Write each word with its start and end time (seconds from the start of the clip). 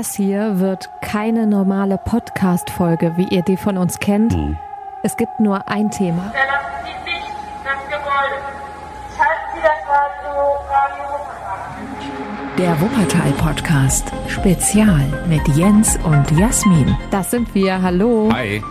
Das 0.00 0.14
hier 0.14 0.58
wird 0.58 0.88
keine 1.02 1.46
normale 1.46 1.98
Podcast-Folge, 1.98 3.18
wie 3.18 3.28
ihr 3.28 3.42
die 3.42 3.58
von 3.58 3.76
uns 3.76 3.98
kennt. 3.98 4.32
Hm. 4.32 4.56
Es 5.02 5.14
gibt 5.18 5.40
nur 5.40 5.68
ein 5.68 5.90
Thema. 5.90 6.32
Verlassen 6.32 6.86
Sie 6.86 7.10
nicht 7.10 7.30
das 7.62 7.84
Gebäude. 7.84 8.40
Schalten 9.14 9.50
Sie 9.54 9.60
das 9.60 9.76
Radio, 9.86 10.40
Radio 10.70 11.04
Wuppertal. 11.12 12.56
Der 12.56 12.80
Wuppertal-Podcast. 12.80 14.10
Spezial 14.28 15.04
mit 15.28 15.46
Jens 15.48 15.98
und 16.02 16.30
Jasmin. 16.30 16.96
Das 17.10 17.30
sind 17.30 17.54
wir. 17.54 17.82
Hallo. 17.82 18.30
Hi. 18.32 18.62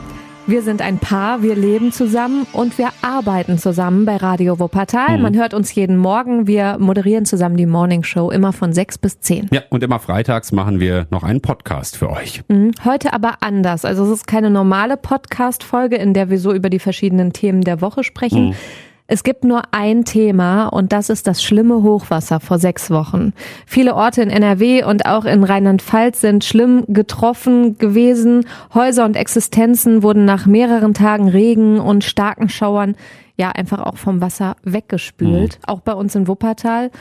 Wir 0.49 0.63
sind 0.63 0.81
ein 0.81 0.97
Paar, 0.97 1.43
wir 1.43 1.55
leben 1.55 1.91
zusammen 1.91 2.47
und 2.53 2.79
wir 2.79 2.89
arbeiten 3.03 3.59
zusammen 3.59 4.05
bei 4.05 4.15
Radio 4.15 4.59
Wuppertal. 4.59 5.19
Man 5.19 5.37
hört 5.37 5.53
uns 5.53 5.75
jeden 5.75 5.95
Morgen. 5.95 6.47
Wir 6.47 6.77
moderieren 6.79 7.25
zusammen 7.25 7.55
die 7.55 7.67
Morning 7.67 8.01
Show 8.01 8.31
immer 8.31 8.51
von 8.51 8.73
sechs 8.73 8.97
bis 8.97 9.19
zehn. 9.19 9.47
Ja, 9.53 9.61
und 9.69 9.83
immer 9.83 9.99
freitags 9.99 10.51
machen 10.51 10.79
wir 10.79 11.05
noch 11.11 11.21
einen 11.21 11.41
Podcast 11.41 11.97
für 11.97 12.09
euch. 12.09 12.41
Mhm. 12.47 12.71
Heute 12.83 13.13
aber 13.13 13.43
anders. 13.43 13.85
Also 13.85 14.03
es 14.05 14.09
ist 14.09 14.25
keine 14.25 14.49
normale 14.49 14.97
Podcast-Folge, 14.97 15.97
in 15.97 16.15
der 16.15 16.31
wir 16.31 16.39
so 16.39 16.51
über 16.51 16.71
die 16.71 16.79
verschiedenen 16.79 17.31
Themen 17.31 17.61
der 17.61 17.79
Woche 17.81 18.03
sprechen. 18.03 18.55
Es 19.11 19.23
gibt 19.23 19.43
nur 19.43 19.63
ein 19.71 20.05
Thema 20.05 20.67
und 20.67 20.93
das 20.93 21.09
ist 21.09 21.25
das 21.25 21.41
schlimme 21.41 21.81
Hochwasser 21.81 22.39
vor 22.39 22.59
sechs 22.59 22.91
Wochen. 22.91 23.33
Viele 23.65 23.95
Orte 23.95 24.21
in 24.21 24.29
NRW 24.29 24.83
und 24.83 25.07
auch 25.07 25.25
in 25.25 25.43
Rheinland-Pfalz 25.43 26.21
sind 26.21 26.43
schlimm 26.43 26.83
getroffen 26.87 27.79
gewesen. 27.79 28.45
Häuser 28.71 29.05
und 29.05 29.17
Existenzen 29.17 30.03
wurden 30.03 30.25
nach 30.25 30.45
mehreren 30.45 30.93
Tagen 30.93 31.27
Regen 31.27 31.79
und 31.79 32.03
starken 32.03 32.49
Schauern 32.49 32.95
ja 33.35 33.49
einfach 33.49 33.79
auch 33.79 33.97
vom 33.97 34.21
Wasser 34.21 34.55
weggespült. 34.63 35.57
Auch 35.65 35.79
bei 35.79 35.93
uns 35.93 36.13
in 36.13 36.27
Wuppertal. 36.27 36.91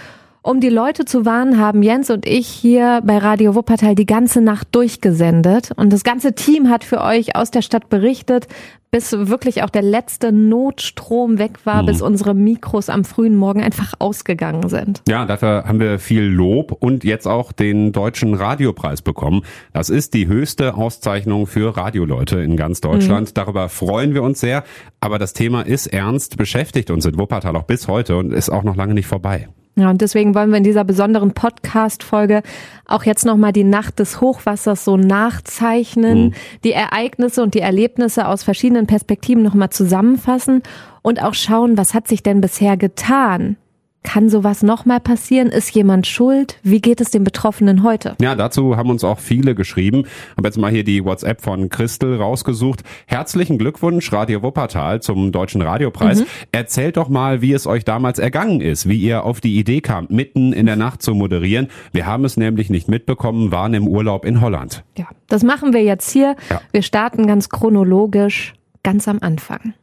Um 0.40 0.60
die 0.60 0.70
Leute 0.70 1.04
zu 1.04 1.26
warnen, 1.26 1.58
haben 1.58 1.82
Jens 1.82 2.08
und 2.08 2.24
ich 2.24 2.46
hier 2.46 3.02
bei 3.04 3.18
Radio 3.18 3.54
Wuppertal 3.54 3.94
die 3.94 4.06
ganze 4.06 4.40
Nacht 4.40 4.68
durchgesendet. 4.70 5.72
Und 5.76 5.92
das 5.92 6.04
ganze 6.04 6.32
Team 6.32 6.70
hat 6.70 6.84
für 6.84 7.02
euch 7.02 7.36
aus 7.36 7.50
der 7.50 7.60
Stadt 7.60 7.90
berichtet, 7.90 8.46
bis 8.90 9.12
wirklich 9.12 9.62
auch 9.62 9.70
der 9.70 9.82
letzte 9.82 10.32
Notstrom 10.32 11.38
weg 11.38 11.58
war, 11.64 11.84
bis 11.84 12.00
unsere 12.00 12.34
Mikros 12.34 12.88
am 12.88 13.04
frühen 13.04 13.36
Morgen 13.36 13.62
einfach 13.62 13.94
ausgegangen 13.98 14.68
sind. 14.68 15.02
Ja, 15.06 15.26
dafür 15.26 15.64
haben 15.66 15.78
wir 15.78 15.98
viel 15.98 16.22
Lob 16.22 16.72
und 16.72 17.04
jetzt 17.04 17.26
auch 17.26 17.52
den 17.52 17.92
Deutschen 17.92 18.34
Radiopreis 18.34 19.02
bekommen. 19.02 19.42
Das 19.72 19.90
ist 19.90 20.14
die 20.14 20.26
höchste 20.26 20.74
Auszeichnung 20.74 21.46
für 21.46 21.76
Radioleute 21.76 22.40
in 22.40 22.56
ganz 22.56 22.80
Deutschland. 22.80 23.36
Darüber 23.36 23.68
freuen 23.68 24.14
wir 24.14 24.22
uns 24.22 24.40
sehr. 24.40 24.64
Aber 25.00 25.18
das 25.18 25.34
Thema 25.34 25.62
ist 25.62 25.86
ernst, 25.88 26.38
beschäftigt 26.38 26.90
uns 26.90 27.04
in 27.04 27.18
Wuppertal 27.18 27.56
auch 27.56 27.64
bis 27.64 27.88
heute 27.88 28.16
und 28.16 28.32
ist 28.32 28.48
auch 28.48 28.62
noch 28.62 28.76
lange 28.76 28.94
nicht 28.94 29.06
vorbei. 29.06 29.48
Ja, 29.78 29.90
und 29.90 30.00
deswegen 30.00 30.34
wollen 30.34 30.50
wir 30.50 30.58
in 30.58 30.64
dieser 30.64 30.82
besonderen 30.82 31.34
Podcast-Folge 31.34 32.42
auch 32.86 33.04
jetzt 33.04 33.24
nochmal 33.24 33.52
die 33.52 33.62
Nacht 33.62 34.00
des 34.00 34.20
Hochwassers 34.20 34.84
so 34.84 34.96
nachzeichnen, 34.96 36.34
die 36.64 36.72
Ereignisse 36.72 37.44
und 37.44 37.54
die 37.54 37.60
Erlebnisse 37.60 38.26
aus 38.26 38.42
verschiedenen 38.42 38.77
Perspektiven 38.86 39.42
nochmal 39.42 39.70
zusammenfassen 39.70 40.62
und 41.02 41.22
auch 41.22 41.34
schauen, 41.34 41.76
was 41.76 41.94
hat 41.94 42.08
sich 42.08 42.22
denn 42.22 42.40
bisher 42.40 42.76
getan? 42.76 43.56
Kann 44.04 44.30
sowas 44.30 44.62
nochmal 44.62 45.00
passieren? 45.00 45.48
Ist 45.48 45.74
jemand 45.74 46.06
schuld? 46.06 46.58
Wie 46.62 46.80
geht 46.80 47.00
es 47.00 47.10
den 47.10 47.24
Betroffenen 47.24 47.82
heute? 47.82 48.14
Ja, 48.22 48.36
dazu 48.36 48.76
haben 48.76 48.90
uns 48.90 49.04
auch 49.04 49.18
viele 49.18 49.54
geschrieben. 49.54 50.04
Habe 50.36 50.48
jetzt 50.48 50.56
mal 50.56 50.70
hier 50.70 50.84
die 50.84 51.04
WhatsApp 51.04 51.42
von 51.42 51.68
Christel 51.68 52.16
rausgesucht. 52.16 52.84
Herzlichen 53.06 53.58
Glückwunsch, 53.58 54.10
Radio 54.12 54.42
Wuppertal, 54.42 55.02
zum 55.02 55.32
Deutschen 55.32 55.60
Radiopreis. 55.60 56.24
Erzählt 56.52 56.96
doch 56.96 57.08
mal, 57.08 57.42
wie 57.42 57.52
es 57.52 57.66
euch 57.66 57.84
damals 57.84 58.18
ergangen 58.18 58.60
ist, 58.60 58.88
wie 58.88 58.96
ihr 58.96 59.24
auf 59.24 59.40
die 59.40 59.58
Idee 59.58 59.80
kamt, 59.80 60.10
mitten 60.10 60.52
in 60.52 60.66
der 60.66 60.76
Nacht 60.76 61.02
zu 61.02 61.14
moderieren. 61.14 61.68
Wir 61.92 62.06
haben 62.06 62.24
es 62.24 62.36
nämlich 62.36 62.70
nicht 62.70 62.88
mitbekommen, 62.88 63.50
waren 63.50 63.74
im 63.74 63.88
Urlaub 63.88 64.24
in 64.24 64.40
Holland. 64.40 64.84
Ja, 64.96 65.08
das 65.26 65.42
machen 65.42 65.74
wir 65.74 65.82
jetzt 65.82 66.10
hier. 66.10 66.36
Ja. 66.48 66.62
Wir 66.70 66.82
starten 66.82 67.26
ganz 67.26 67.48
chronologisch, 67.50 68.54
ganz 68.88 69.06
am 69.06 69.18
Anfang. 69.20 69.74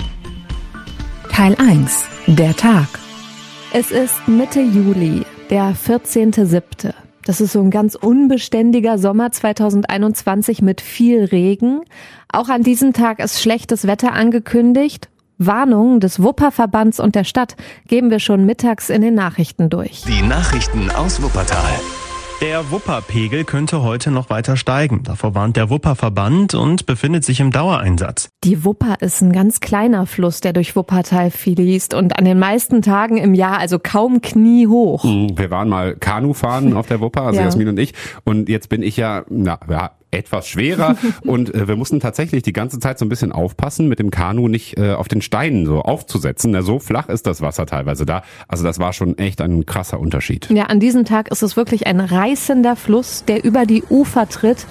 Teil 1.31 1.55
1. 1.59 2.05
Der 2.25 2.55
Tag. 2.55 2.87
Es 3.71 3.91
ist 3.91 4.27
Mitte 4.27 4.61
Juli, 4.61 5.27
der 5.51 5.75
14.07. 5.75 6.91
Das 7.23 7.39
ist 7.39 7.51
so 7.51 7.61
ein 7.61 7.69
ganz 7.69 7.93
unbeständiger 7.93 8.97
Sommer 8.97 9.31
2021 9.31 10.63
mit 10.63 10.81
viel 10.81 11.23
Regen. 11.23 11.81
Auch 12.33 12.49
an 12.49 12.63
diesem 12.63 12.93
Tag 12.93 13.19
ist 13.19 13.39
schlechtes 13.39 13.85
Wetter 13.85 14.13
angekündigt. 14.13 15.09
Warnungen 15.37 15.99
des 15.99 16.23
Wupperverbands 16.23 16.99
und 16.99 17.13
der 17.13 17.25
Stadt 17.25 17.55
geben 17.87 18.09
wir 18.09 18.19
schon 18.19 18.47
mittags 18.47 18.89
in 18.89 19.03
den 19.03 19.13
Nachrichten 19.13 19.69
durch. 19.69 20.01
Die 20.07 20.23
Nachrichten 20.23 20.89
aus 20.89 21.21
Wuppertal. 21.21 21.79
Der 22.41 22.69
Wupperpegel 22.69 23.45
könnte 23.45 23.81
heute 23.81 24.11
noch 24.11 24.29
weiter 24.29 24.57
steigen. 24.57 25.03
Davor 25.03 25.33
warnt 25.35 25.55
der 25.55 25.69
Wupperverband 25.69 26.53
und 26.53 26.85
befindet 26.85 27.23
sich 27.23 27.39
im 27.39 27.49
Dauereinsatz. 27.51 28.29
Die 28.43 28.65
Wupper 28.65 28.97
ist 28.99 29.21
ein 29.21 29.31
ganz 29.31 29.61
kleiner 29.61 30.05
Fluss, 30.05 30.41
der 30.41 30.51
durch 30.51 30.75
Wuppertal 30.75 31.31
fließt 31.31 31.93
und 31.93 32.17
an 32.19 32.25
den 32.25 32.37
meisten 32.37 32.81
Tagen 32.81 33.17
im 33.17 33.33
Jahr 33.33 33.57
also 33.57 33.79
kaum 33.79 34.21
kniehoch. 34.21 35.05
Wir 35.05 35.49
waren 35.49 35.69
mal 35.69 35.95
Kanu 35.95 36.33
fahren 36.33 36.73
auf 36.77 36.87
der 36.87 36.99
Wupper, 36.99 37.21
also 37.23 37.39
Ja. 37.39 37.45
Jasmin 37.45 37.69
und 37.69 37.79
ich. 37.79 37.93
Und 38.25 38.49
jetzt 38.49 38.67
bin 38.69 38.83
ich 38.83 38.97
ja, 38.97 39.23
na, 39.29 39.57
ja, 39.69 39.91
etwas 40.15 40.47
schwerer 40.47 40.95
und 41.21 41.53
äh, 41.53 41.67
wir 41.67 41.75
mussten 41.75 41.99
tatsächlich 41.99 42.43
die 42.43 42.53
ganze 42.53 42.79
Zeit 42.79 42.99
so 42.99 43.05
ein 43.05 43.09
bisschen 43.09 43.31
aufpassen, 43.31 43.87
mit 43.87 43.99
dem 43.99 44.11
Kanu 44.11 44.47
nicht 44.47 44.77
äh, 44.77 44.93
auf 44.93 45.07
den 45.07 45.21
Steinen 45.21 45.65
so 45.65 45.81
aufzusetzen. 45.81 46.51
Na, 46.51 46.61
so 46.61 46.79
flach 46.79 47.09
ist 47.09 47.27
das 47.27 47.41
Wasser 47.41 47.65
teilweise 47.65 48.05
da. 48.05 48.23
Also 48.47 48.63
das 48.63 48.79
war 48.79 48.93
schon 48.93 49.17
echt 49.17 49.41
ein 49.41 49.65
krasser 49.65 49.99
Unterschied. 49.99 50.49
Ja, 50.49 50.65
an 50.65 50.79
diesem 50.79 51.05
Tag 51.05 51.29
ist 51.29 51.43
es 51.43 51.57
wirklich 51.57 51.87
ein 51.87 51.99
reißender 51.99 52.75
Fluss, 52.75 53.25
der 53.25 53.43
über 53.43 53.65
die 53.65 53.83
Ufer 53.89 54.27
tritt. 54.29 54.65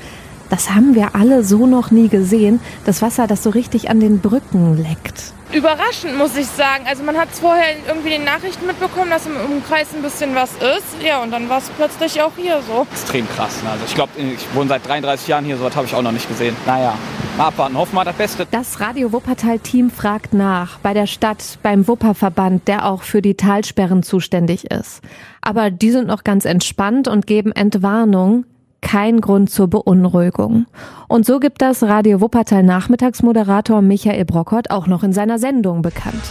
Das 0.51 0.75
haben 0.75 0.95
wir 0.95 1.15
alle 1.15 1.43
so 1.43 1.67
noch 1.67 1.91
nie 1.91 2.09
gesehen. 2.09 2.61
Das 2.85 3.03
Wasser, 3.03 3.27
das 3.27 3.43
so 3.43 3.51
richtig 3.51 3.91
an 3.91 4.01
den 4.01 4.21
Brücken 4.21 4.77
leckt. 4.77 5.34
Überraschend, 5.55 6.17
muss 6.19 6.37
ich 6.37 6.47
sagen. 6.47 6.85
Also 6.87 7.03
man 7.05 7.17
hat 7.17 7.29
vorher 7.31 7.77
irgendwie 7.87 8.09
in 8.15 8.23
den 8.23 8.25
Nachrichten 8.25 8.67
mitbekommen, 8.67 9.11
dass 9.11 9.27
im 9.27 9.37
Umkreis 9.37 9.95
ein 9.95 10.03
bisschen 10.03 10.35
was 10.35 10.53
ist. 10.53 11.03
Ja, 11.05 11.23
und 11.23 11.31
dann 11.31 11.49
war 11.49 11.59
es 11.59 11.71
plötzlich 11.71 12.21
auch 12.21 12.33
hier 12.37 12.61
so. 12.63 12.87
extrem 12.91 13.29
krass. 13.29 13.63
ne? 13.63 13.71
Also 13.71 13.85
ich 13.87 13.95
glaube, 13.95 14.11
ich 14.19 14.55
wohne 14.55 14.69
seit 14.69 14.87
33 14.87 15.29
Jahren 15.29 15.45
hier, 15.45 15.57
so 15.57 15.65
was 15.65 15.77
habe 15.77 15.87
ich 15.87 15.95
auch 15.95 16.03
noch 16.03 16.13
nicht 16.13 16.29
gesehen. 16.29 16.57
Naja, 16.67 16.95
mal 17.37 17.47
abwarten. 17.49 17.79
Hoffen 17.79 17.95
wir 17.95 18.05
das 18.05 18.17
Beste. 18.17 18.47
Das 18.51 18.81
Radio 18.81 19.13
Wuppertal-Team 19.13 19.91
fragt 19.91 20.35
nach 20.35 20.79
bei 20.81 20.93
der 20.93 21.07
Stadt, 21.07 21.59
beim 21.63 21.87
Wupperverband, 21.87 22.67
der 22.67 22.87
auch 22.87 23.03
für 23.03 23.23
die 23.23 23.35
Talsperren 23.37 24.03
zuständig 24.03 24.71
ist. 24.71 25.03
Aber 25.41 25.71
die 25.71 25.91
sind 25.91 26.09
noch 26.09 26.25
ganz 26.25 26.45
entspannt 26.47 27.07
und 27.07 27.27
geben 27.27 27.53
Entwarnung. 27.53 28.45
Kein 28.85 29.21
Grund 29.21 29.51
zur 29.51 29.67
Beunruhigung. 29.67 30.67
Und 31.09 31.27
so 31.27 31.41
gibt 31.41 31.63
das 31.63 31.83
Radio 31.83 32.21
Wuppertal 32.21 32.63
Nachmittagsmoderator 32.63 33.83
Michael 33.83 34.27
Brockert 34.27 34.71
auch 34.71 34.87
noch 34.87 35.03
in 35.03 35.13
seiner 35.13 35.39
Sendung 35.39 35.83
bekannt. 35.83 36.23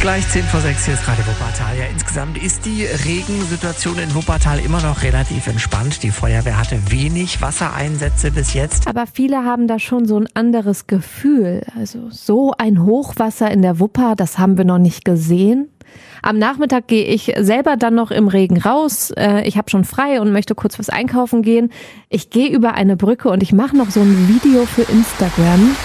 Gleich 0.00 0.26
10 0.30 0.42
vor 0.44 0.60
6, 0.60 0.86
hier 0.86 0.94
ist 0.94 1.06
Radio 1.06 1.26
Wuppertal. 1.26 1.76
Ja, 1.78 1.84
insgesamt 1.92 2.42
ist 2.42 2.64
die 2.64 2.86
Regensituation 2.86 3.98
in 3.98 4.14
Wuppertal 4.14 4.58
immer 4.58 4.80
noch 4.80 5.02
relativ 5.02 5.46
entspannt. 5.46 6.02
Die 6.02 6.10
Feuerwehr 6.10 6.58
hatte 6.58 6.80
wenig 6.90 7.42
Wassereinsätze 7.42 8.30
bis 8.30 8.54
jetzt. 8.54 8.88
Aber 8.88 9.04
viele 9.06 9.44
haben 9.44 9.68
da 9.68 9.78
schon 9.78 10.06
so 10.06 10.18
ein 10.18 10.28
anderes 10.32 10.86
Gefühl. 10.86 11.60
Also 11.78 12.08
so 12.08 12.54
ein 12.56 12.82
Hochwasser 12.86 13.50
in 13.50 13.60
der 13.60 13.78
Wupper, 13.78 14.14
das 14.16 14.38
haben 14.38 14.56
wir 14.56 14.64
noch 14.64 14.78
nicht 14.78 15.04
gesehen. 15.04 15.68
Am 16.22 16.38
Nachmittag 16.38 16.86
gehe 16.86 17.04
ich 17.04 17.32
selber 17.38 17.76
dann 17.76 17.94
noch 17.94 18.10
im 18.10 18.28
Regen 18.28 18.58
raus. 18.60 19.10
Äh, 19.16 19.46
Ich 19.46 19.56
habe 19.56 19.70
schon 19.70 19.84
frei 19.84 20.20
und 20.20 20.32
möchte 20.32 20.54
kurz 20.54 20.78
was 20.78 20.88
einkaufen 20.90 21.42
gehen. 21.42 21.70
Ich 22.08 22.30
gehe 22.30 22.48
über 22.50 22.74
eine 22.74 22.96
Brücke 22.96 23.30
und 23.30 23.42
ich 23.42 23.52
mache 23.52 23.76
noch 23.76 23.90
so 23.90 24.00
ein 24.00 24.28
Video 24.28 24.66
für 24.66 24.82
Instagram. 24.82 25.76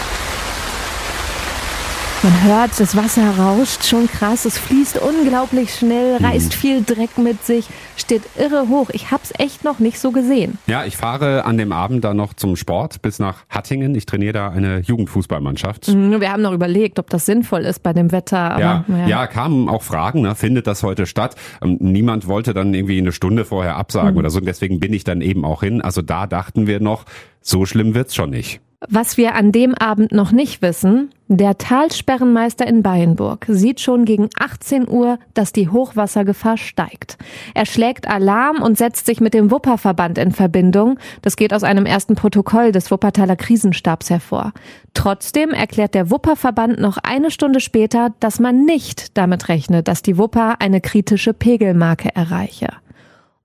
Man 2.26 2.44
hört, 2.44 2.80
das 2.80 2.98
Wasser 2.98 3.38
rauscht 3.38 3.84
schon 3.86 4.08
krass. 4.08 4.46
Es 4.46 4.58
fließt 4.58 4.98
unglaublich 4.98 5.76
schnell, 5.76 6.18
reißt 6.18 6.56
viel 6.56 6.84
Dreck 6.84 7.20
mit 7.20 7.46
sich, 7.46 7.68
steht 7.98 8.24
irre 8.36 8.68
hoch. 8.68 8.90
Ich 8.94 9.12
hab's 9.12 9.32
echt 9.38 9.64
noch 9.64 9.78
nicht 9.78 10.00
so 10.00 10.10
gesehen. 10.10 10.58
Ja, 10.66 10.86
ich 10.86 10.98
fahre 10.98 11.46
an 11.46 11.60
dem 11.60 11.72
Abend 11.72 12.04
dann 12.04 12.18
noch 12.18 12.34
zum 12.34 12.56
Sport 12.56 13.04
bis 13.04 13.20
nach 13.20 13.44
Hattingen. 13.48 13.94
Ich 13.94 14.08
trainiere 14.08 14.34
da 14.34 14.50
eine 14.50 14.80
Jugendfußballmannschaft. 14.80 15.90
Mhm, 15.90 16.20
Wir 16.20 16.32
haben 16.32 16.42
noch 16.42 16.54
überlegt, 16.54 16.98
ob 16.98 17.12
das 17.12 17.28
sinnvoll 17.28 17.62
ist 17.62 17.84
bei 17.84 17.94
dem 17.94 18.12
Wetter. 18.12 18.60
Ja, 18.60 18.86
naja. 18.88 19.08
ja, 19.08 19.28
kamen 19.28 19.70
auch 19.70 19.84
Fragen, 19.84 20.22
ne? 20.22 20.34
findet 20.34 20.66
das 20.66 20.82
heute 20.82 21.06
statt? 21.06 21.36
Ähm, 21.62 21.78
niemand 21.80 22.26
wollte 22.26 22.56
dann 22.56 22.74
irgendwie 22.74 22.98
eine 22.98 23.12
Stunde 23.12 23.46
vorher 23.46 23.76
absagen 23.76 24.18
oder 24.18 24.32
so. 24.32 24.40
Und 24.40 24.46
deswegen 24.46 24.80
bin 24.80 24.94
ich 24.94 25.04
dann 25.04 25.22
eben 25.22 25.46
auch 25.46 25.62
hin. 25.62 25.80
Also 25.80 26.02
da 26.02 26.26
dachten 26.26 26.66
wir 26.66 26.80
noch, 26.80 27.06
so 27.42 27.68
schlimm 27.68 27.94
wird's 27.94 28.16
schon 28.16 28.32
nicht. 28.32 28.62
Was 28.82 29.18
wir 29.18 29.36
an 29.36 29.52
dem 29.52 29.74
Abend 29.74 30.12
noch 30.12 30.32
nicht 30.32 30.62
wissen, 30.62 31.10
der 31.28 31.58
Talsperrenmeister 31.58 32.68
in 32.68 32.84
Bayenburg 32.84 33.46
sieht 33.48 33.80
schon 33.80 34.06
gegen 34.06 34.30
18 34.38 34.88
Uhr, 34.88 35.18
dass 35.34 35.54
die 35.54 35.70
Hochwassergefahr 35.70 36.58
steigt. 36.58 37.18
Er 37.54 37.66
schlägt 37.66 38.08
Alarm 38.08 38.62
und 38.62 38.78
setzt 38.78 39.06
sich 39.06 39.22
mit 39.22 39.34
dem 39.34 39.50
Wupperverband 39.50 40.18
in 40.18 40.32
Verbindung. 40.32 41.00
Das 41.22 41.38
geht 41.38 41.54
aus 41.54 41.64
einem 41.64 41.86
ersten 41.86 42.16
Protokoll 42.16 42.72
des 42.72 42.92
Wuppertaler 42.92 43.38
Krisenstabs 43.38 44.10
hervor. 44.10 44.52
Trotzdem 44.94 45.52
erklärt 45.52 45.96
der 45.96 46.12
Wupperverband 46.12 46.80
noch 46.80 46.98
eine 46.98 47.32
Stunde 47.32 47.62
später, 47.62 48.14
dass 48.20 48.40
man 48.40 48.66
nicht 48.66 49.18
damit 49.18 49.48
rechnet, 49.48 49.88
dass 49.88 50.02
die 50.02 50.18
Wupper 50.18 50.58
eine 50.60 50.82
kritische 50.82 51.34
Pegelmarke 51.34 52.14
erreiche. 52.14 52.68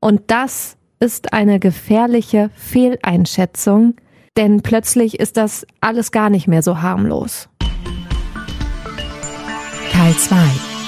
Und 0.01 0.23
das 0.27 0.77
ist 0.99 1.33
eine 1.33 1.61
gefährliche 1.61 2.51
Fehleinschätzung, 2.57 3.95
denn 4.37 4.63
plötzlich 4.63 5.21
ist 5.21 5.37
das 5.37 5.67
alles 5.81 6.13
gar 6.13 6.31
nicht 6.31 6.49
mehr 6.49 6.63
so 6.63 6.83
harmlos. 6.83 7.49
Teil 9.93 10.15
2. 10.15 10.37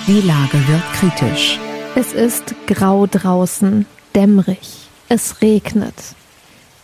Die 0.06 0.20
Lage 0.20 0.58
wird 0.68 0.82
kritisch. 0.94 1.58
Es 1.94 2.12
ist 2.12 2.54
grau 2.66 3.06
draußen, 3.06 3.86
dämmerig, 4.14 4.88
es 5.08 5.42
regnet. 5.42 5.94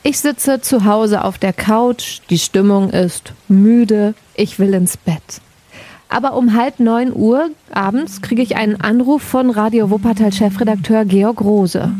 Ich 0.02 0.20
sitze 0.20 0.60
zu 0.60 0.84
Hause 0.84 1.24
auf 1.24 1.38
der 1.38 1.52
Couch, 1.52 2.20
die 2.30 2.38
Stimmung 2.38 2.90
ist 2.90 3.32
müde, 3.48 4.14
ich 4.34 4.58
will 4.58 4.74
ins 4.74 4.96
Bett. 4.96 5.40
Aber 6.08 6.34
um 6.34 6.54
halb 6.54 6.80
neun 6.80 7.14
Uhr 7.14 7.50
abends 7.70 8.22
kriege 8.22 8.42
ich 8.42 8.56
einen 8.56 8.80
Anruf 8.80 9.22
von 9.22 9.50
Radio 9.50 9.90
Wuppertal 9.90 10.32
Chefredakteur 10.32 11.04
Georg 11.04 11.40
Rose. 11.40 11.92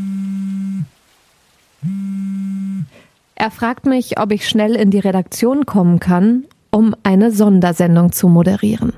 Er 3.40 3.52
fragt 3.52 3.86
mich, 3.86 4.18
ob 4.18 4.32
ich 4.32 4.48
schnell 4.48 4.74
in 4.74 4.90
die 4.90 4.98
Redaktion 4.98 5.64
kommen 5.64 6.00
kann, 6.00 6.46
um 6.72 6.96
eine 7.04 7.30
Sondersendung 7.30 8.10
zu 8.10 8.26
moderieren. 8.26 8.92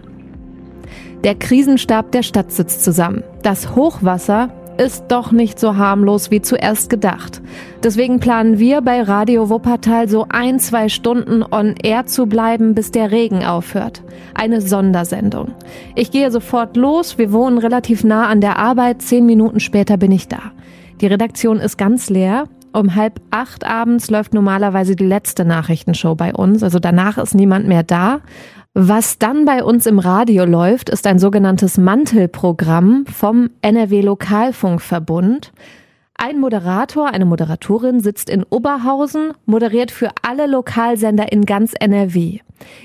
Der 1.24 1.34
Krisenstab 1.34 2.10
der 2.12 2.22
Stadt 2.22 2.50
sitzt 2.50 2.82
zusammen. 2.82 3.22
Das 3.42 3.76
Hochwasser 3.76 4.48
ist 4.78 5.04
doch 5.08 5.30
nicht 5.30 5.60
so 5.60 5.76
harmlos 5.76 6.30
wie 6.30 6.40
zuerst 6.40 6.88
gedacht. 6.88 7.42
Deswegen 7.82 8.18
planen 8.18 8.58
wir 8.58 8.80
bei 8.80 9.02
Radio 9.02 9.50
Wuppertal 9.50 10.08
so 10.08 10.24
ein, 10.30 10.58
zwei 10.58 10.88
Stunden 10.88 11.42
on 11.42 11.74
air 11.82 12.06
zu 12.06 12.24
bleiben, 12.24 12.74
bis 12.74 12.90
der 12.90 13.10
Regen 13.10 13.44
aufhört. 13.44 14.02
Eine 14.32 14.62
Sondersendung. 14.62 15.52
Ich 15.94 16.10
gehe 16.12 16.30
sofort 16.30 16.78
los. 16.78 17.18
Wir 17.18 17.30
wohnen 17.30 17.58
relativ 17.58 18.04
nah 18.04 18.26
an 18.28 18.40
der 18.40 18.58
Arbeit. 18.58 19.02
Zehn 19.02 19.26
Minuten 19.26 19.60
später 19.60 19.98
bin 19.98 20.12
ich 20.12 20.28
da. 20.28 20.40
Die 21.02 21.08
Redaktion 21.08 21.58
ist 21.58 21.76
ganz 21.76 22.08
leer. 22.08 22.48
Um 22.72 22.94
halb 22.94 23.20
acht 23.30 23.64
abends 23.64 24.10
läuft 24.10 24.34
normalerweise 24.34 24.96
die 24.96 25.06
letzte 25.06 25.44
Nachrichtenshow 25.44 26.14
bei 26.14 26.32
uns. 26.32 26.62
Also 26.62 26.78
danach 26.78 27.18
ist 27.18 27.34
niemand 27.34 27.66
mehr 27.66 27.82
da. 27.82 28.20
Was 28.74 29.18
dann 29.18 29.44
bei 29.44 29.64
uns 29.64 29.86
im 29.86 29.98
Radio 29.98 30.44
läuft, 30.44 30.90
ist 30.90 31.06
ein 31.06 31.18
sogenanntes 31.18 31.76
Mantelprogramm 31.76 33.04
vom 33.06 33.50
NRW 33.62 34.00
Lokalfunkverbund. 34.02 35.52
Ein 36.14 36.38
Moderator, 36.38 37.08
eine 37.08 37.24
Moderatorin 37.24 38.00
sitzt 38.00 38.30
in 38.30 38.44
Oberhausen, 38.44 39.32
moderiert 39.46 39.90
für 39.90 40.10
alle 40.22 40.46
Lokalsender 40.46 41.32
in 41.32 41.46
ganz 41.46 41.72
NRW. 41.80 42.40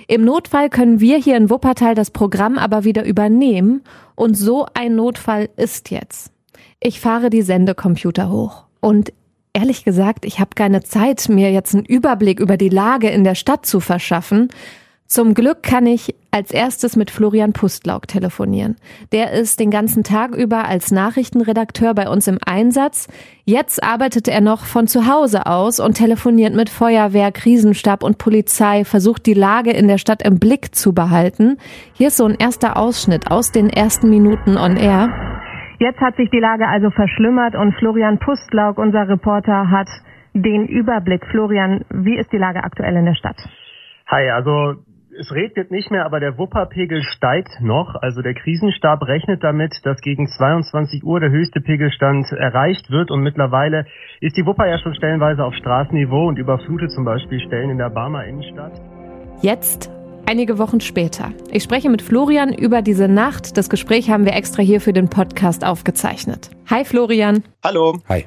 Im 0.08 0.24
Notfall 0.24 0.70
können 0.70 1.02
wir 1.02 1.18
hier 1.18 1.38
in 1.38 1.50
Wuppertal 1.50 1.96
das 1.96 2.12
Programm 2.12 2.58
aber 2.58 2.84
wieder 2.84 3.06
übernehmen 3.06 3.84
und 4.16 4.36
so 4.36 4.66
ein 4.74 4.96
Notfall 4.96 5.50
ist 5.58 5.92
jetzt. 5.92 6.32
Ich 6.80 7.00
fahre 7.00 7.30
die 7.30 7.42
Sendecomputer 7.42 8.32
hoch 8.32 8.64
und 8.80 9.12
ehrlich 9.56 9.86
gesagt, 9.86 10.26
ich 10.26 10.40
habe 10.40 10.52
keine 10.56 10.84
Zeit, 10.84 11.30
mir 11.30 11.52
jetzt 11.52 11.74
einen 11.74 11.86
Überblick 11.86 12.40
über 12.40 12.58
die 12.58 12.70
Lage 12.70 13.10
in 13.10 13.24
der 13.24 13.36
Stadt 13.36 13.66
zu 13.66 13.80
verschaffen. 13.80 14.50
Zum 15.08 15.36
Glück 15.36 15.62
kann 15.62 15.86
ich 15.86 16.16
als 16.32 16.50
erstes 16.50 16.96
mit 16.96 17.12
Florian 17.12 17.54
Pustlauk 17.54 18.08
telefonieren. 18.08 18.76
Der 19.12 19.32
ist 19.34 19.60
den 19.60 19.70
ganzen 19.70 20.04
Tag 20.04 20.34
über 20.36 20.66
als 20.66 20.92
Nachrichtenredakteur 20.92 21.94
bei 21.94 22.10
uns 22.10 22.28
im 22.28 22.40
Einsatz. 22.44 23.08
Jetzt 23.46 23.84
arbeitet 23.84 24.28
er 24.28 24.42
noch 24.42 24.66
von 24.66 24.88
zu 24.88 25.06
Hause 25.06 25.46
aus 25.46 25.80
und 25.80 25.94
telefoniert 25.94 26.56
mit 26.56 26.70
Feuerwehr, 26.72 27.32
Krisenstab 27.32 28.04
und 28.04 28.18
Polizei, 28.18 28.84
versucht 28.84 29.28
die 29.28 29.36
Lage 29.36 29.72
in 29.72 29.88
der 29.88 30.00
Stadt 30.00 30.24
im 30.24 30.40
Blick 30.40 30.74
zu 30.74 30.92
behalten. 30.92 31.58
Hier 31.94 32.08
ist 32.08 32.18
so 32.18 32.26
ein 32.26 32.36
erster 32.36 32.76
Ausschnitt 32.76 33.30
aus 33.30 33.52
den 33.52 33.70
ersten 33.70 34.10
Minuten 34.10 34.58
on 34.58 34.76
Air. 34.76 35.35
Jetzt 35.78 36.00
hat 36.00 36.16
sich 36.16 36.30
die 36.30 36.40
Lage 36.40 36.68
also 36.68 36.90
verschlimmert 36.90 37.56
und 37.56 37.74
Florian 37.76 38.20
Pustlauk, 38.20 38.78
unser 38.78 39.08
Reporter, 39.10 39.70
hat 39.70 39.90
den 40.34 40.68
Überblick. 40.68 41.26
Florian, 41.28 41.86
wie 41.90 42.18
ist 42.18 42.32
die 42.32 42.38
Lage 42.38 42.64
aktuell 42.64 42.96
in 42.96 43.06
der 43.06 43.16
Stadt? 43.16 43.38
Hi, 44.08 44.30
also 44.30 44.76
es 45.18 45.34
regnet 45.34 45.72
nicht 45.72 45.92
mehr, 45.92 46.06
aber 46.06 46.20
der 46.20 46.38
Wupperpegel 46.38 47.02
steigt 47.04 47.62
noch. 47.62 47.96
Also 47.96 48.22
der 48.22 48.34
Krisenstab 48.34 49.02
rechnet 49.04 49.44
damit, 49.44 49.80
dass 49.84 50.02
gegen 50.02 50.28
22 50.28 51.04
Uhr 51.04 51.20
der 51.20 51.30
höchste 51.30 51.62
Pegelstand 51.62 52.32
erreicht 52.32 52.90
wird. 52.92 53.12
Und 53.12 53.22
mittlerweile 53.22 53.86
ist 54.20 54.38
die 54.38 54.46
Wupper 54.46 54.68
ja 54.68 54.78
schon 54.80 54.96
stellenweise 54.96 55.44
auf 55.44 55.54
Straßenniveau 55.56 56.28
und 56.28 56.38
überflutet 56.38 56.92
zum 56.92 57.06
Beispiel 57.06 57.40
Stellen 57.40 57.70
in 57.70 57.78
der 57.78 57.90
Barmer 57.90 58.26
Innenstadt. 58.26 58.74
Jetzt 59.42 59.95
Einige 60.28 60.58
Wochen 60.58 60.82
später. 60.82 61.34
Ich 61.52 61.62
spreche 61.62 61.88
mit 61.88 62.02
Florian 62.02 62.52
über 62.52 62.82
diese 62.82 63.08
Nacht. 63.08 63.58
Das 63.58 63.70
Gespräch 63.70 64.10
haben 64.10 64.26
wir 64.26 64.34
extra 64.34 64.64
hier 64.64 64.82
für 64.82 64.92
den 64.92 65.08
Podcast 65.08 65.64
aufgezeichnet. 65.64 66.50
Hi 66.68 66.84
Florian. 66.84 67.44
Hallo. 67.64 68.00
Hi. 68.10 68.26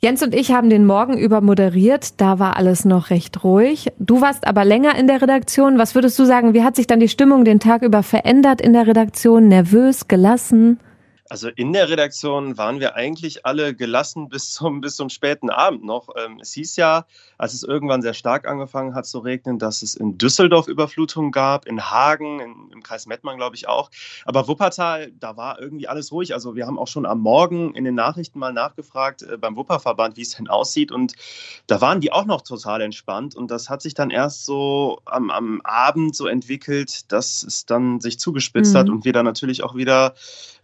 Jens 0.00 0.22
und 0.22 0.36
ich 0.36 0.52
haben 0.52 0.70
den 0.70 0.86
Morgen 0.86 1.18
über 1.18 1.40
moderiert. 1.40 2.20
Da 2.20 2.38
war 2.38 2.56
alles 2.56 2.84
noch 2.84 3.10
recht 3.10 3.42
ruhig. 3.42 3.88
Du 3.98 4.20
warst 4.20 4.46
aber 4.46 4.64
länger 4.64 4.96
in 4.96 5.08
der 5.08 5.20
Redaktion. 5.20 5.78
Was 5.78 5.96
würdest 5.96 6.16
du 6.20 6.24
sagen, 6.24 6.54
wie 6.54 6.62
hat 6.62 6.76
sich 6.76 6.86
dann 6.86 7.00
die 7.00 7.08
Stimmung 7.08 7.44
den 7.44 7.58
Tag 7.58 7.82
über 7.82 8.04
verändert 8.04 8.60
in 8.60 8.72
der 8.72 8.86
Redaktion? 8.86 9.48
Nervös, 9.48 10.06
gelassen? 10.06 10.78
Also 11.28 11.48
in 11.48 11.72
der 11.72 11.88
Redaktion 11.88 12.58
waren 12.58 12.78
wir 12.78 12.94
eigentlich 12.94 13.46
alle 13.46 13.74
gelassen 13.74 14.28
bis 14.28 14.50
zum, 14.50 14.80
bis 14.80 14.96
zum 14.96 15.08
späten 15.08 15.50
Abend 15.50 15.82
noch. 15.82 16.10
Ähm, 16.14 16.38
es 16.40 16.52
hieß 16.52 16.76
ja, 16.76 17.06
als 17.42 17.54
es 17.54 17.64
irgendwann 17.64 18.02
sehr 18.02 18.14
stark 18.14 18.46
angefangen 18.46 18.94
hat 18.94 19.04
zu 19.04 19.18
regnen, 19.18 19.58
dass 19.58 19.82
es 19.82 19.96
in 19.96 20.16
Düsseldorf 20.16 20.68
Überflutungen 20.68 21.32
gab, 21.32 21.66
in 21.66 21.90
Hagen, 21.90 22.38
in, 22.38 22.70
im 22.72 22.84
Kreis 22.84 23.06
Mettmann 23.06 23.36
glaube 23.36 23.56
ich 23.56 23.66
auch. 23.66 23.90
Aber 24.24 24.46
Wuppertal, 24.46 25.10
da 25.18 25.36
war 25.36 25.60
irgendwie 25.60 25.88
alles 25.88 26.12
ruhig. 26.12 26.34
Also 26.34 26.54
wir 26.54 26.68
haben 26.68 26.78
auch 26.78 26.86
schon 26.86 27.04
am 27.04 27.18
Morgen 27.18 27.74
in 27.74 27.82
den 27.82 27.96
Nachrichten 27.96 28.38
mal 28.38 28.52
nachgefragt 28.52 29.22
äh, 29.22 29.38
beim 29.38 29.56
Wupperverband, 29.56 30.16
wie 30.16 30.22
es 30.22 30.36
denn 30.36 30.46
aussieht. 30.46 30.92
Und 30.92 31.14
da 31.66 31.80
waren 31.80 32.00
die 32.00 32.12
auch 32.12 32.26
noch 32.26 32.42
total 32.42 32.80
entspannt. 32.80 33.34
Und 33.34 33.50
das 33.50 33.68
hat 33.68 33.82
sich 33.82 33.94
dann 33.94 34.10
erst 34.10 34.46
so 34.46 35.00
am, 35.04 35.30
am 35.30 35.60
Abend 35.64 36.14
so 36.14 36.28
entwickelt, 36.28 37.10
dass 37.10 37.42
es 37.42 37.66
dann 37.66 37.98
sich 37.98 38.20
zugespitzt 38.20 38.72
mhm. 38.74 38.78
hat 38.78 38.88
und 38.88 39.04
wir 39.04 39.12
dann 39.12 39.24
natürlich 39.24 39.64
auch 39.64 39.74
wieder 39.74 40.14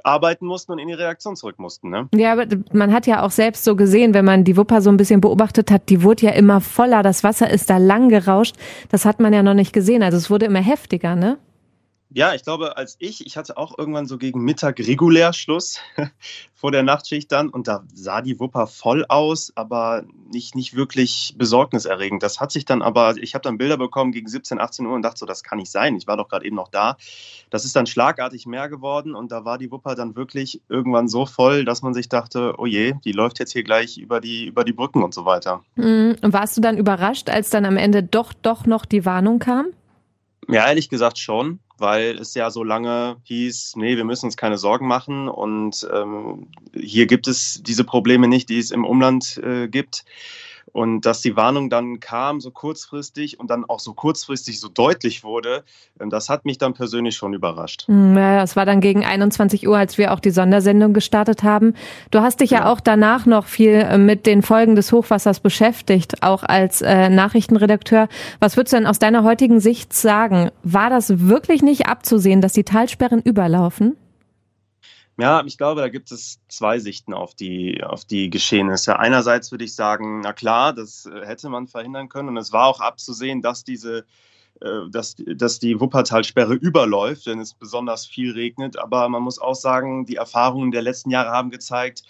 arbeiten 0.04 0.46
mussten 0.46 0.72
und 0.72 0.78
in 0.78 0.88
die 0.88 0.94
Reaktion 0.94 1.36
zurück 1.36 1.58
mussten. 1.58 1.90
Ne? 1.90 2.08
Ja, 2.14 2.32
aber 2.32 2.46
man 2.72 2.92
hat 2.92 3.06
ja 3.06 3.22
auch 3.22 3.30
selbst 3.30 3.64
so 3.64 3.76
gesehen, 3.76 4.14
wenn 4.14 4.24
man 4.24 4.44
die 4.44 4.56
Wupper 4.56 4.80
so 4.80 4.90
ein 4.90 4.96
bisschen 4.96 5.20
beobachtet 5.20 5.70
hat, 5.70 5.88
die 5.88 6.02
wurde 6.02 6.26
ja 6.26 6.32
immer 6.32 6.60
voller, 6.68 7.02
das 7.02 7.24
Wasser 7.24 7.50
ist 7.50 7.70
da 7.70 7.78
lang 7.78 8.08
gerauscht. 8.08 8.56
Das 8.90 9.04
hat 9.04 9.20
man 9.20 9.32
ja 9.32 9.42
noch 9.42 9.54
nicht 9.54 9.72
gesehen. 9.72 10.02
Also 10.02 10.16
es 10.16 10.30
wurde 10.30 10.46
immer 10.46 10.60
heftiger, 10.60 11.16
ne? 11.16 11.38
Ja, 12.10 12.34
ich 12.34 12.42
glaube, 12.42 12.76
als 12.76 12.96
ich, 13.00 13.26
ich 13.26 13.36
hatte 13.36 13.58
auch 13.58 13.76
irgendwann 13.76 14.06
so 14.06 14.16
gegen 14.16 14.40
Mittag 14.42 14.78
regulär 14.78 15.34
Schluss 15.34 15.78
vor 16.54 16.72
der 16.72 16.82
Nachtschicht 16.82 17.30
dann 17.30 17.50
und 17.50 17.68
da 17.68 17.84
sah 17.92 18.22
die 18.22 18.40
Wupper 18.40 18.66
voll 18.66 19.04
aus, 19.08 19.52
aber 19.54 20.04
nicht, 20.32 20.54
nicht 20.54 20.74
wirklich 20.74 21.34
besorgniserregend. 21.36 22.22
Das 22.22 22.40
hat 22.40 22.50
sich 22.50 22.64
dann 22.64 22.80
aber, 22.80 23.16
ich 23.18 23.34
habe 23.34 23.42
dann 23.42 23.58
Bilder 23.58 23.76
bekommen 23.76 24.12
gegen 24.12 24.26
17, 24.26 24.58
18 24.58 24.86
Uhr 24.86 24.94
und 24.94 25.02
dachte 25.02 25.18
so, 25.18 25.26
das 25.26 25.44
kann 25.44 25.58
nicht 25.58 25.70
sein. 25.70 25.96
Ich 25.96 26.06
war 26.06 26.16
doch 26.16 26.28
gerade 26.28 26.46
eben 26.46 26.56
noch 26.56 26.68
da. 26.68 26.96
Das 27.50 27.66
ist 27.66 27.76
dann 27.76 27.86
schlagartig 27.86 28.46
mehr 28.46 28.70
geworden 28.70 29.14
und 29.14 29.30
da 29.30 29.44
war 29.44 29.58
die 29.58 29.70
Wupper 29.70 29.94
dann 29.94 30.16
wirklich 30.16 30.62
irgendwann 30.68 31.08
so 31.08 31.26
voll, 31.26 31.66
dass 31.66 31.82
man 31.82 31.92
sich 31.92 32.08
dachte, 32.08 32.54
oh 32.56 32.66
je, 32.66 32.94
die 33.04 33.12
läuft 33.12 33.38
jetzt 33.38 33.52
hier 33.52 33.64
gleich 33.64 33.98
über 33.98 34.20
die, 34.20 34.46
über 34.46 34.64
die 34.64 34.72
Brücken 34.72 35.02
und 35.02 35.12
so 35.12 35.26
weiter. 35.26 35.62
Mhm. 35.74 36.16
Und 36.22 36.32
warst 36.32 36.56
du 36.56 36.62
dann 36.62 36.78
überrascht, 36.78 37.28
als 37.28 37.50
dann 37.50 37.66
am 37.66 37.76
Ende 37.76 38.02
doch, 38.02 38.32
doch 38.32 38.64
noch 38.64 38.86
die 38.86 39.04
Warnung 39.04 39.38
kam? 39.38 39.66
Ja, 40.48 40.66
ehrlich 40.66 40.88
gesagt 40.88 41.18
schon 41.18 41.60
weil 41.78 42.18
es 42.18 42.34
ja 42.34 42.50
so 42.50 42.64
lange 42.64 43.16
hieß, 43.22 43.76
nee, 43.76 43.96
wir 43.96 44.04
müssen 44.04 44.26
uns 44.26 44.36
keine 44.36 44.58
Sorgen 44.58 44.86
machen 44.86 45.28
und 45.28 45.88
ähm, 45.92 46.48
hier 46.74 47.06
gibt 47.06 47.28
es 47.28 47.62
diese 47.62 47.84
Probleme 47.84 48.28
nicht, 48.28 48.48
die 48.48 48.58
es 48.58 48.72
im 48.72 48.84
Umland 48.84 49.38
äh, 49.38 49.68
gibt. 49.68 50.04
Und 50.78 51.06
dass 51.06 51.22
die 51.22 51.34
Warnung 51.34 51.70
dann 51.70 51.98
kam, 51.98 52.40
so 52.40 52.52
kurzfristig 52.52 53.40
und 53.40 53.50
dann 53.50 53.64
auch 53.64 53.80
so 53.80 53.94
kurzfristig 53.94 54.60
so 54.60 54.68
deutlich 54.68 55.24
wurde, 55.24 55.64
ähm, 56.00 56.08
das 56.08 56.28
hat 56.28 56.44
mich 56.44 56.56
dann 56.56 56.72
persönlich 56.72 57.16
schon 57.16 57.34
überrascht. 57.34 57.88
Hm, 57.88 58.16
ja, 58.16 58.44
es 58.44 58.54
war 58.54 58.64
dann 58.64 58.80
gegen 58.80 59.04
21 59.04 59.66
Uhr, 59.66 59.76
als 59.76 59.98
wir 59.98 60.12
auch 60.12 60.20
die 60.20 60.30
Sondersendung 60.30 60.92
gestartet 60.92 61.42
haben. 61.42 61.74
Du 62.12 62.20
hast 62.20 62.38
dich 62.38 62.50
ja, 62.50 62.60
ja 62.60 62.72
auch 62.72 62.78
danach 62.78 63.26
noch 63.26 63.46
viel 63.46 63.72
äh, 63.72 63.98
mit 63.98 64.24
den 64.24 64.40
Folgen 64.40 64.76
des 64.76 64.92
Hochwassers 64.92 65.40
beschäftigt, 65.40 66.22
auch 66.22 66.44
als 66.44 66.80
äh, 66.80 67.08
Nachrichtenredakteur. 67.08 68.08
Was 68.38 68.56
würdest 68.56 68.72
du 68.72 68.76
denn 68.76 68.86
aus 68.86 69.00
deiner 69.00 69.24
heutigen 69.24 69.58
Sicht 69.58 69.92
sagen? 69.92 70.52
War 70.62 70.90
das 70.90 71.26
wirklich 71.26 71.60
nicht 71.60 71.88
abzusehen, 71.88 72.40
dass 72.40 72.52
die 72.52 72.62
Talsperren 72.62 73.20
überlaufen? 73.20 73.96
Ja, 75.20 75.42
ich 75.44 75.58
glaube, 75.58 75.80
da 75.80 75.88
gibt 75.88 76.12
es 76.12 76.40
zwei 76.48 76.78
Sichten 76.78 77.12
auf 77.12 77.34
die, 77.34 77.82
auf 77.82 78.04
die 78.04 78.30
Geschehnisse. 78.30 79.00
Einerseits 79.00 79.50
würde 79.50 79.64
ich 79.64 79.74
sagen, 79.74 80.20
na 80.20 80.32
klar, 80.32 80.72
das 80.72 81.06
äh, 81.06 81.26
hätte 81.26 81.48
man 81.48 81.66
verhindern 81.66 82.08
können 82.08 82.28
und 82.28 82.36
es 82.36 82.52
war 82.52 82.66
auch 82.66 82.80
abzusehen, 82.80 83.42
dass 83.42 83.64
diese 83.64 84.06
äh, 84.60 84.88
dass, 84.90 85.16
dass 85.16 85.58
die 85.58 85.80
Wuppertalsperre 85.80 86.54
überläuft, 86.54 87.26
wenn 87.26 87.40
es 87.40 87.54
besonders 87.54 88.06
viel 88.06 88.32
regnet. 88.32 88.78
Aber 88.78 89.08
man 89.08 89.22
muss 89.22 89.40
auch 89.40 89.54
sagen, 89.54 90.06
die 90.06 90.16
Erfahrungen 90.16 90.70
der 90.70 90.82
letzten 90.82 91.10
Jahre 91.10 91.30
haben 91.30 91.50
gezeigt, 91.50 92.02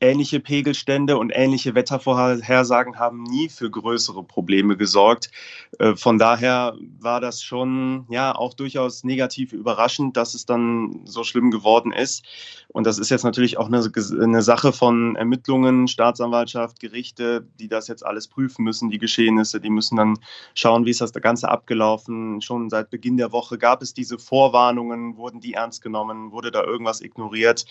ähnliche 0.00 0.40
Pegelstände 0.40 1.18
und 1.18 1.32
ähnliche 1.34 1.74
Wettervorhersagen 1.74 2.98
haben 2.98 3.22
nie 3.24 3.48
für 3.48 3.70
größere 3.70 4.22
Probleme 4.22 4.76
gesorgt. 4.76 5.30
Äh, 5.78 5.96
von 5.96 6.18
daher 6.18 6.76
war 7.00 7.20
das 7.20 7.42
schon 7.42 8.06
ja 8.08 8.34
auch 8.34 8.54
durchaus 8.54 9.04
negativ 9.04 9.52
überraschend, 9.52 10.16
dass 10.16 10.34
es 10.34 10.46
dann 10.46 11.00
so 11.04 11.24
schlimm 11.24 11.50
geworden 11.50 11.92
ist. 11.92 12.24
Und 12.68 12.86
das 12.86 12.98
ist 12.98 13.10
jetzt 13.10 13.24
natürlich 13.24 13.58
auch 13.58 13.66
eine, 13.66 13.82
eine 14.20 14.42
Sache 14.42 14.72
von 14.72 15.16
Ermittlungen, 15.16 15.88
Staatsanwaltschaft, 15.88 16.80
Gerichte, 16.80 17.46
die 17.58 17.68
das 17.68 17.88
jetzt 17.88 18.04
alles 18.04 18.28
prüfen 18.28 18.64
müssen, 18.64 18.90
die 18.90 18.98
Geschehnisse. 18.98 19.60
Die 19.60 19.70
müssen 19.70 19.96
dann 19.96 20.18
schauen, 20.54 20.84
wie 20.84 20.90
ist 20.90 21.00
das 21.00 21.12
Ganze 21.12 21.48
abgelaufen. 21.48 22.40
Schon 22.42 22.70
seit 22.70 22.90
Beginn 22.90 23.16
der 23.16 23.32
Woche 23.32 23.58
gab 23.58 23.82
es 23.82 23.94
diese 23.94 24.18
Vorwarnungen, 24.18 25.16
wurden 25.16 25.40
die 25.40 25.54
ernst 25.54 25.82
genommen, 25.82 26.30
wurde 26.30 26.50
da 26.50 26.62
irgendwas 26.62 27.00
ignoriert. 27.00 27.64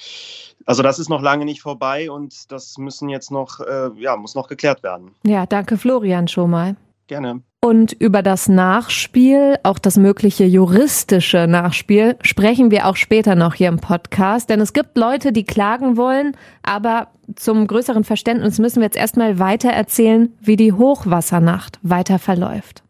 Also 0.65 0.81
das 0.83 0.99
ist 0.99 1.09
noch 1.09 1.21
lange 1.21 1.45
nicht 1.45 1.61
vorbei 1.61 2.09
und 2.09 2.16
das 2.49 2.77
müssen 2.77 3.09
jetzt 3.09 3.31
noch, 3.31 3.59
äh, 3.59 3.89
ja, 3.97 4.15
muss 4.15 4.35
noch 4.35 4.47
geklärt 4.47 4.83
werden. 4.83 5.11
Ja, 5.23 5.45
danke 5.45 5.77
Florian 5.77 6.27
schon 6.27 6.49
mal. 6.49 6.75
Gerne. 7.07 7.41
Und 7.59 7.93
über 7.93 8.21
das 8.21 8.47
Nachspiel, 8.47 9.57
auch 9.63 9.79
das 9.79 9.97
mögliche 9.97 10.45
juristische 10.45 11.47
Nachspiel, 11.47 12.15
sprechen 12.21 12.69
wir 12.69 12.85
auch 12.85 12.95
später 12.95 13.35
noch 13.35 13.55
hier 13.55 13.69
im 13.69 13.79
Podcast. 13.79 14.49
Denn 14.49 14.61
es 14.61 14.73
gibt 14.73 14.97
Leute, 14.97 15.31
die 15.31 15.43
klagen 15.43 15.97
wollen, 15.97 16.37
aber 16.61 17.07
zum 17.35 17.65
größeren 17.65 18.03
Verständnis 18.03 18.59
müssen 18.59 18.77
wir 18.77 18.85
jetzt 18.85 18.97
erstmal 18.97 19.39
weiter 19.39 19.69
erzählen, 19.69 20.33
wie 20.39 20.55
die 20.55 20.71
Hochwassernacht 20.71 21.79
weiter 21.81 22.19
verläuft. 22.19 22.83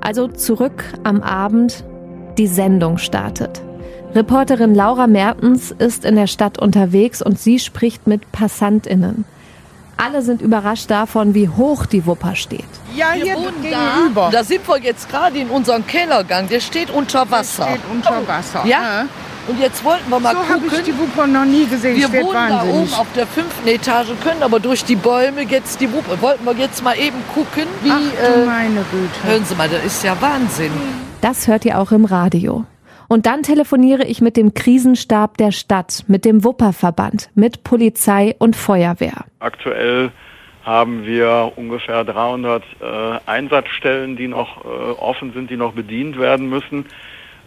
Also 0.00 0.28
zurück 0.28 0.84
am 1.04 1.20
Abend, 1.20 1.84
die 2.38 2.46
Sendung 2.46 2.96
startet. 2.96 3.62
Reporterin 4.14 4.74
Laura 4.74 5.06
Mertens 5.06 5.70
ist 5.72 6.04
in 6.04 6.16
der 6.16 6.26
Stadt 6.26 6.58
unterwegs 6.58 7.20
und 7.20 7.38
sie 7.38 7.58
spricht 7.58 8.06
mit 8.06 8.30
PassantInnen. 8.32 9.24
Alle 9.98 10.22
sind 10.22 10.42
überrascht 10.42 10.90
davon, 10.90 11.34
wie 11.34 11.48
hoch 11.48 11.86
die 11.86 12.06
Wupper 12.06 12.34
steht. 12.34 12.64
Ja, 12.94 13.08
Wir 13.14 13.24
hier 13.24 13.34
wohnen 13.36 13.62
gegenüber. 13.62 14.28
Da, 14.30 14.38
da 14.38 14.44
sind 14.44 14.66
wir 14.68 14.78
jetzt 14.78 15.08
gerade 15.10 15.38
in 15.38 15.48
unserem 15.48 15.86
Kellergang. 15.86 16.48
Der 16.48 16.60
steht 16.60 16.90
unter 16.90 17.30
Wasser. 17.30 17.64
steht 17.68 17.80
unter 17.90 18.26
Wasser. 18.28 18.66
Ja? 18.66 19.06
Und 19.48 19.60
jetzt 19.60 19.84
wollten 19.84 20.10
wir 20.10 20.18
mal 20.18 20.32
So 20.34 20.38
habe 20.40 20.60
gucken. 20.60 20.78
ich 20.78 20.84
die 20.84 20.98
Wupper 20.98 21.26
noch 21.26 21.44
nie 21.44 21.66
gesehen. 21.66 21.96
wir 21.96 22.12
wohnen 22.12 22.34
da 22.34 22.58
wahnsinnig. 22.58 22.74
oben 22.92 22.94
auf 22.94 23.06
der 23.14 23.26
fünften 23.26 23.68
Etage, 23.68 24.08
können 24.22 24.42
aber 24.42 24.60
durch 24.60 24.84
die 24.84 24.96
Bäume 24.96 25.42
jetzt 25.42 25.80
die 25.80 25.90
Wupper. 25.92 26.20
Wollten 26.20 26.44
wir 26.44 26.54
jetzt 26.54 26.82
mal 26.82 26.96
eben 26.98 27.18
gucken, 27.34 27.64
wie. 27.82 27.90
Ach 27.90 27.98
du 28.34 28.42
äh, 28.42 28.46
meine 28.46 28.84
Güte. 28.90 29.22
hören 29.32 29.44
Sie 29.44 29.54
mal, 29.54 29.68
das 29.68 29.84
ist 29.84 30.02
ja 30.04 30.16
Wahnsinn. 30.20 30.72
Das 31.20 31.46
hört 31.46 31.64
ihr 31.64 31.78
auch 31.78 31.92
im 31.92 32.04
Radio. 32.04 32.64
Und 33.08 33.26
dann 33.26 33.42
telefoniere 33.42 34.04
ich 34.04 34.20
mit 34.20 34.36
dem 34.36 34.54
Krisenstab 34.54 35.36
der 35.36 35.52
Stadt, 35.52 36.04
mit 36.08 36.24
dem 36.24 36.44
Wupperverband, 36.44 37.30
mit 37.34 37.64
Polizei 37.64 38.34
und 38.38 38.56
Feuerwehr. 38.56 39.24
Aktuell 39.38 40.10
haben 40.64 41.06
wir 41.06 41.52
ungefähr 41.54 42.02
300 42.02 42.62
äh, 42.62 43.18
Einsatzstellen, 43.26 44.16
die 44.16 44.26
noch 44.26 44.64
äh, 44.64 44.68
offen 44.68 45.32
sind, 45.32 45.48
die 45.48 45.56
noch 45.56 45.72
bedient 45.72 46.18
werden 46.18 46.48
müssen. 46.48 46.86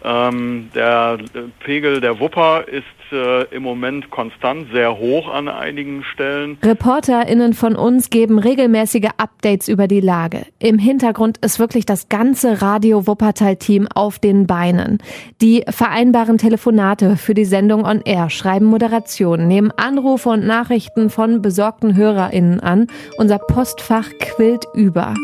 Ähm, 0.04 0.70
der 0.74 1.18
Pegel 1.60 2.00
der 2.00 2.20
Wupper 2.20 2.64
ist 2.66 2.84
äh, 3.12 3.44
im 3.54 3.62
Moment 3.62 4.10
konstant 4.10 4.68
sehr 4.72 4.98
hoch 4.98 5.28
an 5.28 5.48
einigen 5.48 6.04
Stellen. 6.04 6.58
ReporterInnen 6.62 7.54
von 7.54 7.76
uns 7.76 8.10
geben 8.10 8.38
regelmäßige 8.38 9.10
Updates 9.16 9.68
über 9.68 9.88
die 9.88 10.00
Lage. 10.00 10.46
Im 10.58 10.78
Hintergrund 10.78 11.38
ist 11.38 11.58
wirklich 11.58 11.86
das 11.86 12.08
ganze 12.08 12.62
Radio 12.62 13.06
Wuppertal-Team 13.06 13.88
auf 13.94 14.18
den 14.18 14.46
Beinen. 14.46 14.98
Die 15.40 15.64
vereinbaren 15.68 16.38
Telefonate 16.38 17.16
für 17.16 17.34
die 17.34 17.44
Sendung 17.44 17.84
on 17.84 18.00
Air, 18.04 18.30
schreiben 18.30 18.66
Moderationen, 18.66 19.48
nehmen 19.48 19.72
Anrufe 19.76 20.30
und 20.30 20.46
Nachrichten 20.46 21.10
von 21.10 21.42
besorgten 21.42 21.96
HörerInnen 21.96 22.60
an. 22.60 22.86
Unser 23.18 23.38
Postfach 23.38 24.08
quillt 24.18 24.64
über. 24.74 25.14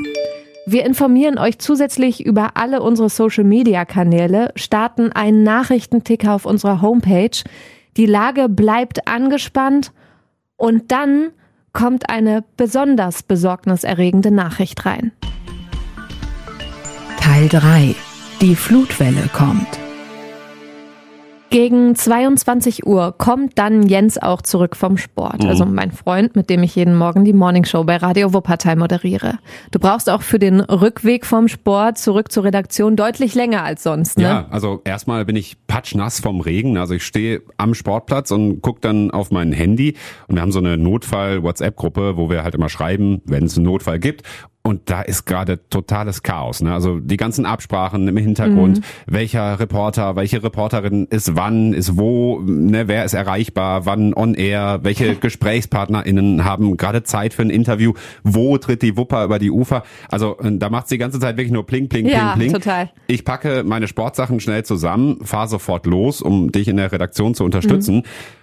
Wir 0.69 0.85
informieren 0.85 1.39
euch 1.39 1.61
zusätzlich 1.61 2.27
über 2.27 2.57
alle 2.57 2.83
unsere 2.83 3.09
Social-Media-Kanäle, 3.09 4.51
starten 4.57 5.13
einen 5.13 5.45
Nachrichtenticker 5.45 6.35
auf 6.35 6.45
unserer 6.45 6.83
Homepage. 6.83 7.39
Die 7.97 8.07
Lage 8.07 8.49
bleibt 8.49 9.07
angespannt 9.07 9.93
und 10.57 10.91
dann 10.91 11.31
kommt 11.73 12.11
eine 12.11 12.43
besonders 12.57 13.23
besorgniserregende 13.23 14.33
Nachricht 14.33 14.85
rein. 14.85 15.13
Teil 17.21 17.49
3. 17.49 17.95
Die 18.41 18.57
Flutwelle 18.57 19.31
kommt. 19.33 19.86
Gegen 21.51 21.95
22 21.95 22.87
Uhr 22.87 23.15
kommt 23.17 23.59
dann 23.59 23.87
Jens 23.89 24.19
auch 24.19 24.43
zurück 24.43 24.75
vom 24.77 24.97
Sport. 24.99 25.45
Mhm. 25.45 25.49
Also 25.49 25.65
mein 25.65 25.93
Freund, 25.93 26.35
mit 26.35 26.51
dem 26.51 26.63
ich 26.63 26.75
jeden 26.75 26.97
Morgen 26.97 27.25
die 27.25 27.33
Morningshow 27.33 27.85
bei 27.85 27.97
Radio 27.97 28.35
Wuppertal 28.35 28.77
moderiere. 28.77 29.39
Du 29.71 29.79
brauchst 29.79 30.11
auch 30.11 30.23
für 30.23 30.39
den 30.39 30.61
Rückweg 30.61 31.25
vom 31.25 31.49
Sport 31.49 31.99
zurück 31.99 32.33
zur 32.33 32.45
Redaktion 32.45 32.97
deutlich 32.97 33.35
länger 33.35 33.63
als 33.63 33.85
sonst, 33.85 34.19
ne? 34.19 34.25
Ja, 34.25 34.47
also 34.51 34.81
erstmal 34.85 35.25
bin 35.25 35.37
ich 35.37 35.57
patschnass 35.67 36.21
vom 36.21 36.41
Regen. 36.41 36.79
Also 36.79 36.95
ich 36.95 37.05
stehe 37.05 37.43
am 37.57 37.75
Sportplatz 37.75 38.33
und 38.33 38.61
guck 38.61 38.81
dann 38.81 39.13
auf 39.13 39.31
mein 39.31 39.53
Handy 39.53 39.95
und 40.27 40.35
wir 40.35 40.43
haben 40.43 40.53
so 40.53 40.59
eine 40.59 40.77
Notfall-WhatsApp-Gruppe, 40.77 42.17
wo 42.17 42.29
wir 42.29 42.43
halt 42.43 42.55
immer 42.55 42.69
schreiben, 42.69 43.23
wenn 43.25 43.45
es 43.45 43.57
einen 43.57 43.67
Notfall 43.67 44.01
gibt. 44.01 44.23
Und 44.67 44.91
da 44.91 45.01
ist 45.03 45.27
gerade 45.27 45.61
totales 45.71 46.25
Chaos. 46.25 46.61
Ne? 46.61 46.73
Also 46.75 46.99
die 46.99 47.17
ganzen 47.17 47.47
Absprachen 47.47 48.09
im 48.09 48.17
Hintergrund, 48.17 48.79
Mhm. 48.79 48.83
welcher 49.07 49.61
Reporter, 49.61 50.17
welche 50.17 50.43
Reporterin 50.43 51.07
ist 51.09 51.37
wann, 51.37 51.73
ist 51.73 51.97
wo, 51.97 52.41
ne, 52.41 52.89
wer 52.89 53.05
ist 53.05 53.15
erreichbar, 53.15 53.87
wann 53.87 54.13
on 54.13 54.35
air, 54.35 54.81
welche 54.83 55.15
GesprächspartnerInnen 55.67 56.45
haben 56.45 56.77
gerade 56.77 57.05
Zeit 57.05 57.33
für 57.33 57.43
ein 57.43 57.51
Interview, 57.51 57.93
wo 58.25 58.59
tritt 58.59 58.83
die 58.83 58.97
Wupper 58.97 59.25
über 59.25 59.39
die 59.39 59.53
Ufer. 59.53 59.85
Also 60.09 60.37
äh, 60.41 60.51
da 60.59 60.69
macht's 60.69 60.89
die 60.89 60.99
ganze 60.99 61.21
Zeit 61.21 61.37
wirklich 61.37 61.53
nur 61.53 61.65
pling, 61.65 61.89
pling, 61.89 62.07
pling, 62.07 62.17
Ja, 62.17 62.35
pling. 62.35 62.53
total. 62.53 62.91
Ich 63.07 63.25
packe 63.25 63.63
meine 63.65 63.87
Sportsachen 63.87 64.41
schnell 64.41 64.65
zusammen, 64.65 65.19
fahre 65.23 65.47
sofort 65.49 65.87
los, 65.87 66.21
um 66.21 66.51
dich 66.51 66.67
in 66.67 66.77
der 66.77 66.91
Redaktion 66.91 67.35
zu 67.35 67.45
unterstützen. 67.45 68.03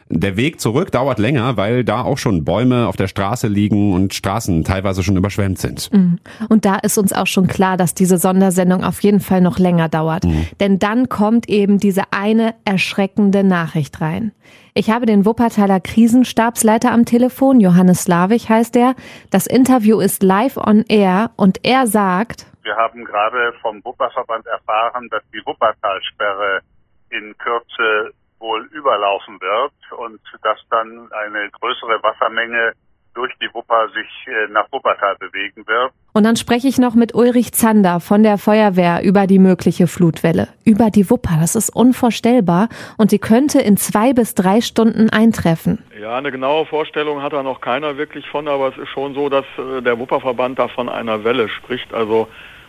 Der 0.09 0.37
Weg 0.37 0.59
zurück 0.59 0.91
dauert 0.91 1.19
länger, 1.19 1.57
weil 1.57 1.83
da 1.83 2.01
auch 2.03 2.17
schon 2.17 2.43
Bäume 2.43 2.87
auf 2.87 2.95
der 2.95 3.07
Straße 3.07 3.47
liegen 3.47 3.93
und 3.93 4.13
Straßen 4.13 4.63
teilweise 4.63 5.03
schon 5.03 5.17
überschwemmt 5.17 5.59
sind. 5.59 5.91
Mhm. 5.91 6.19
Und 6.49 6.65
da 6.65 6.75
ist 6.75 6.97
uns 6.97 7.13
auch 7.13 7.27
schon 7.27 7.47
klar, 7.47 7.77
dass 7.77 7.93
diese 7.93 8.17
Sondersendung 8.17 8.83
auf 8.83 9.01
jeden 9.01 9.19
Fall 9.19 9.41
noch 9.41 9.59
länger 9.59 9.89
dauert. 9.89 10.25
Mhm. 10.25 10.47
Denn 10.59 10.79
dann 10.79 11.09
kommt 11.09 11.49
eben 11.49 11.79
diese 11.79 12.03
eine 12.11 12.53
erschreckende 12.65 13.43
Nachricht 13.43 14.01
rein. 14.01 14.33
Ich 14.75 14.89
habe 14.89 15.05
den 15.05 15.25
Wuppertaler 15.25 15.79
Krisenstabsleiter 15.79 16.91
am 16.91 17.05
Telefon, 17.05 17.59
Johannes 17.59 18.03
Slavich 18.03 18.49
heißt 18.49 18.75
er. 18.75 18.95
Das 19.29 19.45
Interview 19.45 19.99
ist 19.99 20.23
live 20.23 20.57
on 20.57 20.83
air 20.87 21.31
und 21.35 21.59
er 21.63 21.85
sagt, 21.85 22.47
Wir 22.63 22.75
haben 22.75 23.03
gerade 23.05 23.53
vom 23.61 23.83
Wupperverband 23.83 24.47
erfahren, 24.47 25.07
dass 25.11 25.21
die 25.31 25.41
Wuppertalsperre 25.45 26.61
in 27.09 27.35
Kürze 27.37 28.13
wohl 28.43 28.69
überlaufen 28.71 29.39
wird 29.41 29.71
und 29.97 30.19
dass 30.43 30.59
dann 30.69 31.09
eine 31.11 31.49
größere 31.49 32.03
Wassermenge 32.03 32.73
durch 33.15 33.31
die 33.39 33.47
Wupper 33.53 33.87
sich 33.89 34.27
äh, 34.27 34.51
nach 34.51 34.65
Wuppertal 34.71 35.15
bewegen 35.19 35.65
wird. 35.67 35.91
und 36.13 36.23
dann 36.23 36.35
spreche 36.35 36.67
ich 36.67 36.79
noch 36.79 36.95
mit 36.95 37.13
Ulrich 37.13 37.53
Zander 37.53 37.99
von 37.99 38.23
der 38.23 38.37
Feuerwehr 38.37 39.03
über 39.03 39.27
die 39.27 39.39
mögliche 39.39 39.87
Flutwelle. 39.87 40.47
Über 40.65 40.89
die 40.89 41.09
Wupper, 41.09 41.37
das 41.39 41.55
ist 41.55 41.69
unvorstellbar 41.69 42.69
und 42.97 43.11
sie 43.11 43.19
könnte 43.19 43.61
in 43.61 43.77
zwei 43.77 44.13
bis 44.13 44.35
drei 44.35 44.61
Stunden 44.61 45.09
eintreffen. 45.09 45.83
Ja, 45.99 46.17
eine 46.17 46.31
genaue 46.31 46.65
Vorstellung 46.65 47.21
hat 47.21 47.33
da 47.33 47.43
noch 47.43 47.61
keiner 47.61 47.97
wirklich 47.97 48.27
von, 48.27 48.47
aber 48.47 48.69
es 48.69 48.77
ist 48.77 48.89
schon 48.89 49.13
so, 49.13 49.29
dass 49.29 49.45
äh, 49.57 49.81
der 49.81 49.97
Wupperverband 49.99 50.59
da 50.59 50.67
von 50.67 50.89
einer 50.89 51.23
Welle 51.23 51.49
spricht. 51.49 51.93
Also 51.93 52.27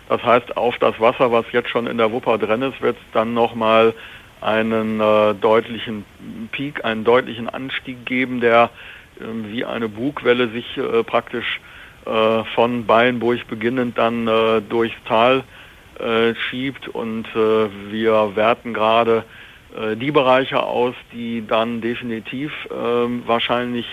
das 0.09 0.23
heißt, 0.23 0.57
auf 0.59 0.77
das 0.79 1.01
Wasser, 1.01 1.33
was 1.33 1.47
jetzt 1.53 1.71
schon 1.71 1.87
in 1.87 1.97
der 1.97 2.13
Wupper 2.13 2.37
drin 2.37 2.61
ist, 2.63 2.81
wird 2.83 2.97
es 2.97 3.13
dann 3.13 3.33
nochmal 3.33 3.95
einen 4.45 5.01
äh, 5.01 5.35
deutlichen 5.35 6.05
Peak, 6.53 6.85
einen 6.85 7.05
deutlichen 7.05 7.49
Anstieg 7.49 8.05
geben, 8.05 8.41
der 8.41 8.71
ähm, 9.21 9.51
wie 9.51 9.65
eine 9.65 9.89
Bugwelle 9.89 10.49
sich 10.49 10.77
äh, 10.77 11.03
praktisch 11.03 11.61
äh, 12.07 12.45
von 12.55 12.87
Ballenburg 12.87 13.47
beginnend 13.49 13.97
dann 13.97 14.29
äh, 14.29 14.61
durchs 14.61 14.97
Tal 15.07 15.45
äh, 15.99 16.35
schiebt. 16.35 16.89
Und 16.89 17.27
äh, 17.35 17.69
wir 17.91 18.37
werten 18.37 18.75
gerade 18.75 19.25
äh, 19.77 19.97
die 19.97 20.11
Bereiche 20.11 20.63
aus, 20.63 20.95
die 21.13 21.47
dann 21.47 21.81
definitiv 21.81 22.53
ähm, 22.71 23.23
wahrscheinlich 23.27 23.87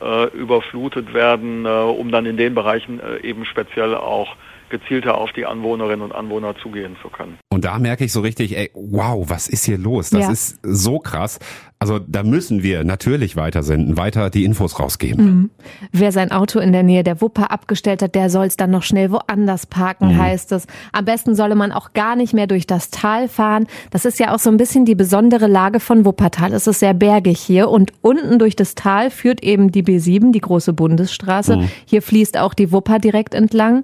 äh, 0.00 0.28
überflutet 0.36 1.14
werden, 1.14 1.64
äh, 1.64 1.68
um 1.68 2.10
dann 2.10 2.26
in 2.26 2.36
den 2.36 2.54
Bereichen 2.54 3.00
äh, 3.00 3.18
eben 3.26 3.44
speziell 3.44 3.94
auch 3.94 4.36
gezielter 4.72 5.16
auf 5.18 5.30
die 5.32 5.46
Anwohnerinnen 5.46 6.02
und 6.02 6.12
Anwohner 6.12 6.56
zugehen 6.60 6.96
zu 7.00 7.08
können. 7.08 7.38
Und 7.52 7.64
da 7.64 7.78
merke 7.78 8.04
ich 8.04 8.12
so 8.12 8.20
richtig, 8.20 8.56
ey, 8.58 8.70
wow, 8.74 9.24
was 9.30 9.46
ist 9.46 9.64
hier 9.64 9.78
los? 9.78 10.10
Das 10.10 10.20
Ja. 10.22 10.30
ist 10.32 10.58
so 10.64 10.98
krass. 10.98 11.38
Also 11.78 11.98
da 11.98 12.22
müssen 12.22 12.62
wir 12.62 12.84
natürlich 12.84 13.34
weiter 13.36 13.62
senden, 13.64 13.96
weiter 13.96 14.30
die 14.30 14.44
Infos 14.44 14.78
rausgeben. 14.78 15.24
Mhm. 15.24 15.50
Wer 15.90 16.12
sein 16.12 16.30
Auto 16.30 16.60
in 16.60 16.72
der 16.72 16.84
Nähe 16.84 17.02
der 17.02 17.20
Wupper 17.20 17.50
abgestellt 17.50 18.02
hat, 18.02 18.14
der 18.14 18.30
soll 18.30 18.46
es 18.46 18.56
dann 18.56 18.70
noch 18.70 18.84
schnell 18.84 19.10
woanders 19.10 19.66
parken, 19.66 20.08
Mhm. 20.14 20.18
heißt 20.18 20.52
es. 20.52 20.66
Am 20.92 21.04
besten 21.04 21.34
solle 21.34 21.54
man 21.56 21.72
auch 21.72 21.92
gar 21.92 22.14
nicht 22.16 22.34
mehr 22.34 22.46
durch 22.46 22.66
das 22.68 22.90
Tal 22.90 23.28
fahren. 23.28 23.66
Das 23.90 24.04
ist 24.04 24.20
ja 24.20 24.32
auch 24.34 24.38
so 24.38 24.48
ein 24.48 24.56
bisschen 24.58 24.84
die 24.84 24.94
besondere 24.94 25.48
Lage 25.48 25.80
von 25.80 26.04
Wuppertal. 26.04 26.52
Es 26.54 26.66
ist 26.68 26.78
sehr 26.78 26.94
bergig 26.94 27.38
hier 27.40 27.68
und 27.68 27.92
unten 28.00 28.38
durch 28.38 28.54
das 28.56 28.74
Tal 28.76 29.10
führt 29.10 29.42
eben 29.42 29.72
die 29.72 29.82
B7, 29.82 30.30
die 30.32 30.40
große 30.40 30.72
Bundesstraße. 30.72 31.56
Mhm. 31.56 31.68
Hier 31.84 32.00
fließt 32.02 32.38
auch 32.38 32.54
die 32.54 32.70
Wupper 32.72 33.00
direkt 33.00 33.34
entlang. 33.34 33.82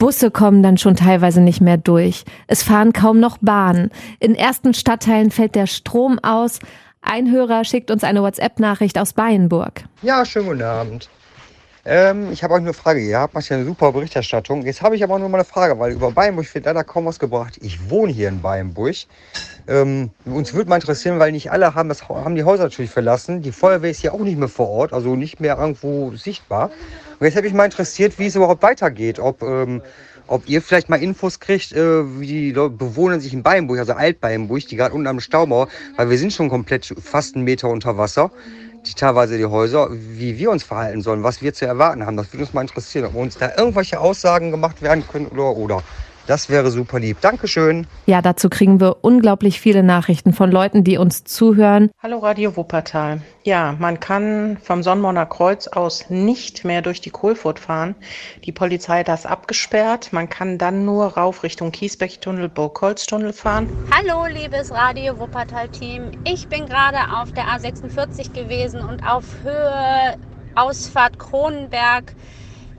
Busse 0.00 0.30
kommen 0.30 0.62
dann 0.62 0.78
schon 0.78 0.96
teilweise 0.96 1.42
nicht 1.42 1.60
mehr 1.60 1.76
durch. 1.76 2.24
Es 2.46 2.62
fahren 2.62 2.94
kaum 2.94 3.20
noch 3.20 3.36
Bahnen. 3.42 3.90
In 4.18 4.34
ersten 4.34 4.72
Stadtteilen 4.72 5.30
fällt 5.30 5.54
der 5.54 5.66
Strom 5.66 6.18
aus. 6.20 6.58
Ein 7.02 7.30
Hörer 7.30 7.64
schickt 7.64 7.90
uns 7.90 8.02
eine 8.02 8.22
WhatsApp-Nachricht 8.22 8.98
aus 8.98 9.12
Bayenburg. 9.12 9.84
Ja, 10.00 10.24
schönen 10.24 10.46
guten 10.48 10.62
Abend. 10.62 11.10
Ähm, 11.86 12.30
ich 12.30 12.44
habe 12.44 12.54
euch 12.54 12.60
eine 12.60 12.74
Frage 12.74 13.06
gehabt, 13.06 13.32
macht 13.32 13.48
ja 13.48 13.56
eine 13.56 13.64
super 13.64 13.92
Berichterstattung. 13.92 14.66
Jetzt 14.66 14.82
habe 14.82 14.96
ich 14.96 15.02
aber 15.02 15.18
nur 15.18 15.30
mal 15.30 15.38
eine 15.38 15.44
Frage, 15.44 15.78
weil 15.78 15.92
über 15.92 16.10
Bayenburg 16.10 16.54
wird 16.54 16.66
leider 16.66 16.84
kaum 16.84 17.06
was 17.06 17.18
gebracht. 17.18 17.58
Ich 17.62 17.88
wohne 17.88 18.12
hier 18.12 18.28
in 18.28 18.42
Bayenburg. 18.42 18.96
Ähm, 19.66 20.10
uns 20.26 20.52
würde 20.52 20.68
mal 20.68 20.76
interessieren, 20.76 21.18
weil 21.18 21.32
nicht 21.32 21.50
alle 21.50 21.74
haben, 21.74 21.88
das, 21.88 22.06
haben 22.08 22.34
die 22.34 22.44
Häuser 22.44 22.64
natürlich 22.64 22.90
verlassen. 22.90 23.40
Die 23.40 23.52
Feuerwehr 23.52 23.90
ist 23.90 24.00
hier 24.00 24.12
auch 24.12 24.20
nicht 24.20 24.38
mehr 24.38 24.48
vor 24.48 24.68
Ort, 24.68 24.92
also 24.92 25.16
nicht 25.16 25.40
mehr 25.40 25.56
irgendwo 25.56 26.14
sichtbar. 26.16 26.70
Und 27.18 27.26
jetzt 27.26 27.34
hätte 27.34 27.44
mich 27.44 27.54
mal 27.54 27.64
interessiert, 27.64 28.18
wie 28.18 28.26
es 28.26 28.34
überhaupt 28.34 28.62
weitergeht. 28.62 29.18
Ob, 29.18 29.42
ähm, 29.42 29.80
ob 30.26 30.46
ihr 30.48 30.60
vielleicht 30.60 30.90
mal 30.90 31.02
Infos 31.02 31.40
kriegt, 31.40 31.72
äh, 31.72 32.20
wie 32.20 32.26
die 32.26 32.52
Leute 32.52 32.74
Bewohner 32.74 33.20
sich 33.20 33.32
in 33.32 33.42
Bayenburg, 33.42 33.78
also 33.78 33.94
Alt-Bayenburg, 33.94 34.66
die 34.68 34.76
gerade 34.76 34.94
unten 34.94 35.06
am 35.06 35.20
Staumauer, 35.20 35.68
weil 35.96 36.10
wir 36.10 36.18
sind 36.18 36.32
schon 36.34 36.50
komplett 36.50 36.94
fast 37.02 37.36
einen 37.36 37.44
Meter 37.44 37.68
unter 37.70 37.96
Wasser 37.96 38.30
die 38.86 38.94
teilweise 38.94 39.36
die 39.38 39.46
Häuser, 39.46 39.88
wie 39.90 40.38
wir 40.38 40.50
uns 40.50 40.64
verhalten 40.64 41.02
sollen, 41.02 41.22
was 41.22 41.40
wir 41.42 41.52
zu 41.52 41.66
erwarten 41.66 42.06
haben. 42.06 42.16
Das 42.16 42.32
würde 42.32 42.44
uns 42.44 42.52
mal 42.52 42.62
interessieren, 42.62 43.06
ob 43.06 43.14
uns 43.14 43.36
da 43.36 43.52
irgendwelche 43.56 44.00
Aussagen 44.00 44.50
gemacht 44.50 44.82
werden 44.82 45.06
können 45.06 45.26
oder 45.28 45.56
oder. 45.56 45.84
Das 46.30 46.48
wäre 46.48 46.70
super 46.70 47.00
lieb. 47.00 47.20
Dankeschön. 47.20 47.88
Ja, 48.06 48.22
dazu 48.22 48.48
kriegen 48.48 48.78
wir 48.78 48.98
unglaublich 49.02 49.60
viele 49.60 49.82
Nachrichten 49.82 50.32
von 50.32 50.48
Leuten, 50.52 50.84
die 50.84 50.96
uns 50.96 51.24
zuhören. 51.24 51.90
Hallo 52.00 52.18
Radio 52.18 52.56
Wuppertal. 52.56 53.20
Ja, 53.42 53.74
man 53.80 53.98
kann 53.98 54.56
vom 54.62 54.84
Sonnenborner 54.84 55.26
Kreuz 55.26 55.66
aus 55.66 56.08
nicht 56.08 56.64
mehr 56.64 56.82
durch 56.82 57.00
die 57.00 57.10
Kohlfurt 57.10 57.58
fahren. 57.58 57.96
Die 58.44 58.52
Polizei 58.52 59.00
hat 59.00 59.08
das 59.08 59.26
abgesperrt. 59.26 60.12
Man 60.12 60.28
kann 60.28 60.56
dann 60.56 60.84
nur 60.84 61.06
rauf 61.16 61.42
Richtung 61.42 61.72
Kiesbeck-Tunnel, 61.72 62.48
Burgholztunnel 62.48 63.32
fahren. 63.32 63.68
Hallo, 63.90 64.26
liebes 64.26 64.70
Radio 64.70 65.18
Wuppertal-Team. 65.18 66.12
Ich 66.22 66.46
bin 66.46 66.66
gerade 66.66 67.12
auf 67.12 67.32
der 67.32 67.46
A46 67.46 68.32
gewesen 68.34 68.78
und 68.78 69.02
auf 69.02 69.24
Höhe 69.42 70.16
Ausfahrt 70.54 71.18
Kronenberg 71.18 72.14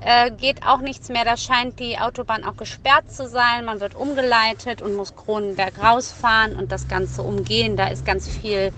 äh, 0.01 0.31
geht 0.31 0.65
auch 0.65 0.79
nichts 0.79 1.09
mehr. 1.09 1.25
Da 1.25 1.37
scheint 1.37 1.79
die 1.79 1.97
Autobahn 1.97 2.43
auch 2.43 2.57
gesperrt 2.57 3.11
zu 3.11 3.27
sein. 3.27 3.65
Man 3.65 3.79
wird 3.79 3.95
umgeleitet 3.95 4.81
und 4.81 4.95
muss 4.95 5.15
Kronenberg 5.15 5.81
rausfahren 5.81 6.55
und 6.55 6.71
das 6.71 6.87
Ganze 6.87 7.21
umgehen. 7.21 7.77
Da 7.77 7.87
ist 7.87 8.05
ganz 8.05 8.27
viel 8.27 8.71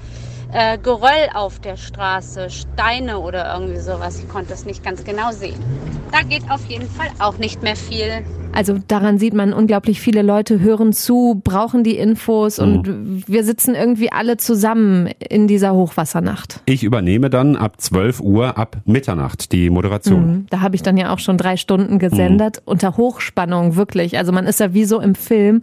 äh, 0.51 0.77
Geröll 0.77 1.29
auf 1.33 1.59
der 1.59 1.77
Straße, 1.77 2.49
Steine 2.49 3.19
oder 3.19 3.53
irgendwie 3.53 3.79
sowas. 3.79 4.19
Ich 4.19 4.27
konnte 4.27 4.53
es 4.53 4.65
nicht 4.65 4.83
ganz 4.83 5.03
genau 5.03 5.31
sehen. 5.31 5.63
Da 6.11 6.21
geht 6.21 6.49
auf 6.49 6.65
jeden 6.65 6.89
Fall 6.89 7.09
auch 7.19 7.37
nicht 7.37 7.63
mehr 7.63 7.75
viel. 7.75 8.25
Also 8.53 8.79
daran 8.87 9.17
sieht 9.17 9.33
man, 9.33 9.53
unglaublich 9.53 9.99
viele 9.99 10.21
Leute 10.21 10.59
hören 10.59 10.93
zu, 10.93 11.41
brauchen 11.43 11.83
die 11.83 11.97
Infos 11.97 12.59
und 12.59 13.27
wir 13.27 13.43
sitzen 13.43 13.75
irgendwie 13.75 14.11
alle 14.11 14.37
zusammen 14.37 15.09
in 15.29 15.47
dieser 15.47 15.73
Hochwassernacht. 15.73 16.61
Ich 16.65 16.83
übernehme 16.83 17.29
dann 17.29 17.55
ab 17.55 17.81
12 17.81 18.19
Uhr 18.19 18.57
ab 18.57 18.77
Mitternacht 18.85 19.51
die 19.51 19.69
Moderation. 19.69 20.25
Mhm. 20.25 20.45
Da 20.49 20.61
habe 20.61 20.75
ich 20.75 20.83
dann 20.83 20.97
ja 20.97 21.13
auch 21.13 21.19
schon 21.19 21.37
drei 21.37 21.57
Stunden 21.57 21.99
gesendet, 21.99 22.61
unter 22.65 22.97
Hochspannung, 22.97 23.75
wirklich. 23.75 24.17
Also 24.17 24.31
man 24.31 24.45
ist 24.45 24.59
ja 24.59 24.73
wie 24.73 24.85
so 24.85 24.99
im 24.99 25.15
Film. 25.15 25.61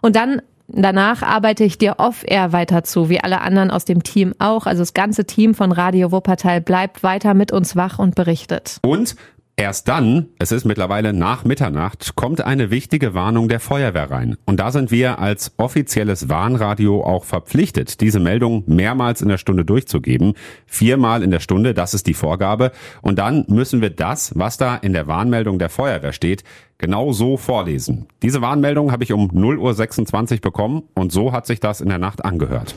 Und 0.00 0.16
dann 0.16 0.42
Danach 0.72 1.22
arbeite 1.22 1.64
ich 1.64 1.78
dir 1.78 1.96
off-air 1.98 2.52
weiter 2.52 2.84
zu, 2.84 3.08
wie 3.08 3.20
alle 3.20 3.40
anderen 3.40 3.70
aus 3.70 3.84
dem 3.84 4.02
Team 4.02 4.34
auch. 4.38 4.66
Also 4.66 4.82
das 4.82 4.94
ganze 4.94 5.24
Team 5.24 5.54
von 5.54 5.72
Radio 5.72 6.12
Wuppertal 6.12 6.60
bleibt 6.60 7.02
weiter 7.02 7.34
mit 7.34 7.52
uns 7.52 7.74
wach 7.74 7.98
und 7.98 8.14
berichtet. 8.14 8.78
Und 8.82 9.16
Erst 9.60 9.88
dann, 9.88 10.30
es 10.38 10.52
ist 10.52 10.64
mittlerweile 10.64 11.12
nach 11.12 11.44
Mitternacht, 11.44 12.16
kommt 12.16 12.40
eine 12.40 12.70
wichtige 12.70 13.12
Warnung 13.12 13.46
der 13.50 13.60
Feuerwehr 13.60 14.10
rein. 14.10 14.38
Und 14.46 14.58
da 14.58 14.72
sind 14.72 14.90
wir 14.90 15.18
als 15.18 15.52
offizielles 15.58 16.30
Warnradio 16.30 17.04
auch 17.04 17.24
verpflichtet, 17.24 18.00
diese 18.00 18.20
Meldung 18.20 18.64
mehrmals 18.66 19.20
in 19.20 19.28
der 19.28 19.36
Stunde 19.36 19.66
durchzugeben. 19.66 20.32
Viermal 20.64 21.22
in 21.22 21.30
der 21.30 21.40
Stunde, 21.40 21.74
das 21.74 21.92
ist 21.92 22.06
die 22.06 22.14
Vorgabe. 22.14 22.72
Und 23.02 23.18
dann 23.18 23.44
müssen 23.48 23.82
wir 23.82 23.90
das, 23.90 24.32
was 24.34 24.56
da 24.56 24.76
in 24.76 24.94
der 24.94 25.06
Warnmeldung 25.08 25.58
der 25.58 25.68
Feuerwehr 25.68 26.14
steht, 26.14 26.42
genau 26.78 27.12
so 27.12 27.36
vorlesen. 27.36 28.06
Diese 28.22 28.40
Warnmeldung 28.40 28.90
habe 28.92 29.04
ich 29.04 29.12
um 29.12 29.30
0.26 29.30 30.36
Uhr 30.36 30.40
bekommen 30.40 30.84
und 30.94 31.12
so 31.12 31.32
hat 31.32 31.46
sich 31.46 31.60
das 31.60 31.82
in 31.82 31.90
der 31.90 31.98
Nacht 31.98 32.24
angehört. 32.24 32.74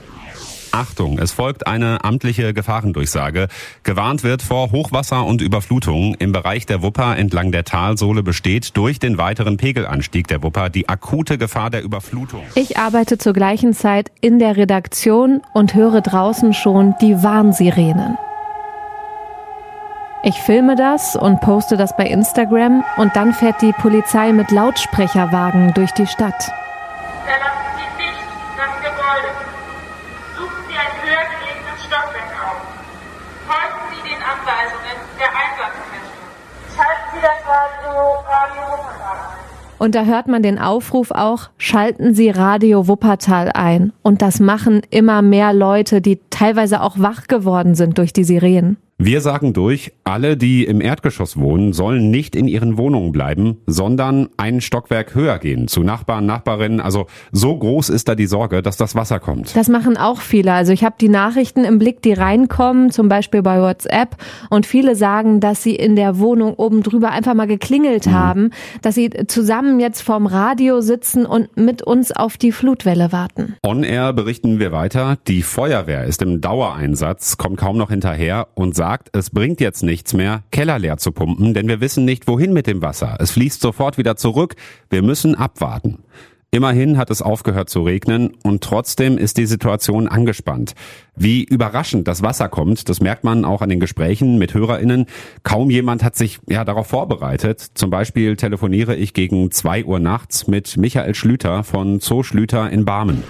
Achtung, 0.74 1.20
es 1.20 1.32
folgt 1.32 1.68
eine 1.68 2.04
amtliche 2.04 2.54
Gefahrendurchsage. 2.54 3.48
Gewarnt 3.84 4.24
wird 4.24 4.42
vor 4.42 4.72
Hochwasser 4.72 5.26
und 5.26 5.42
Überflutung. 5.42 6.16
Im 6.16 6.32
Bereich 6.32 6.66
der 6.66 6.82
Wupper 6.82 7.16
entlang 7.18 7.52
der 7.52 7.64
Talsohle 7.64 8.24
besteht 8.24 8.76
durch 8.76 9.00
den 9.00 9.18
weiteren 9.18 9.58
Pegelanstieg 9.58 10.28
der 10.28 10.44
Wupper 10.44 10.70
die 10.70 10.90
akute 10.90 11.38
Gefahr 11.38 11.70
der 11.70 11.84
Überflutung. 11.84 12.44
Ich 12.56 12.78
arbeite 12.78 13.18
zur 13.18 13.34
gleichen 13.34 13.74
Zeit 13.74 14.12
in 14.20 14.40
der 14.40 14.58
Redaktion 14.58 15.42
und 15.54 15.76
höre 15.76 16.02
draußen 16.02 16.54
schon 16.54 16.96
die 17.02 17.22
Warnsirenen. 17.24 18.18
Ich 20.26 20.42
filme 20.42 20.78
das 20.78 21.18
und 21.18 21.42
poste 21.42 21.76
das 21.76 21.98
bei 21.98 22.06
Instagram 22.06 22.86
und 22.96 23.14
dann 23.14 23.34
fährt 23.34 23.62
die 23.62 23.74
Polizei 23.74 24.32
mit 24.32 24.52
Lautsprecherwagen 24.52 25.74
durch 25.74 25.92
die 25.92 26.08
Stadt. 26.08 26.50
Verlassen 27.26 27.68
Sie 27.76 28.04
nicht 28.04 28.24
das 28.56 28.72
Gebäude. 28.80 29.30
Suchen 30.40 30.64
Sie 30.70 30.78
ein 30.80 30.96
höher 31.04 31.28
gelegenes 31.28 31.84
Stockwerk 31.84 32.32
auf. 32.40 32.56
Folgen 33.52 33.84
Sie 33.92 34.00
den 34.08 34.22
Anweisungen 34.24 34.96
der 35.20 35.28
Einsatzkräfte. 35.28 36.16
Schalten 36.72 37.08
Sie 37.12 37.20
das 37.20 37.44
Radio, 37.44 38.24
Radio 38.24 38.62
Wuppertal 38.72 39.20
ein. 39.28 39.44
Und 39.78 39.96
da 39.96 40.06
hört 40.06 40.28
man 40.28 40.44
den 40.44 40.60
Aufruf 40.60 41.12
auch, 41.12 41.50
schalten 41.58 42.14
Sie 42.14 42.30
Radio 42.30 42.88
Wuppertal 42.88 43.52
ein. 43.54 43.92
Und 44.02 44.22
das 44.22 44.40
machen 44.40 44.82
immer 44.90 45.22
mehr 45.22 45.54
Leute, 45.54 46.02
die 46.02 46.20
teilweise 46.30 46.82
auch 46.82 47.00
wach 47.00 47.28
geworden 47.28 47.76
sind 47.76 47.98
durch 47.98 48.14
die 48.14 48.24
Sirenen. 48.24 48.78
Wir 49.06 49.20
sagen 49.20 49.52
durch, 49.52 49.92
alle, 50.06 50.38
die 50.38 50.64
im 50.64 50.80
Erdgeschoss 50.80 51.36
wohnen, 51.36 51.74
sollen 51.74 52.10
nicht 52.10 52.38
in 52.38 52.48
ihren 52.48 52.78
Wohnungen 52.78 53.12
bleiben, 53.12 53.58
sondern 53.68 54.30
ein 54.38 54.62
Stockwerk 54.62 55.14
höher 55.14 55.40
gehen, 55.40 55.68
zu 55.68 55.84
Nachbarn, 55.84 56.26
Nachbarinnen. 56.26 56.80
Also 56.80 57.08
so 57.34 57.54
groß 57.58 57.90
ist 57.90 58.08
da 58.08 58.16
die 58.16 58.28
Sorge, 58.28 58.62
dass 58.62 58.78
das 58.78 58.96
Wasser 58.96 59.20
kommt. 59.20 59.58
Das 59.58 59.68
machen 59.68 59.98
auch 59.98 60.22
viele. 60.22 60.54
Also 60.54 60.72
ich 60.72 60.86
habe 60.86 60.96
die 61.02 61.10
Nachrichten 61.10 61.66
im 61.66 61.80
Blick, 61.80 62.02
die 62.02 62.14
reinkommen, 62.14 62.92
zum 62.92 63.10
Beispiel 63.10 63.42
bei 63.42 63.60
WhatsApp. 63.60 64.16
Und 64.50 64.66
viele 64.66 64.96
sagen, 64.96 65.42
dass 65.42 65.62
sie 65.64 65.76
in 65.76 65.98
der 65.98 66.18
Wohnung 66.20 66.54
oben 66.54 66.82
drüber 66.82 67.12
einfach 67.12 67.34
mal 67.34 67.48
geklingelt 67.48 68.08
haben, 68.08 68.52
dass 68.84 68.96
sie 68.96 69.10
zusammen 69.28 69.82
jetzt 69.82 70.00
vorm 70.00 70.28
Radio 70.28 70.80
sitzen 70.80 71.26
und 71.26 71.58
mit 71.58 71.82
uns 71.82 72.14
auf 72.14 72.38
die 72.38 72.54
Flutwelle 72.54 73.12
warten. 73.12 73.58
On 73.66 73.84
Air 73.84 74.14
berichten 74.14 74.60
wir 74.60 74.72
weiter. 74.72 75.18
Die 75.28 75.42
Feuerwehr 75.42 76.06
ist 76.06 76.22
im 76.22 76.40
Dauereinsatz, 76.40 77.38
kommt 77.38 77.58
kaum 77.58 77.78
noch 77.78 77.90
hinterher 77.90 78.48
und 78.56 78.74
sagt, 78.76 78.93
es 79.14 79.30
bringt 79.30 79.62
jetzt 79.62 79.84
nichts 79.84 80.14
mehr, 80.14 80.44
Keller 80.52 80.80
leer 80.80 80.98
zu 80.98 81.12
pumpen, 81.12 81.54
denn 81.54 81.68
wir 81.68 81.82
wissen 81.82 82.06
nicht, 82.06 82.28
wohin 82.28 82.54
mit 82.54 82.68
dem 82.68 82.82
Wasser. 82.82 83.18
Es 83.20 83.32
fließt 83.32 83.62
sofort 83.62 83.98
wieder 83.98 84.16
zurück. 84.16 84.56
Wir 84.90 85.02
müssen 85.02 85.36
abwarten. 85.36 86.00
Immerhin 86.54 87.00
hat 87.00 87.10
es 87.10 87.24
aufgehört 87.24 87.72
zu 87.72 87.82
regnen 87.82 88.34
und 88.44 88.64
trotzdem 88.64 89.18
ist 89.18 89.38
die 89.38 89.48
Situation 89.48 90.08
angespannt. 90.08 90.76
Wie 91.16 91.44
überraschend 91.44 92.08
das 92.08 92.22
Wasser 92.22 92.48
kommt, 92.48 92.90
das 92.90 93.02
merkt 93.02 93.24
man 93.24 93.44
auch 93.44 93.64
an 93.64 93.70
den 93.70 93.80
Gesprächen 93.80 94.38
mit 94.38 94.54
HörerInnen. 94.54 95.08
Kaum 95.42 95.72
jemand 95.72 96.04
hat 96.04 96.16
sich 96.16 96.40
ja 96.48 96.64
darauf 96.64 96.86
vorbereitet. 96.86 97.60
Zum 97.74 97.90
Beispiel 97.90 98.36
telefoniere 98.36 98.96
ich 98.96 99.16
gegen 99.16 99.50
zwei 99.50 99.84
Uhr 99.84 100.00
nachts 100.00 100.46
mit 100.46 100.78
Michael 100.78 101.16
Schlüter 101.16 101.64
von 101.64 102.00
Zoo 102.00 102.22
Schlüter 102.22 102.70
in 102.70 102.86
Barmen. 102.86 103.24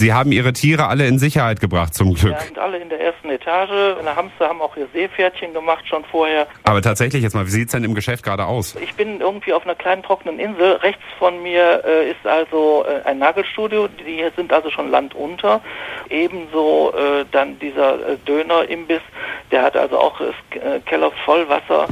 Sie 0.00 0.14
haben 0.14 0.32
Ihre 0.32 0.54
Tiere 0.54 0.86
alle 0.86 1.06
in 1.06 1.18
Sicherheit 1.18 1.60
gebracht, 1.60 1.92
zum 1.92 2.14
Glück. 2.14 2.32
Ja, 2.32 2.40
sind 2.40 2.58
alle 2.58 2.78
in 2.78 2.88
der 2.88 3.02
ersten 3.02 3.28
Etage. 3.28 3.98
In 3.98 4.06
der 4.06 4.16
Hamster 4.16 4.48
haben 4.48 4.62
auch 4.62 4.74
ihr 4.74 4.86
Seepferdchen 4.94 5.52
gemacht 5.52 5.86
schon 5.86 6.02
vorher. 6.06 6.46
Aber 6.64 6.80
tatsächlich 6.80 7.22
jetzt 7.22 7.34
mal, 7.34 7.46
wie 7.46 7.50
sieht's 7.50 7.72
denn 7.72 7.84
im 7.84 7.94
Geschäft 7.94 8.24
gerade 8.24 8.46
aus? 8.46 8.76
Ich 8.76 8.94
bin 8.94 9.20
irgendwie 9.20 9.52
auf 9.52 9.64
einer 9.64 9.74
kleinen 9.74 10.02
trockenen 10.02 10.40
Insel. 10.40 10.76
Rechts 10.76 11.02
von 11.18 11.42
mir 11.42 11.84
äh, 11.84 12.12
ist 12.12 12.26
also 12.26 12.86
äh, 12.88 13.06
ein 13.06 13.18
Nagelstudio. 13.18 13.88
Die 13.88 14.24
sind 14.36 14.50
also 14.54 14.70
schon 14.70 14.90
landunter. 14.90 15.60
Ebenso 16.08 16.94
äh, 16.94 17.26
dann 17.30 17.58
dieser 17.58 17.96
äh, 17.96 18.16
Dönerimbiss. 18.26 19.02
Der 19.50 19.60
hat 19.64 19.76
also 19.76 19.98
auch 19.98 20.18
das 20.18 20.62
äh, 20.62 20.80
Keller 20.80 21.12
voll 21.26 21.46
Wasser. 21.50 21.88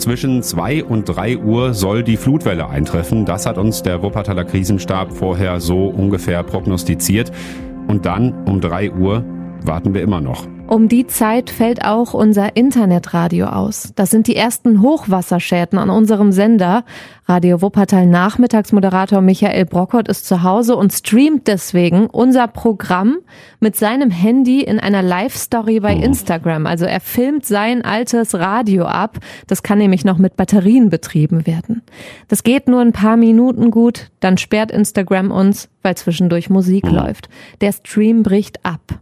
Zwischen 0.00 0.42
zwei 0.42 0.82
und 0.82 1.04
drei 1.04 1.36
Uhr 1.36 1.74
soll 1.74 2.02
die 2.02 2.16
Flutwelle 2.16 2.70
eintreffen. 2.70 3.26
Das 3.26 3.44
hat 3.44 3.58
uns 3.58 3.82
der 3.82 4.02
Wuppertaler 4.02 4.44
Krisenstab 4.44 5.12
vorher 5.12 5.60
so 5.60 5.88
ungefähr 5.88 6.42
prognostiziert. 6.42 7.30
Und 7.86 8.06
dann 8.06 8.32
um 8.46 8.62
drei 8.62 8.90
Uhr 8.90 9.22
warten 9.62 9.92
wir 9.92 10.00
immer 10.00 10.22
noch. 10.22 10.46
Um 10.70 10.86
die 10.86 11.08
Zeit 11.08 11.50
fällt 11.50 11.84
auch 11.84 12.14
unser 12.14 12.54
Internetradio 12.54 13.46
aus. 13.46 13.92
Das 13.96 14.10
sind 14.10 14.28
die 14.28 14.36
ersten 14.36 14.82
Hochwasserschäden 14.82 15.80
an 15.80 15.90
unserem 15.90 16.30
Sender. 16.30 16.84
Radio 17.26 17.60
Wuppertal 17.60 18.06
Nachmittagsmoderator 18.06 19.20
Michael 19.20 19.64
Brockert 19.64 20.06
ist 20.06 20.26
zu 20.26 20.44
Hause 20.44 20.76
und 20.76 20.92
streamt 20.92 21.48
deswegen 21.48 22.06
unser 22.06 22.46
Programm 22.46 23.16
mit 23.58 23.74
seinem 23.74 24.12
Handy 24.12 24.60
in 24.60 24.78
einer 24.78 25.02
Live-Story 25.02 25.80
bei 25.80 25.92
Instagram. 25.92 26.66
Also 26.66 26.84
er 26.84 27.00
filmt 27.00 27.44
sein 27.44 27.84
altes 27.84 28.36
Radio 28.36 28.84
ab. 28.84 29.18
Das 29.48 29.64
kann 29.64 29.78
nämlich 29.78 30.04
noch 30.04 30.18
mit 30.18 30.36
Batterien 30.36 30.88
betrieben 30.88 31.48
werden. 31.48 31.82
Das 32.28 32.44
geht 32.44 32.68
nur 32.68 32.80
ein 32.80 32.92
paar 32.92 33.16
Minuten 33.16 33.72
gut, 33.72 34.12
dann 34.20 34.38
sperrt 34.38 34.70
Instagram 34.70 35.32
uns, 35.32 35.68
weil 35.82 35.96
zwischendurch 35.96 36.48
Musik 36.48 36.88
läuft. 36.88 37.28
Der 37.60 37.72
Stream 37.72 38.22
bricht 38.22 38.64
ab. 38.64 39.00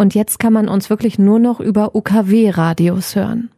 Und 0.00 0.14
jetzt 0.14 0.38
kann 0.38 0.54
man 0.54 0.66
uns 0.66 0.88
wirklich 0.88 1.18
nur 1.18 1.38
noch 1.38 1.60
über 1.60 1.94
UKW-Radios 1.94 3.16
hören. 3.16 3.50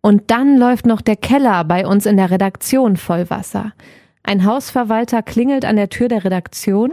Und 0.00 0.30
dann 0.30 0.56
läuft 0.56 0.86
noch 0.86 1.00
der 1.00 1.16
Keller 1.16 1.64
bei 1.64 1.88
uns 1.88 2.06
in 2.06 2.16
der 2.16 2.30
Redaktion 2.30 2.96
voll 2.96 3.28
Wasser. 3.30 3.72
Ein 4.22 4.44
Hausverwalter 4.44 5.24
klingelt 5.24 5.64
an 5.64 5.74
der 5.74 5.88
Tür 5.88 6.06
der 6.06 6.22
Redaktion. 6.22 6.92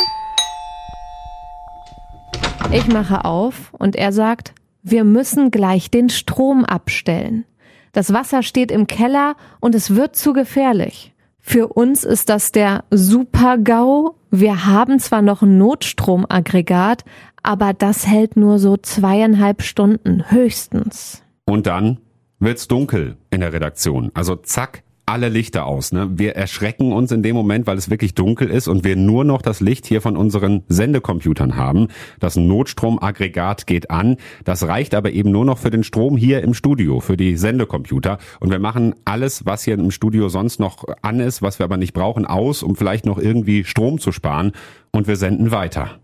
Ich 2.72 2.88
mache 2.88 3.26
auf 3.26 3.72
und 3.74 3.96
er 3.96 4.12
sagt, 4.12 4.56
wir 4.82 5.04
müssen 5.04 5.52
gleich 5.52 5.92
den 5.92 6.10
Strom 6.10 6.66
abstellen. 6.66 7.46
Das 7.92 8.12
Wasser 8.12 8.42
steht 8.42 8.72
im 8.72 8.88
Keller 8.88 9.36
und 9.60 9.76
es 9.76 9.96
wird 9.96 10.16
zu 10.16 10.34
gefährlich. 10.34 11.14
Für 11.42 11.68
uns 11.68 12.04
ist 12.04 12.30
das 12.30 12.52
der 12.52 12.86
Super-GAU. 12.90 14.16
Wir 14.30 14.66
haben 14.66 15.00
zwar 15.00 15.22
noch 15.22 15.42
ein 15.42 15.58
Notstromaggregat, 15.58 17.04
aber 17.44 17.74
das 17.74 18.08
hält 18.08 18.38
nur 18.38 18.60
so 18.60 18.78
zweieinhalb 18.78 19.62
Stunden 19.62 20.30
höchstens. 20.30 21.24
Und 21.46 21.68
dann 21.68 22.00
wird's 22.40 22.68
dunkel 22.68 23.18
in 23.30 23.42
der 23.42 23.54
Redaktion. 23.54 24.12
Also 24.14 24.36
zack, 24.36 24.84
alle 25.12 25.30
Lichter 25.30 25.66
aus. 25.66 25.92
Ne? 25.92 26.10
Wir 26.14 26.36
erschrecken 26.36 26.94
uns 26.94 27.12
in 27.12 27.22
dem 27.22 27.36
Moment, 27.36 27.68
weil 27.68 27.78
es 27.78 27.90
wirklich 27.90 28.16
dunkel 28.16 28.50
ist 28.50 28.68
und 28.68 28.84
wir 28.84 28.96
nur 28.96 29.24
noch 29.26 29.42
das 29.42 29.60
Licht 29.60 29.86
hier 29.86 30.02
von 30.02 30.16
unseren 30.16 30.64
Sendecomputern 30.70 31.58
haben. 31.58 31.88
Das 32.20 32.38
Notstromaggregat 32.38 33.68
geht 33.68 33.92
an. 33.92 34.16
Das 34.46 34.68
reicht 34.68 34.96
aber 34.96 35.12
eben 35.12 35.32
nur 35.32 35.44
noch 35.44 35.58
für 35.58 35.70
den 35.70 35.84
Strom 35.84 36.16
hier 36.16 36.42
im 36.42 36.54
Studio, 36.54 37.02
für 37.02 37.18
die 37.18 37.36
Sendecomputer. 37.36 38.20
Und 38.40 38.52
wir 38.52 38.60
machen 38.60 38.96
alles, 39.04 39.46
was 39.46 39.64
hier 39.64 39.74
im 39.74 39.92
Studio 39.92 40.30
sonst 40.30 40.60
noch 40.60 40.86
an 41.02 41.20
ist, 41.20 41.42
was 41.42 41.60
wir 41.60 41.66
aber 41.66 41.78
nicht 41.78 41.94
brauchen, 41.94 42.26
aus, 42.26 42.64
um 42.64 42.76
vielleicht 42.76 43.06
noch 43.06 43.18
irgendwie 43.18 43.66
Strom 43.66 44.00
zu 44.00 44.12
sparen. 44.12 44.54
Und 44.92 45.08
wir 45.08 45.16
senden 45.16 45.52
weiter. 45.52 46.01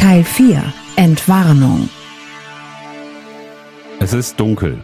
Teil 0.00 0.24
4 0.24 0.62
Entwarnung. 0.96 1.90
Es 3.98 4.14
ist 4.14 4.40
dunkel. 4.40 4.82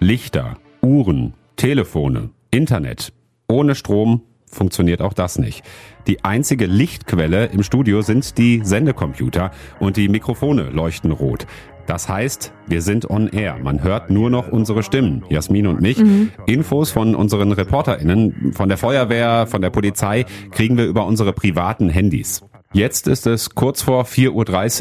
Lichter, 0.00 0.56
Uhren, 0.80 1.34
Telefone, 1.56 2.30
Internet. 2.50 3.12
Ohne 3.46 3.74
Strom 3.74 4.22
funktioniert 4.46 5.02
auch 5.02 5.12
das 5.12 5.38
nicht. 5.38 5.62
Die 6.06 6.24
einzige 6.24 6.64
Lichtquelle 6.64 7.44
im 7.44 7.62
Studio 7.62 8.00
sind 8.00 8.38
die 8.38 8.62
Sendecomputer 8.64 9.50
und 9.80 9.98
die 9.98 10.08
Mikrofone 10.08 10.70
leuchten 10.70 11.12
rot. 11.12 11.46
Das 11.86 12.08
heißt, 12.08 12.54
wir 12.66 12.80
sind 12.80 13.10
on 13.10 13.28
air. 13.28 13.58
Man 13.62 13.82
hört 13.82 14.08
nur 14.08 14.30
noch 14.30 14.48
unsere 14.48 14.82
Stimmen, 14.82 15.26
Jasmin 15.28 15.66
und 15.66 15.82
mich. 15.82 15.98
Mhm. 15.98 16.30
Infos 16.46 16.90
von 16.90 17.14
unseren 17.14 17.52
ReporterInnen, 17.52 18.54
von 18.54 18.70
der 18.70 18.78
Feuerwehr, 18.78 19.46
von 19.46 19.60
der 19.60 19.68
Polizei 19.68 20.24
kriegen 20.52 20.78
wir 20.78 20.86
über 20.86 21.04
unsere 21.04 21.34
privaten 21.34 21.90
Handys. 21.90 22.42
Jetzt 22.74 23.06
ist 23.06 23.28
es 23.28 23.50
kurz 23.50 23.82
vor 23.82 24.04
4.30 24.04 24.30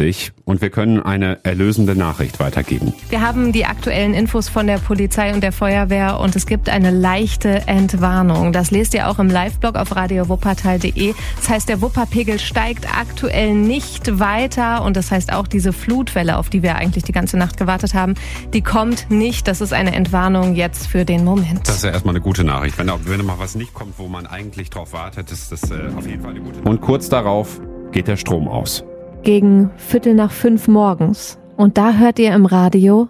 Uhr 0.10 0.34
und 0.46 0.62
wir 0.62 0.72
können 0.72 1.00
eine 1.00 1.46
erlösende 1.46 1.96
Nachricht 1.96 2.40
weitergeben. 2.40 2.92
Wir 3.10 3.22
haben 3.22 3.52
die 3.52 3.66
aktuellen 3.66 4.16
Infos 4.16 4.50
von 4.50 4.66
der 4.66 4.80
Polizei 4.80 5.32
und 5.32 5.44
der 5.44 5.52
Feuerwehr 5.52 6.20
und 6.20 6.36
es 6.36 6.48
gibt 6.48 6.70
eine 6.70 6.90
leichte 6.90 7.68
Entwarnung. 7.68 8.52
Das 8.52 8.72
lest 8.72 8.96
ihr 8.96 9.08
auch 9.08 9.20
im 9.20 9.30
Live-Blog 9.30 9.76
auf 9.76 9.96
radiowuppertal.de. 9.96 11.14
Das 11.36 11.50
heißt, 11.50 11.70
der 11.70 11.84
Wupperpegel 11.84 12.40
steigt 12.40 12.88
aktuell 12.92 13.54
nicht 13.54 14.20
weiter 14.20 14.84
und 14.84 14.98
das 14.98 15.12
heißt 15.12 15.32
auch 15.32 15.46
diese 15.46 15.72
Flutwelle, 15.72 16.40
auf 16.40 16.50
die 16.50 16.64
wir 16.64 16.78
eigentlich 16.78 17.04
die 17.04 17.12
ganze 17.12 17.38
Nacht 17.38 17.58
gewartet 17.58 17.94
haben, 17.94 18.16
die 18.56 18.62
kommt 18.62 19.12
nicht. 19.12 19.48
Das 19.48 19.62
ist 19.62 19.72
eine 19.72 19.94
Entwarnung 19.94 20.56
jetzt 20.56 20.88
für 20.88 21.06
den 21.06 21.24
Moment. 21.24 21.68
Das 21.68 21.76
ist 21.76 21.84
ja 21.84 21.92
erstmal 21.92 22.16
eine 22.16 22.24
gute 22.24 22.44
Nachricht. 22.44 22.76
Wenn, 22.80 22.88
wenn 22.88 23.24
mal 23.24 23.38
was 23.38 23.54
nicht 23.54 23.76
kommt, 23.76 24.00
wo 24.00 24.08
man 24.08 24.26
eigentlich 24.26 24.72
drauf 24.72 24.94
wartet, 24.94 25.32
ist 25.32 25.52
das 25.52 25.70
äh, 25.70 25.90
auf 25.96 26.08
jeden 26.08 26.24
Fall 26.24 26.32
eine 26.32 26.40
gute 26.40 26.58
Nachricht. 26.58 26.68
Und 26.68 26.82
kurz 26.82 27.08
darauf 27.08 27.62
geht 27.94 28.08
der 28.08 28.18
Strom 28.18 28.48
aus. 28.48 28.84
Gegen 29.24 29.72
Viertel 29.78 30.16
nach 30.16 30.32
fünf 30.32 30.68
morgens. 30.68 31.38
Und 31.56 31.78
da 31.78 31.94
hört 31.94 32.20
ihr 32.20 32.34
im 32.34 32.46
Radio 32.46 33.08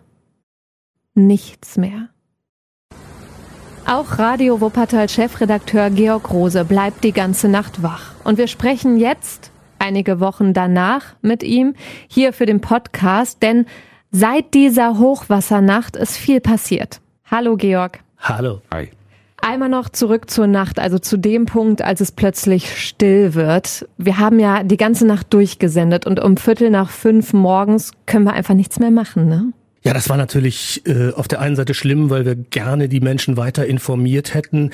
nichts 1.15 1.77
mehr. 1.77 2.09
Auch 3.85 4.19
Radio 4.19 4.61
Wuppertal 4.61 5.09
Chefredakteur 5.09 5.89
Georg 5.89 6.31
Rose 6.31 6.63
bleibt 6.63 7.03
die 7.03 7.11
ganze 7.11 7.49
Nacht 7.49 7.83
wach. 7.83 8.13
Und 8.23 8.37
wir 8.37 8.47
sprechen 8.47 8.97
jetzt, 8.97 9.51
einige 9.79 10.19
Wochen 10.19 10.53
danach, 10.53 11.15
mit 11.21 11.43
ihm 11.43 11.73
hier 12.07 12.31
für 12.31 12.45
den 12.45 12.61
Podcast, 12.61 13.41
denn 13.41 13.65
seit 14.11 14.53
dieser 14.53 14.99
Hochwassernacht 14.99 15.95
ist 15.95 16.15
viel 16.15 16.39
passiert. 16.39 17.01
Hallo 17.29 17.57
Georg. 17.57 17.99
Hallo. 18.19 18.61
Hi. 18.71 18.89
Einmal 19.45 19.67
noch 19.67 19.89
zurück 19.89 20.29
zur 20.29 20.47
Nacht, 20.47 20.79
also 20.79 20.99
zu 20.99 21.17
dem 21.17 21.47
Punkt, 21.47 21.81
als 21.81 21.99
es 21.99 22.13
plötzlich 22.13 22.81
still 22.81 23.33
wird. 23.33 23.85
Wir 23.97 24.17
haben 24.17 24.39
ja 24.39 24.63
die 24.63 24.77
ganze 24.77 25.05
Nacht 25.05 25.33
durchgesendet 25.33 26.07
und 26.07 26.21
um 26.21 26.37
Viertel 26.37 26.69
nach 26.69 26.89
fünf 26.89 27.33
morgens 27.33 27.91
können 28.05 28.23
wir 28.23 28.31
einfach 28.31 28.53
nichts 28.53 28.79
mehr 28.79 28.89
machen, 28.89 29.27
ne? 29.27 29.51
Ja, 29.85 29.93
das 29.93 30.07
war 30.09 30.15
natürlich 30.15 30.81
äh, 30.87 31.11
auf 31.11 31.27
der 31.27 31.41
einen 31.41 31.57
Seite 31.57 31.73
schlimm, 31.73 32.09
weil 32.09 32.25
wir 32.25 32.35
gerne 32.35 32.87
die 32.87 33.01
Menschen 33.01 33.35
weiter 33.35 33.65
informiert 33.65 34.33
hätten. 34.33 34.71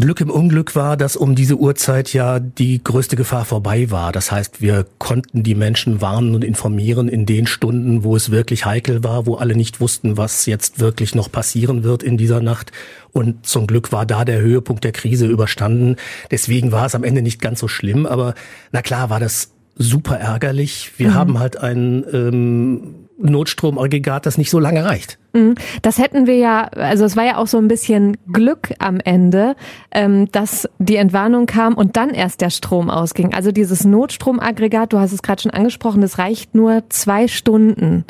Glück 0.00 0.20
im 0.20 0.30
Unglück 0.30 0.74
war, 0.74 0.96
dass 0.96 1.16
um 1.16 1.34
diese 1.36 1.56
Uhrzeit 1.56 2.12
ja 2.12 2.40
die 2.40 2.82
größte 2.82 3.14
Gefahr 3.16 3.44
vorbei 3.44 3.90
war. 3.92 4.10
Das 4.10 4.32
heißt, 4.32 4.60
wir 4.60 4.84
konnten 4.98 5.42
die 5.44 5.54
Menschen 5.54 6.00
warnen 6.00 6.34
und 6.34 6.42
informieren 6.44 7.08
in 7.08 7.24
den 7.24 7.46
Stunden, 7.46 8.02
wo 8.02 8.16
es 8.16 8.30
wirklich 8.30 8.64
heikel 8.64 9.02
war, 9.04 9.26
wo 9.26 9.36
alle 9.36 9.54
nicht 9.56 9.80
wussten, 9.80 10.16
was 10.16 10.46
jetzt 10.46 10.80
wirklich 10.80 11.14
noch 11.14 11.30
passieren 11.30 11.84
wird 11.84 12.02
in 12.02 12.16
dieser 12.16 12.40
Nacht. 12.40 12.72
Und 13.12 13.46
zum 13.46 13.66
Glück 13.68 13.90
war 13.92 14.06
da 14.06 14.24
der 14.24 14.40
Höhepunkt 14.40 14.82
der 14.84 14.92
Krise 14.92 15.26
überstanden. 15.26 15.96
Deswegen 16.32 16.72
war 16.72 16.86
es 16.86 16.94
am 16.96 17.04
Ende 17.04 17.22
nicht 17.22 17.40
ganz 17.40 17.60
so 17.60 17.68
schlimm. 17.68 18.06
Aber 18.06 18.34
na 18.72 18.82
klar 18.82 19.08
war 19.10 19.20
das 19.20 19.50
super 19.76 20.16
ärgerlich. 20.16 20.92
Wir 20.96 21.10
Mhm. 21.10 21.14
haben 21.14 21.38
halt 21.38 21.56
ein 21.58 22.04
ähm, 22.12 22.80
Notstromaggregat, 23.18 24.26
das 24.26 24.38
nicht 24.38 24.50
so 24.50 24.58
lange 24.58 24.84
reicht. 24.84 25.18
Mhm. 25.32 25.56
Das 25.82 25.98
hätten 25.98 26.26
wir 26.26 26.36
ja, 26.36 26.64
also 26.68 27.04
es 27.04 27.16
war 27.16 27.24
ja 27.24 27.36
auch 27.36 27.46
so 27.46 27.58
ein 27.58 27.68
bisschen 27.68 28.16
Glück 28.32 28.72
am 28.78 29.00
Ende, 29.00 29.56
ähm, 29.90 30.30
dass 30.32 30.68
die 30.78 30.96
Entwarnung 30.96 31.46
kam 31.46 31.74
und 31.74 31.96
dann 31.96 32.10
erst 32.10 32.40
der 32.40 32.50
Strom 32.50 32.90
ausging. 32.90 33.34
Also 33.34 33.52
dieses 33.52 33.84
Notstromaggregat, 33.84 34.92
du 34.92 34.98
hast 34.98 35.12
es 35.12 35.22
gerade 35.22 35.42
schon 35.42 35.50
angesprochen, 35.50 36.00
das 36.00 36.18
reicht 36.18 36.54
nur 36.54 36.84
zwei 36.88 37.28
Stunden. 37.28 38.04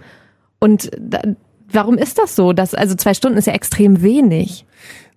Und 0.58 0.90
da, 0.98 1.22
warum 1.70 1.96
ist 1.96 2.18
das 2.18 2.36
so? 2.36 2.52
Das, 2.52 2.74
also 2.74 2.94
zwei 2.94 3.14
Stunden 3.14 3.38
ist 3.38 3.46
ja 3.46 3.54
extrem 3.54 4.02
wenig. 4.02 4.66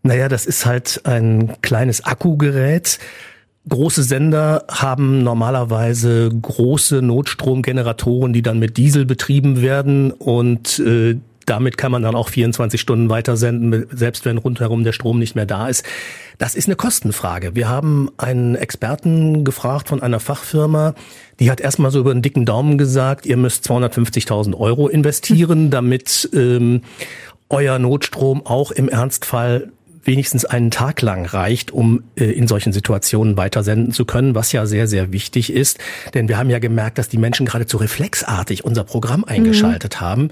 Naja, 0.03 0.29
das 0.29 0.45
ist 0.45 0.65
halt 0.65 1.01
ein 1.03 1.53
kleines 1.61 2.05
Akkugerät. 2.05 2.97
Große 3.69 4.03
Sender 4.03 4.65
haben 4.69 5.23
normalerweise 5.23 6.29
große 6.29 7.01
Notstromgeneratoren, 7.01 8.33
die 8.33 8.41
dann 8.41 8.57
mit 8.57 8.77
Diesel 8.77 9.05
betrieben 9.05 9.61
werden 9.61 10.11
und 10.11 10.79
äh, 10.79 11.17
damit 11.45 11.77
kann 11.77 11.91
man 11.91 12.01
dann 12.01 12.15
auch 12.15 12.29
24 12.29 12.79
Stunden 12.79 13.09
weitersenden, 13.09 13.85
selbst 13.91 14.25
wenn 14.25 14.37
rundherum 14.37 14.83
der 14.83 14.93
Strom 14.93 15.19
nicht 15.19 15.35
mehr 15.35 15.45
da 15.45 15.67
ist. 15.67 15.83
Das 16.37 16.55
ist 16.55 16.67
eine 16.67 16.75
Kostenfrage. 16.75 17.55
Wir 17.55 17.67
haben 17.67 18.09
einen 18.17 18.55
Experten 18.55 19.43
gefragt 19.43 19.89
von 19.89 20.01
einer 20.01 20.19
Fachfirma, 20.19 20.95
die 21.39 21.51
hat 21.51 21.59
erstmal 21.59 21.91
so 21.91 21.99
über 21.99 22.11
einen 22.11 22.21
dicken 22.21 22.45
Daumen 22.45 22.77
gesagt, 22.77 23.25
ihr 23.25 23.37
müsst 23.37 23.69
250.000 23.69 24.57
Euro 24.57 24.87
investieren, 24.87 25.71
damit 25.71 26.29
ähm, 26.33 26.81
euer 27.49 27.79
Notstrom 27.79 28.45
auch 28.45 28.71
im 28.71 28.87
Ernstfall 28.87 29.71
wenigstens 30.03 30.45
einen 30.45 30.71
Tag 30.71 31.01
lang 31.01 31.25
reicht, 31.25 31.71
um 31.71 32.03
äh, 32.15 32.25
in 32.25 32.47
solchen 32.47 32.73
Situationen 32.73 33.37
weitersenden 33.37 33.93
zu 33.93 34.05
können, 34.05 34.35
was 34.35 34.51
ja 34.51 34.65
sehr, 34.65 34.87
sehr 34.87 35.11
wichtig 35.11 35.51
ist. 35.53 35.79
Denn 36.13 36.27
wir 36.27 36.37
haben 36.37 36.49
ja 36.49 36.59
gemerkt, 36.59 36.97
dass 36.97 37.09
die 37.09 37.17
Menschen 37.17 37.45
geradezu 37.45 37.77
reflexartig 37.77 38.65
unser 38.65 38.83
Programm 38.83 39.23
eingeschaltet 39.23 40.01
haben. 40.01 40.29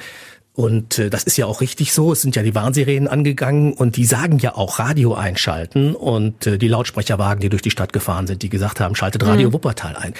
Und 0.53 0.99
äh, 0.99 1.09
das 1.09 1.23
ist 1.23 1.37
ja 1.37 1.45
auch 1.45 1.61
richtig 1.61 1.93
so. 1.93 2.11
Es 2.11 2.21
sind 2.21 2.35
ja 2.35 2.43
die 2.43 2.53
Warnsirenen 2.53 3.07
angegangen 3.07 3.73
und 3.73 3.95
die 3.95 4.05
sagen 4.05 4.39
ja 4.39 4.55
auch 4.55 4.79
Radio 4.79 5.13
einschalten 5.13 5.95
und 5.95 6.47
äh, 6.47 6.57
die 6.57 6.67
Lautsprecherwagen, 6.67 7.39
die 7.39 7.49
durch 7.49 7.61
die 7.61 7.71
Stadt 7.71 7.93
gefahren 7.93 8.27
sind, 8.27 8.41
die 8.41 8.49
gesagt 8.49 8.79
haben, 8.79 8.95
schaltet 8.95 9.25
Radio 9.25 9.49
Mhm. 9.49 9.53
Wuppertal 9.53 9.95
ein. 9.95 10.13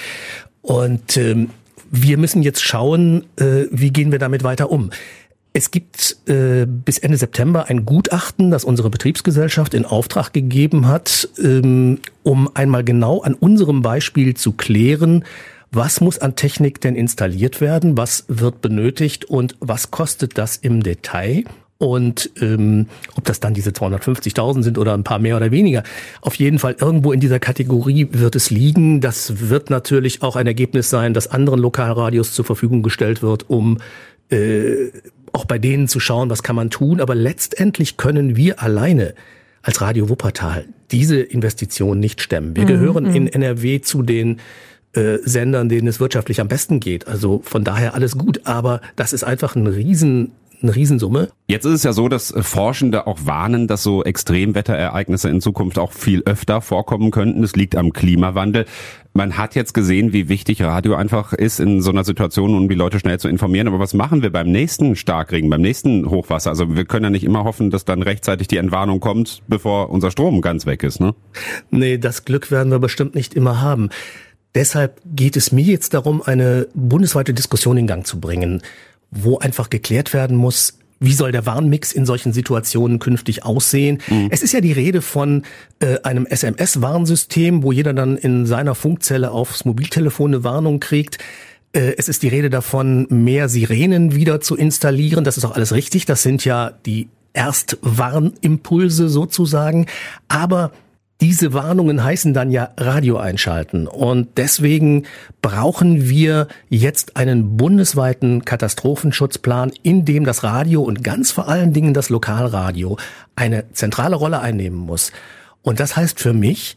Und 0.62 1.16
ähm, 1.16 1.50
wir 1.90 2.16
müssen 2.16 2.42
jetzt 2.42 2.62
schauen, 2.62 3.24
äh, 3.36 3.66
wie 3.70 3.90
gehen 3.90 4.12
wir 4.12 4.18
damit 4.18 4.44
weiter 4.44 4.70
um. 4.70 4.90
Es 5.52 5.72
gibt 5.72 6.16
äh, 6.26 6.64
bis 6.66 6.98
Ende 6.98 7.16
September 7.16 7.66
ein 7.68 7.84
Gutachten, 7.84 8.50
das 8.52 8.64
unsere 8.64 8.88
Betriebsgesellschaft 8.88 9.74
in 9.74 9.84
Auftrag 9.84 10.32
gegeben 10.32 10.86
hat, 10.86 11.28
ähm, 11.42 11.98
um 12.22 12.48
einmal 12.54 12.84
genau 12.84 13.20
an 13.20 13.34
unserem 13.34 13.82
Beispiel 13.82 14.34
zu 14.34 14.52
klären, 14.52 15.24
was 15.72 16.00
muss 16.00 16.18
an 16.18 16.36
Technik 16.36 16.80
denn 16.80 16.94
installiert 16.94 17.60
werden, 17.60 17.96
was 17.96 18.24
wird 18.28 18.60
benötigt 18.60 19.24
und 19.24 19.56
was 19.60 19.90
kostet 19.90 20.38
das 20.38 20.56
im 20.56 20.82
Detail. 20.82 21.44
Und 21.78 22.30
ähm, 22.40 22.88
ob 23.16 23.24
das 23.24 23.40
dann 23.40 23.54
diese 23.54 23.70
250.000 23.70 24.62
sind 24.62 24.76
oder 24.76 24.92
ein 24.92 25.02
paar 25.02 25.18
mehr 25.18 25.36
oder 25.36 25.50
weniger, 25.50 25.82
auf 26.20 26.34
jeden 26.34 26.58
Fall 26.58 26.76
irgendwo 26.78 27.10
in 27.10 27.20
dieser 27.20 27.40
Kategorie 27.40 28.08
wird 28.12 28.36
es 28.36 28.50
liegen. 28.50 29.00
Das 29.00 29.48
wird 29.48 29.70
natürlich 29.70 30.22
auch 30.22 30.36
ein 30.36 30.46
Ergebnis 30.46 30.90
sein, 30.90 31.14
das 31.14 31.28
anderen 31.28 31.58
Lokalradios 31.58 32.34
zur 32.34 32.44
Verfügung 32.44 32.82
gestellt 32.82 33.22
wird, 33.22 33.48
um 33.48 33.78
äh, 34.30 34.90
auch 35.32 35.44
bei 35.44 35.58
denen 35.58 35.88
zu 35.88 36.00
schauen, 36.00 36.30
was 36.30 36.42
kann 36.42 36.56
man 36.56 36.70
tun. 36.70 37.00
Aber 37.00 37.14
letztendlich 37.14 37.96
können 37.96 38.36
wir 38.36 38.62
alleine 38.62 39.14
als 39.62 39.80
Radio 39.80 40.08
Wuppertal 40.08 40.64
diese 40.90 41.20
Investition 41.20 42.00
nicht 42.00 42.20
stemmen. 42.20 42.56
Wir 42.56 42.64
Mhm, 42.64 42.68
gehören 42.68 43.04
mhm. 43.04 43.14
in 43.14 43.26
NRW 43.28 43.80
zu 43.80 44.02
den 44.02 44.40
äh, 44.92 45.18
Sendern, 45.22 45.68
denen 45.68 45.86
es 45.86 46.00
wirtschaftlich 46.00 46.40
am 46.40 46.48
besten 46.48 46.80
geht. 46.80 47.06
Also 47.06 47.40
von 47.44 47.62
daher 47.64 47.94
alles 47.94 48.18
gut. 48.18 48.40
Aber 48.44 48.80
das 48.96 49.12
ist 49.12 49.22
einfach 49.22 49.54
ein 49.54 49.66
Riesen, 49.66 50.32
eine 50.62 50.74
Riesensumme. 50.74 51.28
Jetzt 51.46 51.64
ist 51.64 51.72
es 51.74 51.82
ja 51.84 51.92
so, 51.92 52.08
dass 52.08 52.32
äh, 52.32 52.42
Forschende 52.42 53.06
auch 53.06 53.20
warnen, 53.24 53.68
dass 53.68 53.82
so 53.82 54.02
Extremwetterereignisse 54.02 55.28
in 55.28 55.40
Zukunft 55.40 55.78
auch 55.78 55.92
viel 55.92 56.22
öfter 56.24 56.60
vorkommen 56.60 57.10
könnten. 57.10 57.44
Es 57.44 57.54
liegt 57.54 57.76
am 57.76 57.92
Klimawandel. 57.92 58.66
Man 59.20 59.36
hat 59.36 59.54
jetzt 59.54 59.74
gesehen, 59.74 60.14
wie 60.14 60.30
wichtig 60.30 60.62
Radio 60.62 60.94
einfach 60.94 61.34
ist 61.34 61.60
in 61.60 61.82
so 61.82 61.90
einer 61.90 62.04
Situation, 62.04 62.54
um 62.54 62.70
die 62.70 62.74
Leute 62.74 62.98
schnell 62.98 63.20
zu 63.20 63.28
informieren. 63.28 63.68
Aber 63.68 63.78
was 63.78 63.92
machen 63.92 64.22
wir 64.22 64.32
beim 64.32 64.50
nächsten 64.50 64.96
Starkregen, 64.96 65.50
beim 65.50 65.60
nächsten 65.60 66.08
Hochwasser? 66.08 66.48
Also 66.48 66.74
wir 66.74 66.86
können 66.86 67.04
ja 67.04 67.10
nicht 67.10 67.24
immer 67.24 67.44
hoffen, 67.44 67.68
dass 67.70 67.84
dann 67.84 68.00
rechtzeitig 68.02 68.48
die 68.48 68.56
Entwarnung 68.56 68.98
kommt, 68.98 69.42
bevor 69.46 69.90
unser 69.90 70.10
Strom 70.10 70.40
ganz 70.40 70.64
weg 70.64 70.82
ist, 70.82 71.00
ne? 71.00 71.14
Nee, 71.70 71.98
das 71.98 72.24
Glück 72.24 72.50
werden 72.50 72.72
wir 72.72 72.78
bestimmt 72.78 73.14
nicht 73.14 73.34
immer 73.34 73.60
haben. 73.60 73.90
Deshalb 74.54 75.02
geht 75.04 75.36
es 75.36 75.52
mir 75.52 75.64
jetzt 75.64 75.92
darum, 75.92 76.22
eine 76.22 76.68
bundesweite 76.72 77.34
Diskussion 77.34 77.76
in 77.76 77.86
Gang 77.86 78.06
zu 78.06 78.20
bringen, 78.20 78.62
wo 79.10 79.36
einfach 79.36 79.68
geklärt 79.68 80.14
werden 80.14 80.38
muss, 80.38 80.78
wie 81.00 81.14
soll 81.14 81.32
der 81.32 81.46
Warnmix 81.46 81.92
in 81.92 82.04
solchen 82.04 82.32
Situationen 82.32 82.98
künftig 82.98 83.44
aussehen? 83.44 83.98
Es 84.30 84.42
ist 84.42 84.52
ja 84.52 84.60
die 84.60 84.72
Rede 84.72 85.00
von 85.00 85.44
äh, 85.80 85.98
einem 86.02 86.26
SMS-Warnsystem, 86.26 87.62
wo 87.62 87.72
jeder 87.72 87.94
dann 87.94 88.18
in 88.18 88.44
seiner 88.44 88.74
Funkzelle 88.74 89.30
aufs 89.30 89.64
Mobiltelefon 89.64 90.34
eine 90.34 90.44
Warnung 90.44 90.78
kriegt. 90.78 91.16
Äh, 91.72 91.94
es 91.96 92.08
ist 92.08 92.22
die 92.22 92.28
Rede 92.28 92.50
davon, 92.50 93.06
mehr 93.08 93.48
Sirenen 93.48 94.14
wieder 94.14 94.42
zu 94.42 94.56
installieren. 94.56 95.24
Das 95.24 95.38
ist 95.38 95.44
auch 95.46 95.52
alles 95.52 95.72
richtig. 95.72 96.04
Das 96.04 96.22
sind 96.22 96.44
ja 96.44 96.72
die 96.84 97.08
Erstwarnimpulse 97.32 99.08
sozusagen. 99.08 99.86
Aber 100.28 100.72
diese 101.20 101.52
Warnungen 101.52 102.02
heißen 102.02 102.32
dann 102.34 102.50
ja 102.50 102.70
Radio 102.76 103.18
einschalten. 103.18 103.86
Und 103.86 104.38
deswegen 104.38 105.04
brauchen 105.42 106.08
wir 106.08 106.48
jetzt 106.68 107.16
einen 107.16 107.56
bundesweiten 107.56 108.44
Katastrophenschutzplan, 108.44 109.72
in 109.82 110.04
dem 110.04 110.24
das 110.24 110.42
Radio 110.42 110.82
und 110.82 111.04
ganz 111.04 111.30
vor 111.30 111.48
allen 111.48 111.72
Dingen 111.72 111.94
das 111.94 112.08
Lokalradio 112.08 112.96
eine 113.36 113.70
zentrale 113.72 114.16
Rolle 114.16 114.40
einnehmen 114.40 114.78
muss. 114.78 115.12
Und 115.62 115.80
das 115.80 115.96
heißt 115.96 116.20
für 116.20 116.32
mich, 116.32 116.76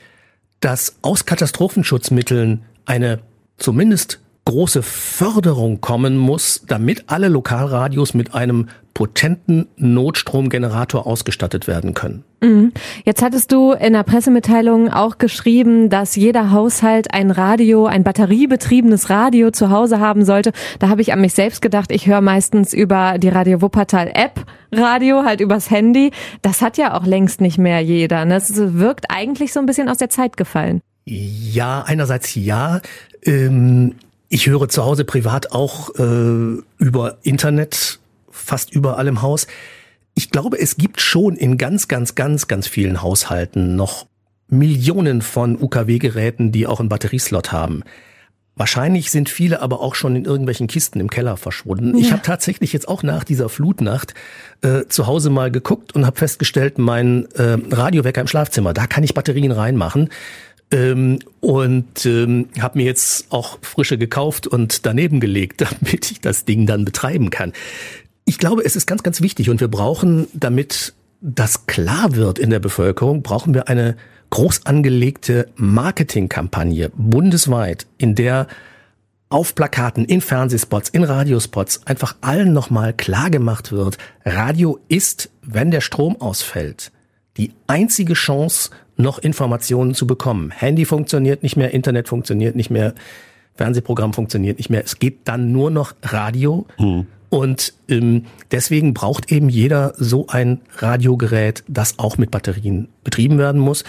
dass 0.59 0.95
aus 1.01 1.25
Katastrophenschutzmitteln 1.25 2.63
eine 2.85 3.19
zumindest 3.57 4.19
große 4.45 4.83
Förderung 4.83 5.81
kommen 5.81 6.17
muss, 6.17 6.63
damit 6.67 7.05
alle 7.07 7.29
Lokalradios 7.29 8.13
mit 8.13 8.33
einem 8.33 8.67
potenten 8.93 9.67
Notstromgenerator 9.75 11.07
ausgestattet 11.07 11.67
werden 11.67 11.93
können. 11.93 12.23
Mhm. 12.41 12.73
Jetzt 13.05 13.23
hattest 13.23 13.51
du 13.51 13.71
in 13.71 13.93
der 13.93 14.03
Pressemitteilung 14.03 14.89
auch 14.91 15.17
geschrieben, 15.17 15.89
dass 15.89 16.15
jeder 16.15 16.51
Haushalt 16.51 17.13
ein 17.13 17.31
Radio, 17.31 17.87
ein 17.87 18.03
batteriebetriebenes 18.03 19.09
Radio 19.09 19.49
zu 19.49 19.71
Hause 19.71 19.99
haben 19.99 20.25
sollte. 20.25 20.51
Da 20.79 20.89
habe 20.89 21.01
ich 21.01 21.11
an 21.13 21.21
mich 21.21 21.33
selbst 21.33 21.61
gedacht, 21.61 21.91
ich 21.91 22.05
höre 22.05 22.21
meistens 22.21 22.73
über 22.73 23.17
die 23.17 23.29
Radio 23.29 23.61
Wuppertal 23.61 24.11
App 24.13 24.45
Radio, 24.71 25.23
halt 25.23 25.41
übers 25.41 25.71
Handy. 25.71 26.11
Das 26.41 26.61
hat 26.61 26.77
ja 26.77 26.95
auch 26.95 27.05
längst 27.05 27.41
nicht 27.41 27.57
mehr 27.57 27.79
jeder. 27.79 28.25
Ne? 28.25 28.35
Es 28.35 28.51
wirkt 28.55 29.05
eigentlich 29.09 29.53
so 29.53 29.59
ein 29.59 29.65
bisschen 29.65 29.89
aus 29.89 29.97
der 29.97 30.09
Zeit 30.09 30.37
gefallen. 30.37 30.81
Ja, 31.05 31.83
einerseits 31.85 32.35
ja. 32.35 32.81
Ähm, 33.23 33.95
ich 34.33 34.47
höre 34.47 34.67
zu 34.67 34.83
Hause 34.83 35.05
privat 35.05 35.51
auch 35.51 35.93
äh, 35.95 36.57
über 36.79 37.17
Internet 37.21 37.99
fast 38.31 38.73
überall 38.73 39.07
im 39.07 39.21
Haus. 39.21 39.45
Ich 40.15 40.31
glaube, 40.31 40.59
es 40.59 40.75
gibt 40.77 41.01
schon 41.01 41.35
in 41.35 41.59
ganz, 41.59 41.87
ganz, 41.87 42.15
ganz, 42.15 42.47
ganz 42.47 42.67
vielen 42.67 43.03
Haushalten 43.03 43.75
noch 43.75 44.07
Millionen 44.47 45.21
von 45.21 45.55
UKW-Geräten, 45.61 46.51
die 46.51 46.65
auch 46.65 46.79
einen 46.79 46.89
Batterieslot 46.89 47.51
haben. 47.51 47.83
Wahrscheinlich 48.55 49.11
sind 49.11 49.29
viele 49.29 49.61
aber 49.61 49.81
auch 49.81 49.93
schon 49.93 50.15
in 50.15 50.25
irgendwelchen 50.25 50.65
Kisten 50.67 50.99
im 50.99 51.11
Keller 51.11 51.37
verschwunden. 51.37 51.95
Ich 51.97 52.07
Ja. 52.07 52.13
habe 52.13 52.23
tatsächlich 52.23 52.73
jetzt 52.73 52.87
auch 52.87 53.03
nach 53.03 53.23
dieser 53.23 53.49
Flutnacht 53.49 54.15
äh, 54.61 54.85
zu 54.89 55.05
Hause 55.05 55.29
mal 55.29 55.51
geguckt 55.51 55.93
und 55.95 56.07
habe 56.07 56.17
festgestellt, 56.17 56.79
mein 56.79 57.27
äh, 57.33 57.57
Radiowecker 57.71 58.21
im 58.21 58.27
Schlafzimmer, 58.27 58.73
da 58.73 58.87
kann 58.87 59.03
ich 59.03 59.13
Batterien 59.13 59.51
reinmachen. 59.51 60.09
Ähm, 60.73 61.19
und 61.39 62.05
ähm, 62.07 62.49
habe 62.59 62.79
mir 62.79 62.85
jetzt 62.85 63.31
auch 63.31 63.59
frische 63.61 63.99
gekauft 63.99 64.47
und 64.47 64.87
daneben 64.87 65.19
gelegt, 65.19 65.61
damit 65.81 66.11
ich 66.11 66.19
das 66.19 66.45
Ding 66.45 66.65
dann 66.65 66.83
betreiben 66.83 67.29
kann. 67.29 67.53
Ich 68.25 68.39
glaube, 68.39 68.65
es 68.65 68.75
ist 68.75 68.87
ganz, 68.87 69.03
ganz 69.03 69.21
wichtig 69.21 69.49
und 69.49 69.61
wir 69.61 69.67
brauchen, 69.67 70.27
damit 70.33 70.93
das 71.21 71.67
klar 71.67 72.15
wird 72.15 72.39
in 72.39 72.49
der 72.49 72.59
Bevölkerung, 72.59 73.21
brauchen 73.21 73.53
wir 73.53 73.69
eine 73.69 73.95
groß 74.31 74.65
angelegte 74.65 75.47
Marketingkampagne 75.55 76.89
bundesweit, 76.95 77.85
in 77.99 78.15
der 78.15 78.47
auf 79.29 79.53
Plakaten, 79.55 80.05
in 80.05 80.21
Fernsehspots, 80.21 80.89
in 80.89 81.03
Radiospots 81.03 81.85
einfach 81.85 82.15
allen 82.21 82.51
nochmal 82.51 82.93
klar 82.93 83.29
gemacht 83.29 83.71
wird, 83.71 83.97
Radio 84.25 84.79
ist, 84.87 85.29
wenn 85.43 85.71
der 85.71 85.81
Strom 85.81 86.19
ausfällt, 86.19 86.91
die 87.37 87.51
einzige 87.67 88.13
Chance, 88.13 88.71
noch 88.97 89.19
Informationen 89.19 89.93
zu 89.93 90.07
bekommen. 90.07 90.51
Handy 90.51 90.85
funktioniert 90.85 91.43
nicht 91.43 91.57
mehr, 91.57 91.73
Internet 91.73 92.07
funktioniert 92.07 92.55
nicht 92.55 92.69
mehr, 92.69 92.93
Fernsehprogramm 93.55 94.13
funktioniert 94.13 94.57
nicht 94.57 94.69
mehr. 94.69 94.83
Es 94.83 94.99
geht 94.99 95.19
dann 95.25 95.51
nur 95.51 95.71
noch 95.71 95.93
Radio. 96.01 96.65
Und 97.29 97.73
ähm, 97.89 98.25
deswegen 98.51 98.93
braucht 98.93 99.31
eben 99.31 99.49
jeder 99.49 99.93
so 99.97 100.27
ein 100.27 100.61
Radiogerät, 100.77 101.63
das 101.67 101.97
auch 101.97 102.17
mit 102.17 102.29
Batterien 102.31 102.89
betrieben 103.03 103.37
werden 103.37 103.59
muss. 103.59 103.83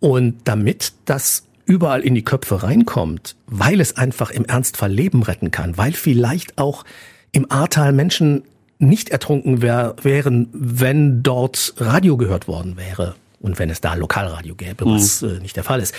Und 0.00 0.36
damit 0.44 0.92
das 1.04 1.44
überall 1.64 2.00
in 2.00 2.14
die 2.14 2.24
Köpfe 2.24 2.62
reinkommt, 2.62 3.36
weil 3.46 3.80
es 3.80 3.96
einfach 3.96 4.30
im 4.30 4.44
Ernstfall 4.44 4.90
Leben 4.90 5.22
retten 5.22 5.50
kann, 5.50 5.76
weil 5.76 5.92
vielleicht 5.92 6.58
auch 6.58 6.84
im 7.30 7.50
Ahrtal 7.50 7.92
Menschen 7.92 8.42
nicht 8.78 9.10
ertrunken 9.10 9.60
wär, 9.60 9.96
wären, 10.02 10.48
wenn 10.52 11.22
dort 11.22 11.74
Radio 11.78 12.16
gehört 12.16 12.48
worden 12.48 12.76
wäre 12.76 13.14
und 13.40 13.58
wenn 13.58 13.70
es 13.70 13.80
da 13.80 13.94
Lokalradio 13.94 14.54
gäbe, 14.54 14.84
was 14.86 15.22
äh, 15.22 15.38
nicht 15.40 15.56
der 15.56 15.64
Fall 15.64 15.80
ist. 15.80 15.94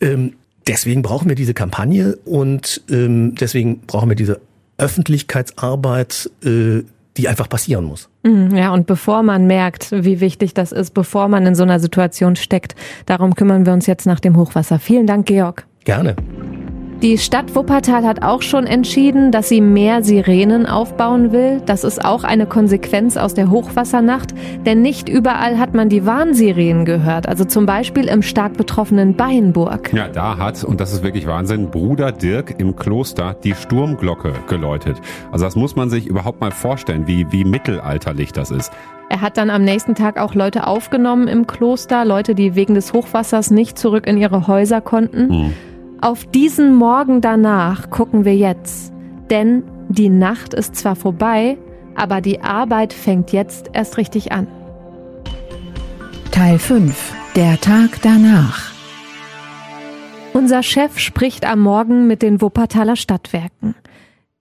Ähm, 0.00 0.34
deswegen 0.66 1.02
brauchen 1.02 1.28
wir 1.28 1.36
diese 1.36 1.54
Kampagne 1.54 2.16
und 2.24 2.82
ähm, 2.90 3.34
deswegen 3.34 3.80
brauchen 3.80 4.08
wir 4.08 4.16
diese 4.16 4.40
Öffentlichkeitsarbeit, 4.78 6.30
äh, 6.44 6.82
die 7.16 7.28
einfach 7.28 7.48
passieren 7.48 7.84
muss. 7.84 8.08
Mhm, 8.24 8.56
Ja, 8.56 8.72
und 8.72 8.86
bevor 8.86 9.22
man 9.22 9.46
merkt, 9.46 9.92
wie 9.92 10.20
wichtig 10.20 10.52
das 10.54 10.72
ist, 10.72 10.94
bevor 10.94 11.28
man 11.28 11.46
in 11.46 11.54
so 11.54 11.62
einer 11.62 11.78
Situation 11.78 12.34
steckt, 12.36 12.74
darum 13.06 13.34
kümmern 13.34 13.66
wir 13.66 13.72
uns 13.72 13.86
jetzt 13.86 14.06
nach 14.06 14.20
dem 14.20 14.36
Hochwasser. 14.36 14.78
Vielen 14.78 15.06
Dank, 15.06 15.26
Georg. 15.26 15.64
Gerne. 15.84 16.16
Die 17.02 17.18
Stadt 17.18 17.54
Wuppertal 17.54 18.04
hat 18.06 18.22
auch 18.22 18.40
schon 18.40 18.66
entschieden, 18.66 19.30
dass 19.30 19.50
sie 19.50 19.60
mehr 19.60 20.02
Sirenen 20.02 20.64
aufbauen 20.64 21.32
will. 21.32 21.60
Das 21.66 21.84
ist 21.84 22.02
auch 22.02 22.24
eine 22.24 22.46
Konsequenz 22.46 23.16
aus 23.16 23.34
der 23.34 23.50
Hochwassernacht, 23.50 24.32
denn 24.64 24.80
nicht 24.80 25.08
überall 25.10 25.58
hat 25.58 25.74
man 25.74 25.90
die 25.90 26.06
Warnsirenen 26.06 26.86
gehört. 26.86 27.28
Also 27.28 27.44
zum 27.44 27.66
Beispiel 27.66 28.06
im 28.06 28.22
stark 28.22 28.56
betroffenen 28.56 29.16
Beinburg. 29.16 29.92
Ja, 29.92 30.08
da 30.08 30.38
hat, 30.38 30.64
und 30.64 30.80
das 30.80 30.92
ist 30.92 31.02
wirklich 31.02 31.26
Wahnsinn, 31.26 31.70
Bruder 31.70 32.10
Dirk 32.10 32.54
im 32.58 32.74
Kloster 32.74 33.36
die 33.44 33.54
Sturmglocke 33.54 34.32
geläutet. 34.48 34.96
Also 35.30 35.44
das 35.44 35.56
muss 35.56 35.76
man 35.76 35.90
sich 35.90 36.06
überhaupt 36.06 36.40
mal 36.40 36.52
vorstellen, 36.52 37.06
wie, 37.06 37.30
wie 37.30 37.44
mittelalterlich 37.44 38.32
das 38.32 38.50
ist. 38.50 38.72
Er 39.10 39.20
hat 39.20 39.36
dann 39.36 39.50
am 39.50 39.62
nächsten 39.62 39.94
Tag 39.94 40.18
auch 40.18 40.34
Leute 40.34 40.66
aufgenommen 40.66 41.28
im 41.28 41.46
Kloster, 41.46 42.06
Leute, 42.06 42.34
die 42.34 42.54
wegen 42.54 42.74
des 42.74 42.94
Hochwassers 42.94 43.50
nicht 43.50 43.78
zurück 43.78 44.06
in 44.06 44.16
ihre 44.16 44.46
Häuser 44.46 44.80
konnten. 44.80 45.52
Auf 46.00 46.26
diesen 46.26 46.74
Morgen 46.74 47.20
danach 47.20 47.90
gucken 47.90 48.24
wir 48.24 48.36
jetzt. 48.36 48.92
Denn 49.30 49.62
die 49.88 50.08
Nacht 50.08 50.54
ist 50.54 50.76
zwar 50.76 50.96
vorbei, 50.96 51.56
aber 51.94 52.20
die 52.20 52.40
Arbeit 52.40 52.92
fängt 52.92 53.32
jetzt 53.32 53.70
erst 53.72 53.96
richtig 53.96 54.32
an. 54.32 54.46
Teil 56.30 56.58
5. 56.58 57.14
Der 57.36 57.60
Tag 57.60 58.02
danach. 58.02 58.72
Unser 60.32 60.62
Chef 60.62 60.98
spricht 60.98 61.46
am 61.46 61.60
Morgen 61.60 62.06
mit 62.06 62.20
den 62.22 62.40
Wuppertaler 62.40 62.96
Stadtwerken. 62.96 63.76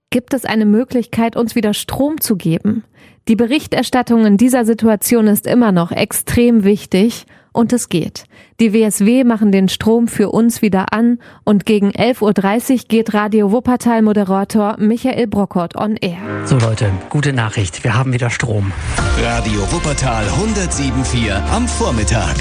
Gibt 0.10 0.34
es 0.34 0.46
eine 0.46 0.66
Möglichkeit, 0.66 1.36
uns 1.36 1.56
wieder 1.56 1.74
Strom 1.74 2.20
zu 2.20 2.36
geben? 2.36 2.84
Die 3.28 3.36
Berichterstattung 3.36 4.26
in 4.26 4.38
dieser 4.38 4.66
Situation 4.66 5.28
ist 5.28 5.48
immer 5.48 5.72
noch 5.72 5.92
extrem 5.92 6.64
wichtig 6.64 7.26
Und 7.56 7.72
es 7.72 7.88
geht. 7.88 8.26
Die 8.60 8.74
WSW 8.74 9.24
machen 9.24 9.52
den 9.52 9.70
Strom 9.70 10.08
für 10.08 10.30
uns 10.30 10.64
wieder 10.64 10.92
an 10.92 11.20
und 11.44 11.68
gegen 11.68 11.92
11.30 11.92 12.72
Uhr 12.72 12.78
geht 12.88 13.14
Radio 13.14 13.52
Wuppertal-Moderator 13.52 14.78
Michael 14.80 15.28
Brockert 15.28 15.76
on 15.76 15.96
Air. 15.98 16.18
So 16.46 16.58
Leute, 16.58 16.90
gute 17.10 17.32
Nachricht. 17.32 17.84
Wir 17.84 17.96
haben 17.96 18.12
wieder 18.12 18.32
Strom. 18.32 18.72
Radio 19.22 19.62
Wuppertal 19.72 20.26
107.4 20.26 21.32
am 21.56 21.68
Vormittag. 21.68 22.36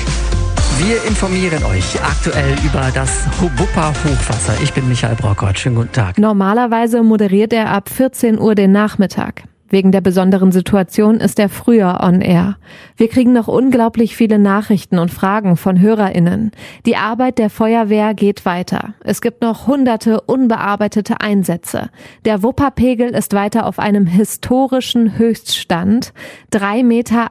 Wir 0.79 1.05
informieren 1.05 1.62
euch 1.64 2.03
aktuell 2.03 2.57
über 2.64 2.90
das 2.95 3.27
Wupper-Hochwasser. 3.38 4.55
Ich 4.62 4.73
bin 4.73 4.88
Michael 4.88 5.16
Brockert. 5.16 5.59
Schönen 5.59 5.77
guten 5.77 5.92
Tag. 5.92 6.16
Normalerweise 6.16 7.03
moderiert 7.03 7.53
er 7.53 7.71
ab 7.71 7.90
14 7.90 8.38
Uhr 8.38 8.55
den 8.55 8.73
Nachmittag. 8.73 9.42
Wegen 9.72 9.90
der 9.90 10.02
besonderen 10.02 10.52
Situation 10.52 11.16
ist 11.16 11.38
er 11.38 11.48
früher 11.48 12.00
on 12.02 12.20
air. 12.20 12.58
Wir 12.98 13.08
kriegen 13.08 13.32
noch 13.32 13.48
unglaublich 13.48 14.14
viele 14.14 14.38
Nachrichten 14.38 14.98
und 14.98 15.11
Fragen 15.11 15.56
von 15.56 15.80
HörerInnen. 15.80 16.50
Die 16.85 16.96
Arbeit 16.96 17.38
der 17.38 17.48
Feuerwehr 17.48 18.12
geht 18.12 18.44
weiter. 18.44 18.92
Es 19.02 19.22
gibt 19.22 19.40
noch 19.40 19.66
hunderte 19.66 20.20
unbearbeitete 20.20 21.22
Einsätze. 21.22 21.88
Der 22.26 22.42
Wupperpegel 22.42 23.14
ist 23.14 23.32
weiter 23.32 23.64
auf 23.64 23.78
einem 23.78 24.04
historischen 24.04 25.16
Höchststand. 25.16 26.12
3,80 26.52 26.85
Meter 26.85 27.30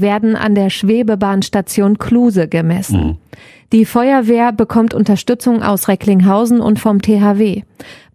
werden 0.00 0.36
an 0.36 0.54
der 0.54 0.70
Schwebebahnstation 0.70 1.98
Kluse 1.98 2.48
gemessen. 2.48 3.18
Die 3.74 3.84
Feuerwehr 3.84 4.52
bekommt 4.52 4.94
Unterstützung 4.94 5.62
aus 5.62 5.88
Recklinghausen 5.88 6.60
und 6.60 6.78
vom 6.78 7.02
THW. 7.02 7.64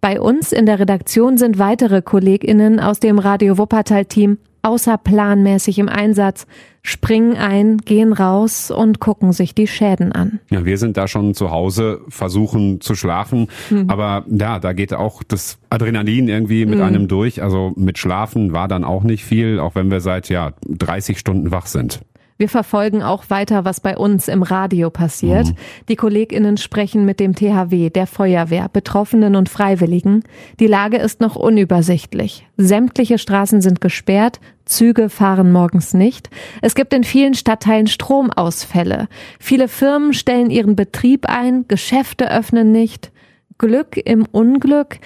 Bei 0.00 0.20
uns 0.20 0.52
in 0.52 0.64
der 0.66 0.78
Redaktion 0.78 1.36
sind 1.36 1.58
weitere 1.58 2.00
KollegInnen 2.02 2.80
aus 2.80 3.00
dem 3.00 3.18
Radio 3.18 3.58
Wuppertal-Team 3.58 4.38
außerplanmäßig 4.62 5.78
im 5.78 5.88
Einsatz, 5.88 6.46
springen 6.82 7.34
ein, 7.36 7.78
gehen 7.78 8.12
raus 8.12 8.70
und 8.70 9.00
gucken 9.00 9.32
sich 9.32 9.54
die 9.54 9.66
Schäden 9.66 10.12
an. 10.12 10.38
Ja, 10.50 10.64
wir 10.66 10.76
sind 10.76 10.96
da 10.98 11.08
schon 11.08 11.32
zu 11.34 11.50
Hause, 11.50 12.00
versuchen 12.08 12.80
zu 12.82 12.94
schlafen, 12.94 13.48
Mhm. 13.70 13.88
aber 13.88 14.24
ja, 14.28 14.58
da 14.58 14.72
geht 14.74 14.92
auch 14.92 15.22
das 15.22 15.58
Adrenalin 15.70 16.28
irgendwie 16.28 16.66
mit 16.66 16.78
Mhm. 16.78 16.84
einem 16.84 17.08
durch. 17.08 17.42
Also 17.42 17.72
mit 17.76 17.96
Schlafen 17.98 18.52
war 18.52 18.68
dann 18.68 18.84
auch 18.84 19.02
nicht 19.02 19.24
viel, 19.24 19.58
auch 19.60 19.74
wenn 19.74 19.90
wir 19.90 20.00
seit 20.00 20.28
ja 20.28 20.52
30 20.68 21.18
Stunden 21.18 21.50
wach 21.52 21.66
sind. 21.66 22.00
Wir 22.40 22.48
verfolgen 22.48 23.02
auch 23.02 23.24
weiter, 23.28 23.66
was 23.66 23.80
bei 23.80 23.98
uns 23.98 24.26
im 24.26 24.42
Radio 24.42 24.88
passiert. 24.88 25.48
Die 25.90 25.96
KollegInnen 25.96 26.56
sprechen 26.56 27.04
mit 27.04 27.20
dem 27.20 27.34
THW, 27.34 27.90
der 27.90 28.06
Feuerwehr, 28.06 28.70
Betroffenen 28.70 29.36
und 29.36 29.50
Freiwilligen. 29.50 30.24
Die 30.58 30.66
Lage 30.66 30.96
ist 30.96 31.20
noch 31.20 31.36
unübersichtlich. 31.36 32.48
Sämtliche 32.56 33.18
Straßen 33.18 33.60
sind 33.60 33.82
gesperrt, 33.82 34.40
Züge 34.64 35.10
fahren 35.10 35.52
morgens 35.52 35.92
nicht. 35.92 36.30
Es 36.62 36.74
gibt 36.74 36.94
in 36.94 37.04
vielen 37.04 37.34
Stadtteilen 37.34 37.88
Stromausfälle. 37.88 39.08
Viele 39.38 39.68
Firmen 39.68 40.14
stellen 40.14 40.48
ihren 40.48 40.76
Betrieb 40.76 41.26
ein, 41.28 41.68
Geschäfte 41.68 42.30
öffnen 42.30 42.72
nicht. 42.72 43.12
Glück 43.58 43.98
im 43.98 44.24
Unglück. 44.24 44.98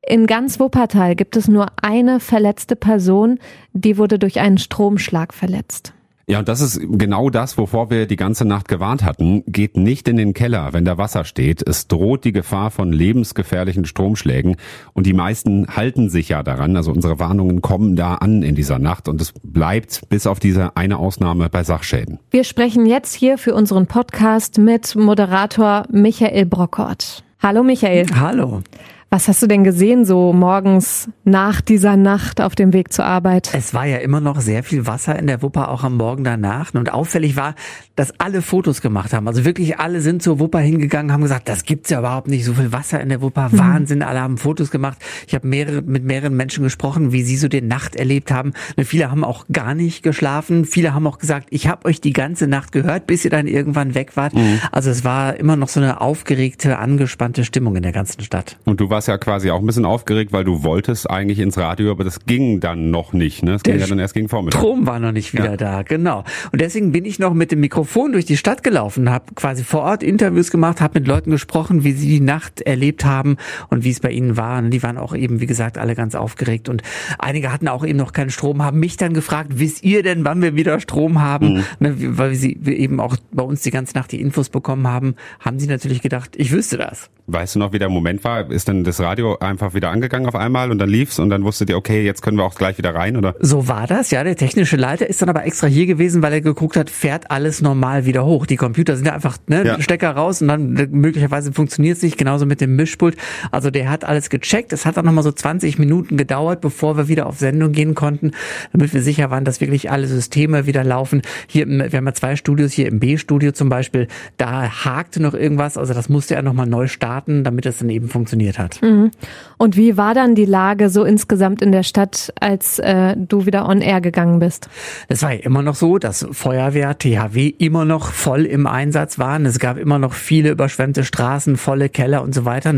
In 0.00 0.26
ganz 0.26 0.58
Wuppertal 0.58 1.16
gibt 1.16 1.36
es 1.36 1.48
nur 1.48 1.66
eine 1.82 2.18
verletzte 2.18 2.76
Person, 2.76 3.38
die 3.74 3.98
wurde 3.98 4.18
durch 4.18 4.40
einen 4.40 4.56
Stromschlag 4.56 5.34
verletzt. 5.34 5.92
Ja, 6.30 6.40
und 6.40 6.48
das 6.48 6.60
ist 6.60 6.78
genau 6.82 7.30
das, 7.30 7.56
wovor 7.56 7.88
wir 7.88 8.06
die 8.06 8.16
ganze 8.16 8.44
Nacht 8.44 8.68
gewarnt 8.68 9.02
hatten. 9.02 9.44
Geht 9.46 9.78
nicht 9.78 10.08
in 10.08 10.18
den 10.18 10.34
Keller, 10.34 10.74
wenn 10.74 10.84
da 10.84 10.98
Wasser 10.98 11.24
steht. 11.24 11.66
Es 11.66 11.88
droht 11.88 12.26
die 12.26 12.32
Gefahr 12.32 12.70
von 12.70 12.92
lebensgefährlichen 12.92 13.86
Stromschlägen. 13.86 14.56
Und 14.92 15.06
die 15.06 15.14
meisten 15.14 15.74
halten 15.74 16.10
sich 16.10 16.28
ja 16.28 16.42
daran. 16.42 16.76
Also 16.76 16.92
unsere 16.92 17.18
Warnungen 17.18 17.62
kommen 17.62 17.96
da 17.96 18.16
an 18.16 18.42
in 18.42 18.54
dieser 18.54 18.78
Nacht. 18.78 19.08
Und 19.08 19.22
es 19.22 19.32
bleibt 19.42 20.02
bis 20.10 20.26
auf 20.26 20.38
diese 20.38 20.76
eine 20.76 20.98
Ausnahme 20.98 21.48
bei 21.48 21.64
Sachschäden. 21.64 22.18
Wir 22.30 22.44
sprechen 22.44 22.84
jetzt 22.84 23.14
hier 23.14 23.38
für 23.38 23.54
unseren 23.54 23.86
Podcast 23.86 24.58
mit 24.58 24.96
Moderator 24.96 25.84
Michael 25.90 26.44
Brockort. 26.44 27.24
Hallo 27.40 27.62
Michael. 27.62 28.04
Hallo. 28.14 28.62
Was 29.10 29.26
hast 29.26 29.42
du 29.42 29.46
denn 29.46 29.64
gesehen 29.64 30.04
so 30.04 30.34
morgens 30.34 31.08
nach 31.24 31.62
dieser 31.62 31.96
Nacht 31.96 32.42
auf 32.42 32.54
dem 32.54 32.74
Weg 32.74 32.92
zur 32.92 33.06
Arbeit? 33.06 33.48
Es 33.54 33.72
war 33.72 33.86
ja 33.86 33.96
immer 33.96 34.20
noch 34.20 34.38
sehr 34.42 34.62
viel 34.62 34.86
Wasser 34.86 35.18
in 35.18 35.26
der 35.26 35.40
Wupper, 35.40 35.70
auch 35.70 35.82
am 35.82 35.96
Morgen 35.96 36.24
danach. 36.24 36.74
Und 36.74 36.92
auffällig 36.92 37.34
war, 37.34 37.54
dass 37.96 38.12
alle 38.20 38.42
Fotos 38.42 38.82
gemacht 38.82 39.14
haben. 39.14 39.26
Also 39.26 39.46
wirklich 39.46 39.78
alle 39.78 40.02
sind 40.02 40.22
zur 40.22 40.38
Wupper 40.40 40.58
hingegangen, 40.58 41.10
haben 41.10 41.22
gesagt, 41.22 41.48
das 41.48 41.64
gibt's 41.64 41.88
ja 41.88 42.00
überhaupt 42.00 42.28
nicht, 42.28 42.44
so 42.44 42.52
viel 42.52 42.70
Wasser 42.70 43.00
in 43.00 43.08
der 43.08 43.22
Wupper. 43.22 43.48
Mhm. 43.50 43.58
Wahnsinn, 43.58 44.02
alle 44.02 44.20
haben 44.20 44.36
Fotos 44.36 44.70
gemacht. 44.70 44.98
Ich 45.26 45.34
habe 45.34 45.48
mehrere, 45.48 45.80
mit 45.80 46.04
mehreren 46.04 46.36
Menschen 46.36 46.62
gesprochen, 46.62 47.10
wie 47.10 47.22
sie 47.22 47.38
so 47.38 47.48
die 47.48 47.62
Nacht 47.62 47.96
erlebt 47.96 48.30
haben. 48.30 48.52
Und 48.76 48.84
viele 48.84 49.10
haben 49.10 49.24
auch 49.24 49.46
gar 49.50 49.74
nicht 49.74 50.02
geschlafen. 50.02 50.66
Viele 50.66 50.92
haben 50.92 51.06
auch 51.06 51.18
gesagt, 51.18 51.48
ich 51.48 51.66
habe 51.66 51.86
euch 51.86 52.02
die 52.02 52.12
ganze 52.12 52.46
Nacht 52.46 52.72
gehört, 52.72 53.06
bis 53.06 53.24
ihr 53.24 53.30
dann 53.30 53.46
irgendwann 53.46 53.94
weg 53.94 54.18
wart. 54.18 54.34
Mhm. 54.34 54.60
Also 54.70 54.90
es 54.90 55.02
war 55.02 55.36
immer 55.36 55.56
noch 55.56 55.68
so 55.68 55.80
eine 55.80 56.02
aufgeregte, 56.02 56.78
angespannte 56.78 57.46
Stimmung 57.46 57.74
in 57.74 57.84
der 57.84 57.92
ganzen 57.92 58.22
Stadt. 58.22 58.58
Und 58.66 58.80
du 58.80 58.90
warst 58.90 58.97
ja 59.06 59.18
quasi 59.18 59.50
auch 59.50 59.60
ein 59.60 59.66
bisschen 59.66 59.84
aufgeregt, 59.84 60.32
weil 60.32 60.44
du 60.44 60.62
wolltest 60.62 61.08
eigentlich 61.08 61.38
ins 61.38 61.56
Radio, 61.58 61.90
aber 61.90 62.04
das 62.04 62.26
ging 62.26 62.60
dann 62.60 62.90
noch 62.90 63.12
nicht. 63.12 63.42
Ne? 63.42 63.52
Das 63.52 63.62
ging 63.62 63.74
Der 63.74 63.82
ja 63.82 63.86
dann 63.88 63.98
erst 63.98 64.14
gegen 64.14 64.28
Vormittag. 64.28 64.58
Strom 64.60 64.86
war 64.86 64.98
noch 64.98 65.12
nicht 65.12 65.32
wieder 65.32 65.50
Ja. 65.52 65.56
da, 65.56 65.82
genau. 65.82 66.24
Und 66.52 66.60
deswegen 66.60 66.92
bin 66.92 67.04
ich 67.04 67.18
noch 67.18 67.34
mit 67.34 67.52
dem 67.52 67.60
Mikrofon 67.60 68.12
durch 68.12 68.24
die 68.24 68.36
Stadt 68.36 68.62
gelaufen, 68.62 69.10
habe 69.10 69.26
quasi 69.34 69.64
vor 69.64 69.82
Ort 69.82 70.02
Interviews 70.02 70.50
gemacht, 70.50 70.80
habe 70.80 70.98
mit 70.98 71.08
Leuten 71.08 71.30
gesprochen, 71.30 71.84
wie 71.84 71.92
sie 71.92 72.08
die 72.08 72.20
Nacht 72.20 72.60
erlebt 72.62 73.04
haben 73.04 73.36
und 73.70 73.84
wie 73.84 73.90
es 73.90 74.00
bei 74.00 74.10
ihnen 74.10 74.36
war. 74.36 74.58
Und 74.58 74.70
die 74.70 74.82
waren 74.82 74.98
auch 74.98 75.14
eben, 75.14 75.40
wie 75.40 75.46
gesagt, 75.46 75.78
alle 75.78 75.94
ganz 75.94 76.14
aufgeregt. 76.14 76.68
Und 76.68 76.82
einige 77.18 77.52
hatten 77.52 77.68
auch 77.68 77.84
eben 77.84 77.98
noch 77.98 78.12
keinen 78.12 78.30
Strom, 78.30 78.62
haben 78.64 78.80
mich 78.80 78.96
dann 78.96 79.14
gefragt, 79.14 79.50
wisst 79.54 79.84
ihr 79.84 80.02
denn, 80.02 80.24
wann 80.24 80.42
wir 80.42 80.54
wieder 80.56 80.80
Strom 80.80 81.20
haben? 81.20 81.54
Mhm. 81.54 81.64
Ne, 81.80 81.94
weil 82.18 82.34
sie 82.34 82.58
eben 82.64 83.00
auch 83.00 83.16
bei 83.32 83.42
uns 83.42 83.62
die 83.62 83.70
ganze 83.70 83.96
Nacht 83.96 84.12
die 84.12 84.20
Infos 84.20 84.48
bekommen 84.48 84.86
haben, 84.86 85.14
haben 85.40 85.58
sie 85.58 85.66
natürlich 85.66 86.02
gedacht, 86.02 86.34
ich 86.36 86.52
wüsste 86.52 86.76
das. 86.78 87.10
Weißt 87.30 87.54
du 87.54 87.58
noch, 87.58 87.72
wie 87.74 87.78
der 87.78 87.90
Moment 87.90 88.24
war? 88.24 88.50
Ist 88.50 88.68
dann 88.68 88.84
das 88.84 89.00
Radio 89.00 89.36
einfach 89.38 89.74
wieder 89.74 89.90
angegangen 89.90 90.26
auf 90.26 90.34
einmal 90.34 90.70
und 90.70 90.78
dann 90.78 90.88
lief's 90.88 91.18
und 91.18 91.28
dann 91.28 91.44
wusstet 91.44 91.68
ihr, 91.68 91.76
okay, 91.76 92.02
jetzt 92.02 92.22
können 92.22 92.38
wir 92.38 92.44
auch 92.44 92.54
gleich 92.54 92.78
wieder 92.78 92.94
rein, 92.94 93.18
oder? 93.18 93.34
So 93.38 93.68
war 93.68 93.86
das, 93.86 94.10
ja. 94.10 94.24
Der 94.24 94.34
technische 94.34 94.76
Leiter 94.76 95.06
ist 95.06 95.20
dann 95.20 95.28
aber 95.28 95.44
extra 95.44 95.66
hier 95.66 95.84
gewesen, 95.84 96.22
weil 96.22 96.32
er 96.32 96.40
geguckt 96.40 96.76
hat, 96.78 96.88
fährt 96.88 97.30
alles 97.30 97.60
normal 97.60 98.06
wieder 98.06 98.24
hoch. 98.24 98.46
Die 98.46 98.56
Computer 98.56 98.96
sind 98.96 99.06
ja 99.06 99.12
einfach, 99.12 99.36
ne, 99.46 99.62
Ja. 99.66 99.80
Stecker 99.80 100.10
raus 100.12 100.40
und 100.40 100.48
dann 100.48 100.72
möglicherweise 100.90 101.52
funktioniert 101.52 101.98
es 101.98 102.02
nicht, 102.02 102.16
genauso 102.16 102.46
mit 102.46 102.62
dem 102.62 102.76
Mischpult. 102.76 103.16
Also 103.50 103.70
der 103.70 103.90
hat 103.90 104.04
alles 104.04 104.30
gecheckt. 104.30 104.72
Es 104.72 104.86
hat 104.86 104.96
dann 104.96 105.04
nochmal 105.04 105.22
so 105.24 105.32
20 105.32 105.78
Minuten 105.78 106.16
gedauert, 106.16 106.62
bevor 106.62 106.96
wir 106.96 107.08
wieder 107.08 107.26
auf 107.26 107.38
Sendung 107.38 107.72
gehen 107.72 107.94
konnten, 107.94 108.30
damit 108.72 108.94
wir 108.94 109.02
sicher 109.02 109.30
waren, 109.30 109.44
dass 109.44 109.60
wirklich 109.60 109.90
alle 109.90 110.06
Systeme 110.06 110.64
wieder 110.64 110.82
laufen. 110.82 111.20
Hier, 111.46 111.64
im, 111.64 111.78
wir 111.78 111.92
haben 111.98 112.06
ja 112.06 112.14
zwei 112.14 112.36
Studios, 112.36 112.72
hier 112.72 112.86
im 112.86 113.00
B-Studio 113.00 113.52
zum 113.52 113.68
Beispiel, 113.68 114.08
da 114.38 114.70
hakte 114.84 115.20
noch 115.20 115.34
irgendwas, 115.34 115.76
also 115.76 115.92
das 115.92 116.08
musste 116.08 116.34
er 116.34 116.42
nochmal 116.42 116.66
neu 116.66 116.86
starten, 116.86 117.17
damit 117.26 117.66
es 117.66 117.78
dann 117.78 117.90
eben 117.90 118.08
funktioniert 118.08 118.58
hat. 118.58 118.80
Mhm. 118.82 119.10
Und 119.56 119.76
wie 119.76 119.96
war 119.96 120.14
dann 120.14 120.34
die 120.34 120.44
Lage 120.44 120.88
so 120.88 121.04
insgesamt 121.04 121.62
in 121.62 121.72
der 121.72 121.82
Stadt, 121.82 122.32
als 122.40 122.78
äh, 122.78 123.16
du 123.16 123.46
wieder 123.46 123.68
on 123.68 123.80
air 123.80 124.00
gegangen 124.00 124.38
bist? 124.38 124.68
Es 125.08 125.22
war 125.22 125.32
ja 125.32 125.40
immer 125.40 125.62
noch 125.62 125.74
so, 125.74 125.98
dass 125.98 126.26
Feuerwehr, 126.30 126.96
THW 126.98 127.48
immer 127.48 127.84
noch 127.84 128.12
voll 128.12 128.44
im 128.44 128.66
Einsatz 128.66 129.18
waren. 129.18 129.46
Es 129.46 129.58
gab 129.58 129.78
immer 129.78 129.98
noch 129.98 130.12
viele 130.12 130.50
überschwemmte 130.50 131.04
Straßen, 131.04 131.56
volle 131.56 131.88
Keller 131.88 132.22
und 132.22 132.34
so 132.34 132.44
weiter. 132.44 132.74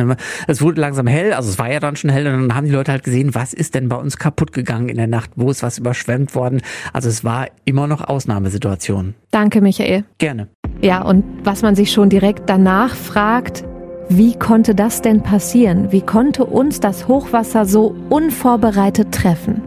Es 0.46 0.62
wurde 0.62 0.80
langsam 0.80 1.06
hell, 1.06 1.32
also 1.32 1.50
es 1.50 1.58
war 1.58 1.70
ja 1.70 1.80
dann 1.80 1.96
schon 1.96 2.10
hell 2.10 2.26
und 2.26 2.48
dann 2.48 2.54
haben 2.54 2.66
die 2.66 2.72
Leute 2.72 2.92
halt 2.92 3.04
gesehen, 3.04 3.34
was 3.34 3.52
ist 3.52 3.74
denn 3.74 3.88
bei 3.88 3.96
uns 3.96 4.16
kaputt 4.16 4.52
gegangen 4.52 4.88
in 4.88 4.96
der 4.96 5.06
Nacht? 5.06 5.30
Wo 5.36 5.50
ist 5.50 5.62
was 5.62 5.78
überschwemmt 5.78 6.34
worden? 6.34 6.62
Also 6.92 7.08
es 7.08 7.24
war 7.24 7.48
immer 7.64 7.86
noch 7.86 8.06
Ausnahmesituation. 8.06 9.14
Danke, 9.30 9.60
Michael. 9.60 10.04
Gerne. 10.18 10.48
Ja, 10.80 11.02
und 11.02 11.24
was 11.44 11.62
man 11.62 11.74
sich 11.74 11.92
schon 11.92 12.08
direkt 12.08 12.48
danach 12.48 12.94
fragt, 12.94 13.64
wie 14.12 14.36
konnte 14.36 14.74
das 14.74 15.02
denn 15.02 15.22
passieren? 15.22 15.92
Wie 15.92 16.00
konnte 16.00 16.44
uns 16.44 16.80
das 16.80 17.06
Hochwasser 17.06 17.64
so 17.64 17.94
unvorbereitet 18.08 19.12
treffen? 19.12 19.62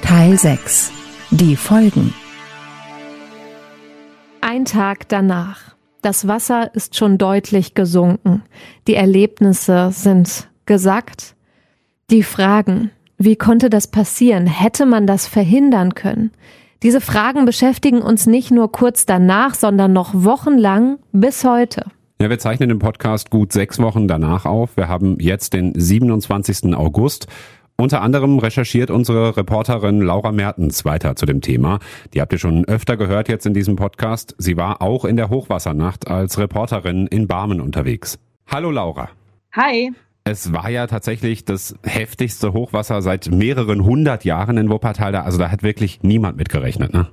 Teil 0.00 0.38
6. 0.38 0.90
Die 1.32 1.54
Folgen. 1.54 2.14
Ein 4.40 4.64
Tag 4.64 5.06
danach. 5.10 5.74
Das 6.00 6.26
Wasser 6.26 6.74
ist 6.74 6.96
schon 6.96 7.18
deutlich 7.18 7.74
gesunken. 7.74 8.42
Die 8.86 8.94
Erlebnisse 8.94 9.90
sind 9.92 10.48
gesackt. 10.64 11.34
Die 12.10 12.22
Fragen, 12.22 12.90
wie 13.18 13.36
konnte 13.36 13.68
das 13.68 13.86
passieren? 13.86 14.46
Hätte 14.46 14.86
man 14.86 15.06
das 15.06 15.26
verhindern 15.26 15.94
können? 15.94 16.30
Diese 16.82 17.02
Fragen 17.02 17.44
beschäftigen 17.44 18.00
uns 18.00 18.26
nicht 18.26 18.50
nur 18.50 18.72
kurz 18.72 19.04
danach, 19.04 19.54
sondern 19.54 19.92
noch 19.92 20.12
wochenlang 20.14 20.98
bis 21.12 21.44
heute. 21.44 21.84
Ja, 22.24 22.30
wir 22.30 22.38
zeichnen 22.38 22.70
den 22.70 22.78
Podcast 22.78 23.28
gut 23.28 23.52
sechs 23.52 23.78
Wochen 23.80 24.08
danach 24.08 24.46
auf. 24.46 24.78
Wir 24.78 24.88
haben 24.88 25.20
jetzt 25.20 25.52
den 25.52 25.78
27. 25.78 26.74
August. 26.74 27.26
Unter 27.76 28.00
anderem 28.00 28.38
recherchiert 28.38 28.90
unsere 28.90 29.36
Reporterin 29.36 30.00
Laura 30.00 30.32
Mertens 30.32 30.86
weiter 30.86 31.16
zu 31.16 31.26
dem 31.26 31.42
Thema. 31.42 31.80
Die 32.14 32.22
habt 32.22 32.32
ihr 32.32 32.38
schon 32.38 32.64
öfter 32.64 32.96
gehört 32.96 33.28
jetzt 33.28 33.44
in 33.44 33.52
diesem 33.52 33.76
Podcast. 33.76 34.34
Sie 34.38 34.56
war 34.56 34.80
auch 34.80 35.04
in 35.04 35.16
der 35.16 35.28
Hochwassernacht 35.28 36.08
als 36.08 36.38
Reporterin 36.38 37.06
in 37.08 37.26
Barmen 37.26 37.60
unterwegs. 37.60 38.18
Hallo 38.46 38.70
Laura. 38.70 39.10
Hi. 39.52 39.92
Es 40.24 40.50
war 40.50 40.70
ja 40.70 40.86
tatsächlich 40.86 41.44
das 41.44 41.74
heftigste 41.82 42.54
Hochwasser 42.54 43.02
seit 43.02 43.30
mehreren 43.30 43.84
hundert 43.84 44.24
Jahren 44.24 44.56
in 44.56 44.70
Wuppertal. 44.70 45.14
Also 45.14 45.36
da 45.36 45.50
hat 45.50 45.62
wirklich 45.62 46.02
niemand 46.02 46.38
mit 46.38 46.48
gerechnet, 46.48 46.94
ne? 46.94 47.08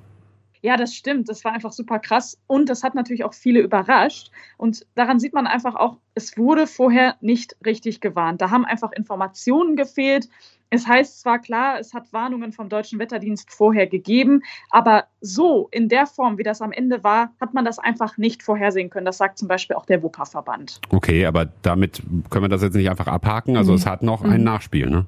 Ja, 0.64 0.78
das 0.78 0.94
stimmt. 0.94 1.28
Das 1.28 1.44
war 1.44 1.54
einfach 1.54 1.72
super 1.72 2.00
krass. 2.00 2.38
Und 2.48 2.70
das 2.70 2.84
hat 2.84 2.94
natürlich 2.96 3.24
auch 3.24 3.34
viele 3.34 3.62
überrascht. 3.62 4.30
Und 4.58 4.86
daran 4.96 5.20
sieht 5.20 5.34
man 5.34 5.48
einfach 5.48 5.76
auch, 5.76 5.98
es 6.14 6.38
wurde 6.38 6.68
vorher 6.68 7.16
nicht 7.22 7.56
richtig 7.66 8.00
gewarnt. 8.00 8.42
Da 8.42 8.52
haben 8.52 8.66
einfach 8.66 8.92
Informationen 8.92 9.76
gefehlt. 9.76 10.30
Es 10.70 10.88
heißt 10.88 11.20
zwar 11.20 11.40
klar, 11.40 11.80
es 11.80 11.94
hat 11.94 12.14
Warnungen 12.14 12.54
vom 12.54 12.70
Deutschen 12.70 12.98
Wetterdienst 12.98 13.52
vorher 13.52 13.88
gegeben, 13.88 14.42
aber 14.70 15.04
so 15.20 15.68
in 15.72 15.90
der 15.90 16.06
Form, 16.08 16.38
wie 16.38 16.44
das 16.44 16.62
am 16.62 16.72
Ende 16.72 17.04
war, 17.04 17.34
hat 17.42 17.54
man 17.54 17.66
das 17.66 17.78
einfach 17.78 18.18
nicht 18.18 18.42
vorhersehen 18.42 18.90
können. 18.90 19.06
Das 19.06 19.18
sagt 19.18 19.38
zum 19.38 19.50
Beispiel 19.50 19.76
auch 19.76 19.86
der 19.86 20.02
Wupperverband. 20.02 20.80
Okay, 20.90 21.26
aber 21.26 21.46
damit 21.62 22.02
können 22.30 22.46
wir 22.46 22.50
das 22.50 22.62
jetzt 22.62 22.76
nicht 22.76 22.90
einfach 22.90 23.08
abhaken. 23.08 23.58
Also 23.58 23.74
Mhm. 23.74 23.78
es 23.80 23.86
hat 23.86 24.02
noch 24.02 24.22
ein 24.24 24.38
Mhm. 24.38 24.44
Nachspiel, 24.46 24.90
ne? 24.90 25.06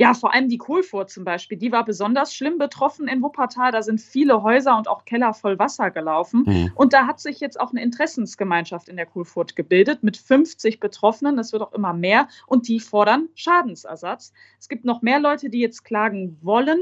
Ja, 0.00 0.14
vor 0.14 0.32
allem 0.32 0.48
die 0.48 0.58
Kohlfurt 0.58 1.10
zum 1.10 1.24
Beispiel, 1.24 1.58
die 1.58 1.72
war 1.72 1.84
besonders 1.84 2.32
schlimm 2.32 2.56
betroffen 2.56 3.08
in 3.08 3.20
Wuppertal. 3.20 3.72
Da 3.72 3.82
sind 3.82 4.00
viele 4.00 4.44
Häuser 4.44 4.78
und 4.78 4.86
auch 4.86 5.04
Keller 5.04 5.34
voll 5.34 5.58
Wasser 5.58 5.90
gelaufen. 5.90 6.44
Mhm. 6.46 6.72
Und 6.76 6.92
da 6.92 7.08
hat 7.08 7.18
sich 7.18 7.40
jetzt 7.40 7.58
auch 7.58 7.72
eine 7.72 7.82
Interessensgemeinschaft 7.82 8.88
in 8.88 8.96
der 8.96 9.06
Kohlfurt 9.06 9.56
gebildet 9.56 10.04
mit 10.04 10.16
50 10.16 10.78
Betroffenen. 10.78 11.36
Das 11.36 11.52
wird 11.52 11.62
auch 11.62 11.72
immer 11.72 11.92
mehr. 11.92 12.28
Und 12.46 12.68
die 12.68 12.78
fordern 12.78 13.28
Schadensersatz. 13.34 14.32
Es 14.60 14.68
gibt 14.68 14.84
noch 14.84 15.02
mehr 15.02 15.18
Leute, 15.18 15.50
die 15.50 15.58
jetzt 15.58 15.84
klagen 15.84 16.38
wollen. 16.42 16.78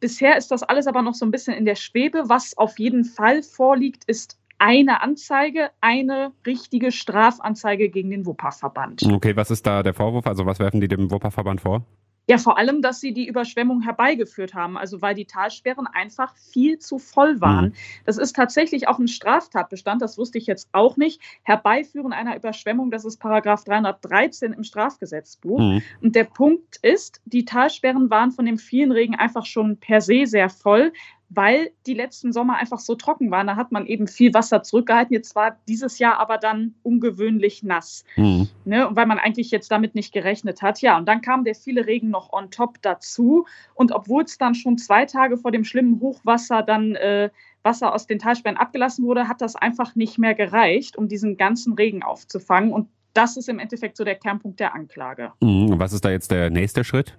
Bisher 0.00 0.36
ist 0.36 0.50
das 0.50 0.64
alles 0.64 0.88
aber 0.88 1.02
noch 1.02 1.14
so 1.14 1.24
ein 1.24 1.30
bisschen 1.30 1.54
in 1.54 1.66
der 1.66 1.76
Schwebe. 1.76 2.24
Was 2.26 2.58
auf 2.58 2.80
jeden 2.80 3.04
Fall 3.04 3.44
vorliegt, 3.44 4.02
ist 4.06 4.40
eine 4.58 5.02
Anzeige, 5.02 5.70
eine 5.80 6.32
richtige 6.44 6.90
Strafanzeige 6.90 7.90
gegen 7.90 8.10
den 8.10 8.26
Wupperverband. 8.26 9.04
Okay, 9.04 9.36
was 9.36 9.52
ist 9.52 9.66
da 9.66 9.82
der 9.82 9.94
Vorwurf? 9.94 10.26
Also 10.26 10.46
was 10.46 10.58
werfen 10.58 10.80
die 10.80 10.88
dem 10.88 11.10
Wupperverband 11.10 11.60
vor? 11.60 11.84
Ja, 12.30 12.38
vor 12.38 12.58
allem, 12.58 12.80
dass 12.80 13.00
sie 13.00 13.12
die 13.12 13.26
Überschwemmung 13.26 13.80
herbeigeführt 13.80 14.54
haben, 14.54 14.78
also 14.78 15.02
weil 15.02 15.16
die 15.16 15.24
Talsperren 15.24 15.88
einfach 15.88 16.36
viel 16.36 16.78
zu 16.78 17.00
voll 17.00 17.40
waren. 17.40 17.70
Mhm. 17.70 17.72
Das 18.04 18.18
ist 18.18 18.36
tatsächlich 18.36 18.86
auch 18.86 19.00
ein 19.00 19.08
Straftatbestand, 19.08 20.00
das 20.00 20.16
wusste 20.16 20.38
ich 20.38 20.46
jetzt 20.46 20.68
auch 20.70 20.96
nicht. 20.96 21.20
Herbeiführen 21.42 22.12
einer 22.12 22.36
Überschwemmung, 22.36 22.92
das 22.92 23.04
ist 23.04 23.16
Paragraph 23.16 23.64
313 23.64 24.52
im 24.52 24.62
Strafgesetzbuch. 24.62 25.58
Mhm. 25.58 25.82
Und 26.02 26.14
der 26.14 26.22
Punkt 26.22 26.76
ist, 26.82 27.20
die 27.24 27.44
Talsperren 27.44 28.10
waren 28.10 28.30
von 28.30 28.46
dem 28.46 28.58
vielen 28.58 28.92
Regen 28.92 29.16
einfach 29.16 29.44
schon 29.44 29.78
per 29.78 30.00
se 30.00 30.24
sehr 30.24 30.50
voll 30.50 30.92
weil 31.30 31.70
die 31.86 31.94
letzten 31.94 32.32
Sommer 32.32 32.56
einfach 32.56 32.80
so 32.80 32.96
trocken 32.96 33.30
waren. 33.30 33.46
Da 33.46 33.54
hat 33.54 33.70
man 33.70 33.86
eben 33.86 34.08
viel 34.08 34.34
Wasser 34.34 34.64
zurückgehalten. 34.64 35.14
Jetzt 35.14 35.36
war 35.36 35.56
dieses 35.68 36.00
Jahr 36.00 36.18
aber 36.18 36.38
dann 36.38 36.74
ungewöhnlich 36.82 37.62
nass. 37.62 38.04
Mhm. 38.16 38.48
Ne, 38.64 38.88
und 38.88 38.96
weil 38.96 39.06
man 39.06 39.18
eigentlich 39.18 39.52
jetzt 39.52 39.70
damit 39.70 39.94
nicht 39.94 40.12
gerechnet 40.12 40.60
hat. 40.60 40.82
Ja, 40.82 40.98
und 40.98 41.06
dann 41.06 41.20
kam 41.20 41.44
der 41.44 41.54
viele 41.54 41.86
Regen 41.86 42.10
noch 42.10 42.32
on 42.32 42.50
top 42.50 42.82
dazu. 42.82 43.46
Und 43.74 43.92
obwohl 43.92 44.24
es 44.24 44.38
dann 44.38 44.56
schon 44.56 44.76
zwei 44.76 45.06
Tage 45.06 45.38
vor 45.38 45.52
dem 45.52 45.64
schlimmen 45.64 46.00
Hochwasser 46.00 46.62
dann 46.62 46.96
äh, 46.96 47.30
Wasser 47.62 47.94
aus 47.94 48.08
den 48.08 48.18
Talsperren 48.18 48.56
abgelassen 48.56 49.04
wurde, 49.04 49.28
hat 49.28 49.40
das 49.40 49.54
einfach 49.54 49.94
nicht 49.94 50.18
mehr 50.18 50.34
gereicht, 50.34 50.96
um 50.96 51.06
diesen 51.06 51.36
ganzen 51.36 51.74
Regen 51.74 52.02
aufzufangen. 52.02 52.72
Und 52.72 52.88
das 53.14 53.36
ist 53.36 53.48
im 53.48 53.60
Endeffekt 53.60 53.96
so 53.96 54.02
der 54.02 54.16
Kernpunkt 54.16 54.58
der 54.58 54.74
Anklage. 54.74 55.32
Mhm. 55.40 55.78
Was 55.78 55.92
ist 55.92 56.04
da 56.04 56.10
jetzt 56.10 56.32
der 56.32 56.50
nächste 56.50 56.82
Schritt? 56.82 57.16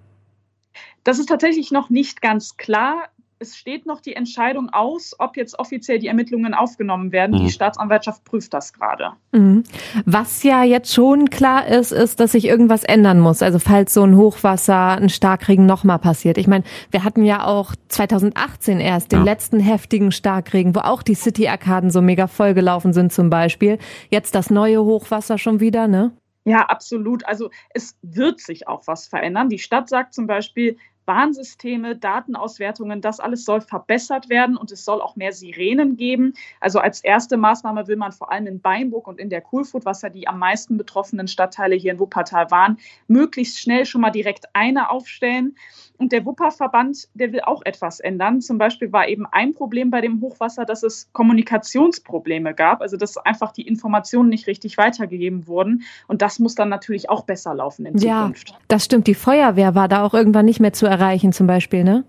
Das 1.04 1.18
ist 1.18 1.30
tatsächlich 1.30 1.70
noch 1.70 1.88
nicht 1.88 2.20
ganz 2.20 2.56
klar. 2.56 3.08
Es 3.42 3.56
steht 3.56 3.86
noch 3.86 4.00
die 4.00 4.14
Entscheidung 4.14 4.70
aus, 4.70 5.16
ob 5.18 5.36
jetzt 5.36 5.58
offiziell 5.58 5.98
die 5.98 6.06
Ermittlungen 6.06 6.54
aufgenommen 6.54 7.10
werden. 7.10 7.40
Mhm. 7.40 7.46
Die 7.46 7.50
Staatsanwaltschaft 7.50 8.22
prüft 8.22 8.54
das 8.54 8.72
gerade. 8.72 9.14
Mhm. 9.32 9.64
Was 10.06 10.44
ja 10.44 10.62
jetzt 10.62 10.94
schon 10.94 11.28
klar 11.28 11.66
ist, 11.66 11.90
ist, 11.90 12.20
dass 12.20 12.32
sich 12.32 12.44
irgendwas 12.44 12.84
ändern 12.84 13.18
muss. 13.18 13.42
Also 13.42 13.58
falls 13.58 13.94
so 13.94 14.04
ein 14.04 14.16
Hochwasser, 14.16 14.92
ein 14.92 15.08
Starkregen 15.08 15.66
nochmal 15.66 15.98
passiert. 15.98 16.38
Ich 16.38 16.46
meine, 16.46 16.62
wir 16.92 17.02
hatten 17.02 17.24
ja 17.24 17.44
auch 17.44 17.74
2018 17.88 18.78
erst 18.78 19.10
den 19.10 19.18
Ja. 19.18 19.24
letzten 19.24 19.58
heftigen 19.58 20.12
Starkregen, 20.12 20.76
wo 20.76 20.78
auch 20.78 21.02
die 21.02 21.16
City-Arkaden 21.16 21.90
so 21.90 22.00
mega 22.00 22.28
vollgelaufen 22.28 22.92
sind 22.92 23.12
zum 23.12 23.28
Beispiel. 23.28 23.78
Jetzt 24.08 24.36
das 24.36 24.50
neue 24.50 24.84
Hochwasser 24.84 25.36
schon 25.36 25.58
wieder, 25.58 25.88
ne? 25.88 26.12
Ja, 26.44 26.62
absolut. 26.66 27.26
Also 27.26 27.50
es 27.70 27.96
wird 28.02 28.40
sich 28.40 28.68
auch 28.68 28.86
was 28.86 29.08
verändern. 29.08 29.48
Die 29.48 29.58
Stadt 29.58 29.88
sagt 29.88 30.14
zum 30.14 30.28
Beispiel, 30.28 30.76
Warnsysteme, 31.06 31.96
Datenauswertungen, 31.96 33.00
das 33.00 33.20
alles 33.20 33.44
soll 33.44 33.60
verbessert 33.60 34.28
werden 34.28 34.56
und 34.56 34.72
es 34.72 34.84
soll 34.84 35.00
auch 35.00 35.16
mehr 35.16 35.32
Sirenen 35.32 35.96
geben. 35.96 36.34
Also 36.60 36.78
als 36.78 37.02
erste 37.02 37.36
Maßnahme 37.36 37.88
will 37.88 37.96
man 37.96 38.12
vor 38.12 38.30
allem 38.30 38.46
in 38.46 38.60
Beinburg 38.60 39.06
und 39.08 39.18
in 39.18 39.30
der 39.30 39.40
Kohlfurt, 39.40 39.84
was 39.84 40.02
ja 40.02 40.08
die 40.08 40.28
am 40.28 40.38
meisten 40.38 40.76
betroffenen 40.76 41.28
Stadtteile 41.28 41.74
hier 41.74 41.92
in 41.92 41.98
Wuppertal 41.98 42.50
waren, 42.50 42.78
möglichst 43.08 43.58
schnell 43.58 43.86
schon 43.86 44.00
mal 44.00 44.10
direkt 44.10 44.46
eine 44.54 44.90
aufstellen. 44.90 45.56
Und 45.98 46.12
der 46.12 46.24
Wupperverband, 46.24 47.08
der 47.14 47.32
will 47.32 47.42
auch 47.42 47.62
etwas 47.64 48.00
ändern. 48.00 48.40
Zum 48.40 48.58
Beispiel 48.58 48.92
war 48.92 49.08
eben 49.08 49.26
ein 49.26 49.54
Problem 49.54 49.90
bei 49.90 50.00
dem 50.00 50.20
Hochwasser, 50.20 50.64
dass 50.64 50.82
es 50.82 51.08
Kommunikationsprobleme 51.12 52.54
gab, 52.54 52.80
also 52.80 52.96
dass 52.96 53.16
einfach 53.18 53.52
die 53.52 53.66
Informationen 53.66 54.28
nicht 54.28 54.46
richtig 54.46 54.78
weitergegeben 54.78 55.46
wurden. 55.46 55.82
Und 56.08 56.22
das 56.22 56.38
muss 56.38 56.54
dann 56.54 56.68
natürlich 56.68 57.08
auch 57.10 57.24
besser 57.24 57.54
laufen 57.54 57.86
in 57.86 57.98
Ja, 57.98 58.20
Zukunft. 58.20 58.54
das 58.68 58.84
stimmt. 58.84 59.06
Die 59.06 59.14
Feuerwehr 59.14 59.74
war 59.74 59.88
da 59.88 60.02
auch 60.04 60.14
irgendwann 60.14 60.44
nicht 60.46 60.60
mehr 60.60 60.72
zu 60.72 60.86
erreichen 60.86 61.32
zum 61.32 61.46
Beispiel, 61.46 61.84
ne? 61.84 62.04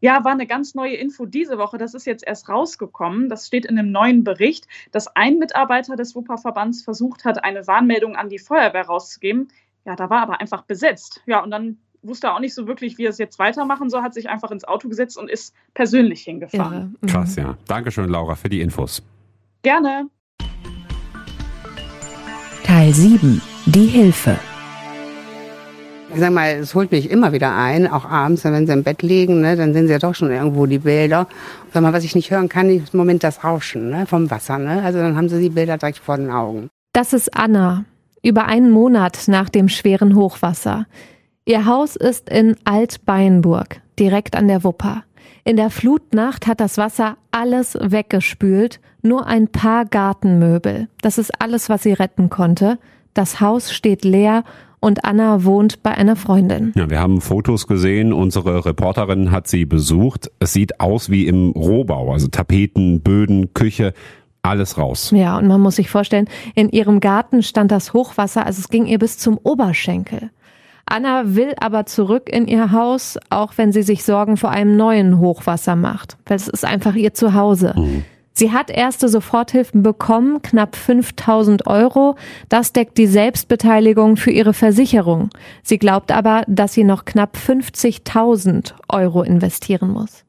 Ja, 0.00 0.24
war 0.24 0.32
eine 0.32 0.46
ganz 0.46 0.74
neue 0.74 0.94
Info 0.94 1.24
diese 1.24 1.56
Woche. 1.58 1.78
Das 1.78 1.94
ist 1.94 2.06
jetzt 2.06 2.24
erst 2.26 2.48
rausgekommen. 2.50 3.28
Das 3.30 3.46
steht 3.46 3.64
in 3.64 3.78
einem 3.78 3.90
neuen 3.90 4.24
Bericht, 4.24 4.66
dass 4.92 5.08
ein 5.16 5.38
Mitarbeiter 5.38 5.96
des 5.96 6.14
Wupperverbands 6.14 6.82
versucht 6.82 7.24
hat, 7.24 7.42
eine 7.42 7.66
Warnmeldung 7.66 8.14
an 8.14 8.28
die 8.28 8.38
Feuerwehr 8.38 8.86
rauszugeben. 8.86 9.48
Ja, 9.86 9.96
da 9.96 10.10
war 10.10 10.20
aber 10.20 10.40
einfach 10.40 10.62
besetzt. 10.62 11.22
Ja, 11.26 11.42
und 11.42 11.50
dann 11.50 11.78
wusste 12.02 12.32
auch 12.32 12.40
nicht 12.40 12.54
so 12.54 12.66
wirklich, 12.66 12.98
wie 12.98 13.04
er 13.04 13.10
es 13.10 13.18
jetzt 13.18 13.38
weitermachen 13.38 13.90
soll, 13.90 14.02
hat 14.02 14.14
sich 14.14 14.28
einfach 14.28 14.50
ins 14.50 14.64
Auto 14.64 14.88
gesetzt 14.88 15.18
und 15.18 15.30
ist 15.30 15.54
persönlich 15.74 16.22
hingefahren. 16.22 16.96
Krass, 17.06 17.36
ja. 17.36 17.56
Dankeschön, 17.66 18.08
Laura, 18.08 18.34
für 18.34 18.48
die 18.48 18.60
Infos. 18.60 19.02
Gerne. 19.62 20.08
Teil 22.64 22.92
7. 22.92 23.40
Die 23.66 23.86
Hilfe. 23.86 24.38
Ich 26.12 26.20
sag 26.20 26.32
mal, 26.32 26.56
es 26.56 26.74
holt 26.74 26.92
mich 26.92 27.10
immer 27.10 27.32
wieder 27.32 27.54
ein, 27.54 27.90
auch 27.90 28.04
abends, 28.04 28.44
wenn 28.44 28.66
sie 28.66 28.72
im 28.72 28.84
Bett 28.84 29.02
liegen, 29.02 29.40
ne, 29.40 29.56
dann 29.56 29.74
sind 29.74 29.86
sie 29.86 29.92
ja 29.92 29.98
doch 29.98 30.14
schon 30.14 30.30
irgendwo 30.30 30.66
die 30.66 30.78
Bilder. 30.78 31.26
Sag 31.72 31.82
mal, 31.82 31.92
was 31.92 32.04
ich 32.04 32.14
nicht 32.14 32.30
hören 32.30 32.48
kann, 32.48 32.70
ist 32.70 32.94
im 32.94 32.98
Moment 32.98 33.22
das 33.22 33.44
Rauschen 33.44 33.90
ne, 33.90 34.06
vom 34.06 34.30
Wasser. 34.30 34.58
Ne? 34.58 34.82
Also 34.82 34.98
dann 34.98 35.16
haben 35.16 35.28
sie 35.28 35.40
die 35.40 35.50
Bilder 35.50 35.78
direkt 35.78 35.98
vor 35.98 36.16
den 36.16 36.30
Augen. 36.30 36.70
Das 36.92 37.12
ist 37.12 37.36
Anna. 37.36 37.84
Über 38.22 38.46
einen 38.46 38.70
Monat 38.70 39.28
nach 39.28 39.48
dem 39.48 39.68
schweren 39.68 40.16
Hochwasser. 40.16 40.86
Ihr 41.48 41.64
Haus 41.64 41.94
ist 41.94 42.28
in 42.28 42.56
Altbeinburg, 42.64 43.80
direkt 44.00 44.34
an 44.34 44.48
der 44.48 44.64
Wupper. 44.64 45.04
In 45.44 45.56
der 45.56 45.70
Flutnacht 45.70 46.48
hat 46.48 46.58
das 46.58 46.76
Wasser 46.76 47.18
alles 47.30 47.78
weggespült, 47.80 48.80
nur 49.00 49.28
ein 49.28 49.46
paar 49.46 49.84
Gartenmöbel. 49.84 50.88
Das 51.02 51.18
ist 51.18 51.40
alles, 51.40 51.68
was 51.68 51.84
sie 51.84 51.92
retten 51.92 52.30
konnte. 52.30 52.80
Das 53.14 53.40
Haus 53.40 53.72
steht 53.72 54.04
leer 54.04 54.42
und 54.80 55.04
Anna 55.04 55.44
wohnt 55.44 55.84
bei 55.84 55.92
einer 55.92 56.16
Freundin. 56.16 56.72
Ja, 56.74 56.90
wir 56.90 56.98
haben 56.98 57.20
Fotos 57.20 57.68
gesehen. 57.68 58.12
Unsere 58.12 58.66
Reporterin 58.66 59.30
hat 59.30 59.46
sie 59.46 59.66
besucht. 59.66 60.32
Es 60.40 60.52
sieht 60.52 60.80
aus 60.80 61.10
wie 61.10 61.28
im 61.28 61.50
Rohbau, 61.50 62.12
also 62.12 62.26
Tapeten, 62.26 63.02
Böden, 63.02 63.54
Küche, 63.54 63.94
alles 64.42 64.78
raus. 64.78 65.12
Ja, 65.14 65.38
und 65.38 65.46
man 65.46 65.60
muss 65.60 65.76
sich 65.76 65.90
vorstellen, 65.90 66.28
in 66.56 66.70
ihrem 66.70 66.98
Garten 66.98 67.44
stand 67.44 67.70
das 67.70 67.92
Hochwasser, 67.92 68.44
also 68.44 68.58
es 68.58 68.68
ging 68.68 68.86
ihr 68.86 68.98
bis 68.98 69.18
zum 69.18 69.38
Oberschenkel. 69.40 70.30
Anna 70.86 71.34
will 71.34 71.54
aber 71.60 71.86
zurück 71.86 72.28
in 72.28 72.46
ihr 72.46 72.70
Haus, 72.72 73.18
auch 73.28 73.54
wenn 73.56 73.72
sie 73.72 73.82
sich 73.82 74.04
Sorgen 74.04 74.36
vor 74.36 74.50
einem 74.50 74.76
neuen 74.76 75.18
Hochwasser 75.18 75.76
macht, 75.76 76.16
weil 76.26 76.36
es 76.36 76.48
ist 76.48 76.64
einfach 76.64 76.94
ihr 76.94 77.12
Zuhause. 77.12 77.74
Sie 78.32 78.52
hat 78.52 78.70
erste 78.70 79.08
Soforthilfen 79.08 79.82
bekommen, 79.82 80.42
knapp 80.42 80.76
5000 80.76 81.66
Euro. 81.66 82.16
Das 82.50 82.74
deckt 82.74 82.98
die 82.98 83.06
Selbstbeteiligung 83.06 84.18
für 84.18 84.30
ihre 84.30 84.52
Versicherung. 84.52 85.30
Sie 85.62 85.78
glaubt 85.78 86.12
aber, 86.12 86.42
dass 86.46 86.74
sie 86.74 86.84
noch 86.84 87.06
knapp 87.06 87.34
50.000 87.34 88.74
Euro 88.90 89.22
investieren 89.22 89.88
muss. 89.88 90.25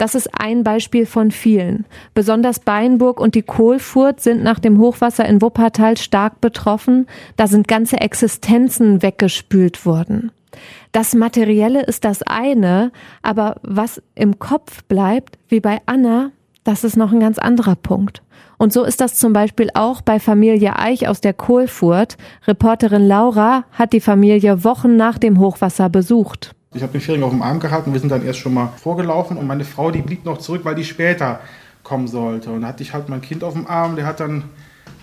Das 0.00 0.14
ist 0.14 0.30
ein 0.32 0.64
Beispiel 0.64 1.04
von 1.04 1.30
vielen. 1.30 1.84
Besonders 2.14 2.60
Beinburg 2.60 3.20
und 3.20 3.34
die 3.34 3.42
Kohlfurt 3.42 4.22
sind 4.22 4.42
nach 4.42 4.58
dem 4.58 4.78
Hochwasser 4.78 5.26
in 5.26 5.42
Wuppertal 5.42 5.98
stark 5.98 6.40
betroffen. 6.40 7.06
Da 7.36 7.46
sind 7.46 7.68
ganze 7.68 8.00
Existenzen 8.00 9.02
weggespült 9.02 9.84
worden. 9.84 10.32
Das 10.92 11.14
Materielle 11.14 11.82
ist 11.82 12.06
das 12.06 12.22
eine, 12.22 12.92
aber 13.20 13.56
was 13.60 14.00
im 14.14 14.38
Kopf 14.38 14.82
bleibt, 14.84 15.38
wie 15.48 15.60
bei 15.60 15.82
Anna, 15.84 16.30
das 16.64 16.82
ist 16.82 16.96
noch 16.96 17.12
ein 17.12 17.20
ganz 17.20 17.38
anderer 17.38 17.76
Punkt. 17.76 18.22
Und 18.56 18.72
so 18.72 18.84
ist 18.84 19.02
das 19.02 19.16
zum 19.16 19.34
Beispiel 19.34 19.68
auch 19.74 20.00
bei 20.00 20.18
Familie 20.18 20.78
Eich 20.78 21.08
aus 21.08 21.20
der 21.20 21.34
Kohlfurt. 21.34 22.16
Reporterin 22.46 23.06
Laura 23.06 23.64
hat 23.72 23.92
die 23.92 24.00
Familie 24.00 24.64
Wochen 24.64 24.96
nach 24.96 25.18
dem 25.18 25.38
Hochwasser 25.38 25.90
besucht. 25.90 26.54
Ich 26.72 26.82
habe 26.82 26.92
den 26.92 27.00
Vierring 27.00 27.24
auf 27.24 27.30
dem 27.32 27.42
Arm 27.42 27.58
gehabt 27.58 27.88
und 27.88 27.94
wir 27.94 28.00
sind 28.00 28.10
dann 28.10 28.24
erst 28.24 28.38
schon 28.38 28.54
mal 28.54 28.68
vorgelaufen 28.76 29.36
und 29.36 29.46
meine 29.48 29.64
Frau, 29.64 29.90
die 29.90 30.02
blieb 30.02 30.24
noch 30.24 30.38
zurück, 30.38 30.64
weil 30.64 30.76
die 30.76 30.84
später 30.84 31.40
kommen 31.82 32.06
sollte. 32.06 32.50
Und 32.50 32.60
da 32.60 32.68
hatte 32.68 32.84
ich 32.84 32.94
halt 32.94 33.08
mein 33.08 33.22
Kind 33.22 33.42
auf 33.42 33.54
dem 33.54 33.66
Arm, 33.66 33.96
der 33.96 34.06
hat 34.06 34.20
dann 34.20 34.44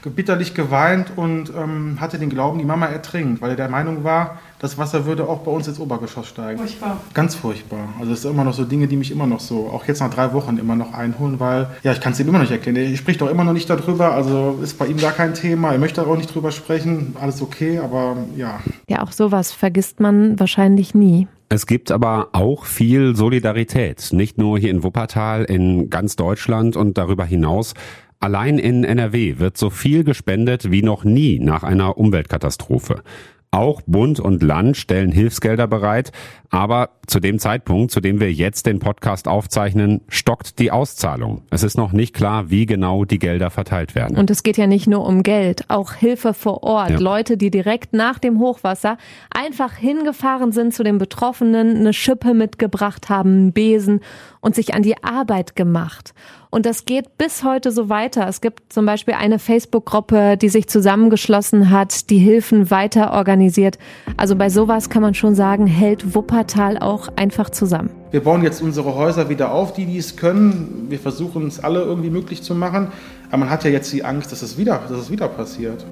bitterlich 0.10 0.54
geweint 0.54 1.12
und 1.16 1.52
ähm, 1.56 1.98
hatte 2.00 2.20
den 2.20 2.30
Glauben, 2.30 2.60
die 2.60 2.66
Mama 2.66 2.88
ertrinkt, 2.88 3.42
weil 3.42 3.52
er 3.52 3.56
der 3.56 3.70
Meinung 3.70 4.04
war, 4.04 4.40
das 4.60 4.78
Wasser 4.78 5.06
würde 5.06 5.28
auch 5.28 5.40
bei 5.40 5.52
uns 5.52 5.68
ins 5.68 5.80
Obergeschoss 5.80 6.28
steigen. 6.28 6.60
Furchtbar. 6.60 7.00
Ganz 7.14 7.36
furchtbar. 7.36 7.90
Also 8.00 8.14
es 8.14 8.24
sind 8.24 8.32
immer 8.32 8.44
noch 8.44 8.54
so 8.54 8.66
Dinge, 8.66 8.88
die 8.88 8.96
mich 8.96 9.12
immer 9.12 9.28
noch 9.28 9.40
so, 9.40 9.68
auch 9.68 9.86
jetzt 9.86 10.00
nach 10.00 10.10
drei 10.10 10.34
Wochen 10.34 10.58
immer 10.58 10.76
noch 10.76 10.94
einholen, 10.94 11.40
weil, 11.40 11.68
ja, 11.84 11.92
ich 11.92 12.02
kann 12.02 12.14
es 12.14 12.20
ihm 12.20 12.28
immer 12.28 12.40
noch 12.40 12.50
nicht 12.50 12.52
erklären. 12.52 12.76
Er 12.76 12.96
spricht 12.98 13.22
doch 13.22 13.30
immer 13.30 13.44
noch 13.44 13.54
nicht 13.54 13.70
darüber, 13.70 14.14
also 14.14 14.60
ist 14.64 14.80
bei 14.80 14.88
ihm 14.88 14.98
gar 14.98 15.12
kein 15.12 15.34
Thema. 15.34 15.72
Er 15.72 15.78
möchte 15.78 16.06
auch 16.06 16.18
nicht 16.18 16.34
drüber 16.34 16.52
sprechen, 16.52 17.16
alles 17.22 17.42
okay, 17.42 17.80
aber 17.80 18.18
ja. 18.36 18.60
Ja, 18.90 19.04
auch 19.04 19.12
sowas 19.12 19.52
vergisst 19.52 20.00
man 20.00 20.40
wahrscheinlich 20.40 20.96
nie. 20.96 21.28
Es 21.50 21.66
gibt 21.66 21.92
aber 21.92 22.30
auch 22.34 22.66
viel 22.66 23.16
Solidarität, 23.16 24.10
nicht 24.12 24.38
nur 24.38 24.60
hier 24.60 24.70
in 24.70 24.84
Wuppertal, 24.84 25.46
in 25.46 25.90
ganz 25.90 26.18
Deutschland 26.18 26.76
und 26.76 26.98
darüber 26.98 27.24
hinaus. 27.24 27.74
Allein 28.20 28.58
in 28.58 28.84
NRW 28.84 29.38
wird 29.38 29.58
so 29.58 29.70
viel 29.70 30.04
gespendet 30.04 30.72
wie 30.72 30.82
noch 30.82 31.04
nie 31.04 31.40
nach 31.40 31.64
einer 31.64 31.98
Umweltkatastrophe. 31.98 33.04
Auch 33.50 33.82
Bund 33.88 34.20
und 34.20 34.44
Land 34.44 34.76
stellen 34.76 35.12
Hilfsgelder 35.12 35.68
bereit, 35.68 36.12
aber 36.50 36.90
zu 37.08 37.22
dem 37.22 37.40
Zeitpunkt, 37.40 37.92
zu 37.92 38.02
dem 38.02 38.20
wir 38.20 38.32
jetzt 38.32 38.66
den 38.66 38.80
Podcast 38.80 39.30
aufzeichnen, 39.30 40.02
stockt 40.10 40.60
die 40.60 40.70
Auszahlung. 40.70 41.44
Es 41.50 41.64
ist 41.64 41.78
noch 41.78 41.94
nicht 41.94 42.14
klar, 42.14 42.50
wie 42.50 42.66
genau 42.66 43.06
die 43.06 43.20
Gelder 43.20 43.50
verteilt 43.50 43.96
werden. 43.96 44.18
Und 44.18 44.30
es 44.30 44.44
geht 44.44 44.58
ja 44.58 44.68
nicht 44.68 44.88
nur 44.88 45.06
um 45.06 45.24
Geld, 45.24 45.64
auch 45.70 45.94
Hilfe 45.94 46.34
vor 46.34 46.64
Ort. 46.64 46.90
Ja. 46.92 47.00
Leute, 47.00 47.38
die 47.38 47.50
direkt 47.50 47.94
nach 47.94 48.20
dem 48.20 48.40
Hochwasser 48.40 48.98
einfach 49.32 49.74
hingefahren 49.74 50.52
sind 50.52 50.74
zu 50.74 50.84
den 50.84 50.98
Betroffenen, 50.98 51.78
eine 51.78 51.94
Schippe 51.94 52.34
mitgebracht 52.34 53.10
haben, 53.10 53.32
einen 53.32 53.54
Besen 53.54 54.02
und 54.42 54.56
sich 54.56 54.74
an 54.74 54.84
die 54.84 55.02
Arbeit 55.04 55.56
gemacht. 55.56 56.14
Und 56.50 56.66
das 56.66 56.86
geht 56.86 57.18
bis 57.18 57.44
heute 57.44 57.72
so 57.72 57.90
weiter. 57.90 58.28
Es 58.28 58.40
gibt 58.42 58.72
zum 58.72 58.86
Beispiel 58.86 59.16
eine 59.16 59.38
Facebook-Gruppe, 59.38 60.38
die 60.38 60.50
sich 60.50 60.68
zusammengeschlossen 60.68 61.70
hat, 61.70 62.10
die 62.10 62.20
Hilfen 62.20 62.72
weiter 62.72 63.12
organisiert. 63.14 63.78
Also 64.16 64.36
bei 64.36 64.50
sowas 64.50 64.90
kann 64.90 65.02
man 65.02 65.14
schon 65.14 65.36
sagen, 65.36 65.68
hält 65.68 66.16
Wuppertal 66.16 66.78
auch 66.78 67.10
einfach 67.18 67.50
zusammen. 67.50 67.90
Wir 68.12 68.24
bauen 68.24 68.44
jetzt 68.44 68.62
unsere 68.62 68.96
Häuser 68.96 69.28
wieder 69.30 69.52
auf, 69.52 69.74
die 69.74 69.86
die 69.86 69.98
es 69.98 70.16
können. 70.16 70.86
Wir 70.90 71.00
versuchen 71.00 71.48
es 71.48 71.62
alle 71.62 71.82
irgendwie 71.82 72.10
möglich 72.10 72.42
zu 72.42 72.56
machen. 72.56 72.88
Aber 73.28 73.38
man 73.38 73.50
hat 73.50 73.66
ja 73.66 73.70
jetzt 73.70 73.92
die 73.92 74.06
Angst, 74.06 74.32
dass 74.32 74.42
es 74.42 74.58
wieder, 74.58 74.80
dass 74.88 74.98
es 74.98 75.12
wieder 75.12 75.28
passiert. 75.28 75.86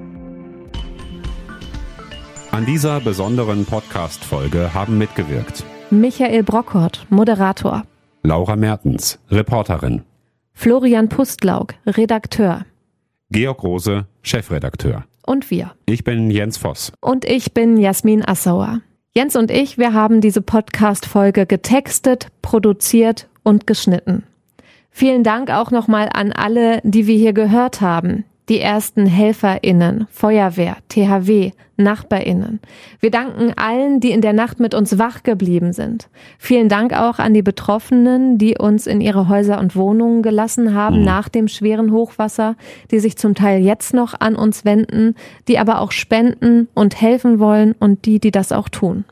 An 2.51 2.65
dieser 2.65 3.01
besonderen 3.01 3.65
Podcast-Folge 3.65 4.73
haben 4.73 4.97
mitgewirkt 4.97 5.65
Michael 5.89 6.43
Brockhort, 6.43 7.05
Moderator. 7.09 7.83
Laura 8.23 8.55
Mertens, 8.55 9.19
Reporterin. 9.29 10.03
Florian 10.57 11.09
Pustlauk, 11.09 11.75
Redakteur. 11.85 12.65
Georg 13.29 13.61
Rose, 13.61 14.07
Chefredakteur. 14.23 15.03
Und 15.27 15.51
wir. 15.51 15.73
Ich 15.85 16.03
bin 16.03 16.31
Jens 16.31 16.57
Voss. 16.57 16.91
Und 17.01 17.25
ich 17.25 17.53
bin 17.53 17.77
Jasmin 17.77 18.25
Assauer. 18.25 18.81
Jens 19.13 19.35
und 19.35 19.51
ich, 19.51 19.77
wir 19.77 19.93
haben 19.93 20.21
diese 20.21 20.41
Podcast-Folge 20.41 21.45
getextet, 21.45 22.29
produziert 22.41 23.27
und 23.43 23.67
geschnitten. 23.67 24.23
Vielen 24.89 25.23
Dank 25.23 25.51
auch 25.51 25.71
nochmal 25.71 26.09
an 26.11 26.31
alle, 26.31 26.79
die 26.83 27.05
wir 27.05 27.17
hier 27.17 27.33
gehört 27.33 27.81
haben 27.81 28.23
die 28.49 28.59
ersten 28.59 29.05
HelferInnen, 29.05 30.07
Feuerwehr, 30.11 30.77
THW, 30.89 31.51
NachbarInnen. 31.77 32.59
Wir 32.99 33.11
danken 33.11 33.53
allen, 33.57 33.99
die 33.99 34.11
in 34.11 34.21
der 34.21 34.33
Nacht 34.33 34.59
mit 34.59 34.73
uns 34.73 34.97
wach 34.97 35.23
geblieben 35.23 35.73
sind. 35.73 36.07
Vielen 36.37 36.69
Dank 36.69 36.93
auch 36.93 37.19
an 37.19 37.33
die 37.33 37.41
Betroffenen, 37.41 38.37
die 38.37 38.57
uns 38.57 38.87
in 38.87 39.01
ihre 39.01 39.27
Häuser 39.27 39.59
und 39.59 39.75
Wohnungen 39.75 40.21
gelassen 40.21 40.73
haben 40.73 40.99
mhm. 40.99 41.05
nach 41.05 41.27
dem 41.27 41.47
schweren 41.47 41.91
Hochwasser, 41.91 42.55
die 42.91 42.99
sich 42.99 43.17
zum 43.17 43.35
Teil 43.35 43.61
jetzt 43.61 43.93
noch 43.93 44.13
an 44.19 44.35
uns 44.35 44.63
wenden, 44.63 45.15
die 45.47 45.59
aber 45.59 45.81
auch 45.81 45.91
spenden 45.91 46.67
und 46.73 47.01
helfen 47.01 47.39
wollen 47.39 47.73
und 47.79 48.05
die, 48.05 48.19
die 48.19 48.31
das 48.31 48.51
auch 48.51 48.69
tun. 48.69 49.05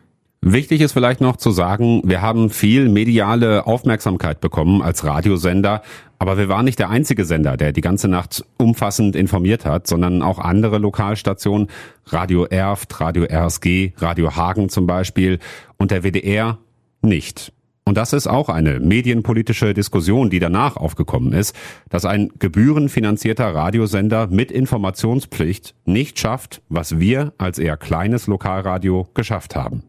Wichtig 0.45 0.81
ist 0.81 0.91
vielleicht 0.91 1.21
noch 1.21 1.37
zu 1.37 1.51
sagen, 1.51 2.01
wir 2.03 2.21
haben 2.21 2.49
viel 2.49 2.89
mediale 2.89 3.65
Aufmerksamkeit 3.65 4.41
bekommen 4.41 4.81
als 4.81 5.05
Radiosender, 5.05 5.81
aber 6.19 6.37
wir 6.37 6.49
waren 6.49 6.65
nicht 6.65 6.79
der 6.79 6.89
einzige 6.89 7.23
Sender, 7.23 7.55
der 7.55 7.71
die 7.71 7.79
ganze 7.79 8.09
Nacht 8.09 8.43
umfassend 8.57 9.15
informiert 9.15 9.63
hat, 9.63 9.87
sondern 9.87 10.21
auch 10.21 10.39
andere 10.39 10.79
Lokalstationen, 10.79 11.69
Radio 12.07 12.43
Erft, 12.43 12.99
Radio 12.99 13.23
RSG, 13.23 13.93
Radio 13.95 14.35
Hagen 14.35 14.67
zum 14.67 14.85
Beispiel 14.85 15.39
und 15.77 15.91
der 15.91 16.03
WDR 16.03 16.57
nicht. 17.01 17.53
Und 17.85 17.95
das 17.95 18.11
ist 18.11 18.27
auch 18.27 18.49
eine 18.49 18.81
medienpolitische 18.81 19.73
Diskussion, 19.73 20.29
die 20.29 20.39
danach 20.39 20.75
aufgekommen 20.75 21.31
ist, 21.31 21.55
dass 21.87 22.03
ein 22.03 22.33
gebührenfinanzierter 22.39 23.55
Radiosender 23.55 24.27
mit 24.27 24.51
Informationspflicht 24.51 25.73
nicht 25.85 26.19
schafft, 26.19 26.61
was 26.67 26.99
wir 26.99 27.31
als 27.37 27.59
eher 27.59 27.77
kleines 27.77 28.27
Lokalradio 28.27 29.07
geschafft 29.13 29.55
haben. 29.55 29.83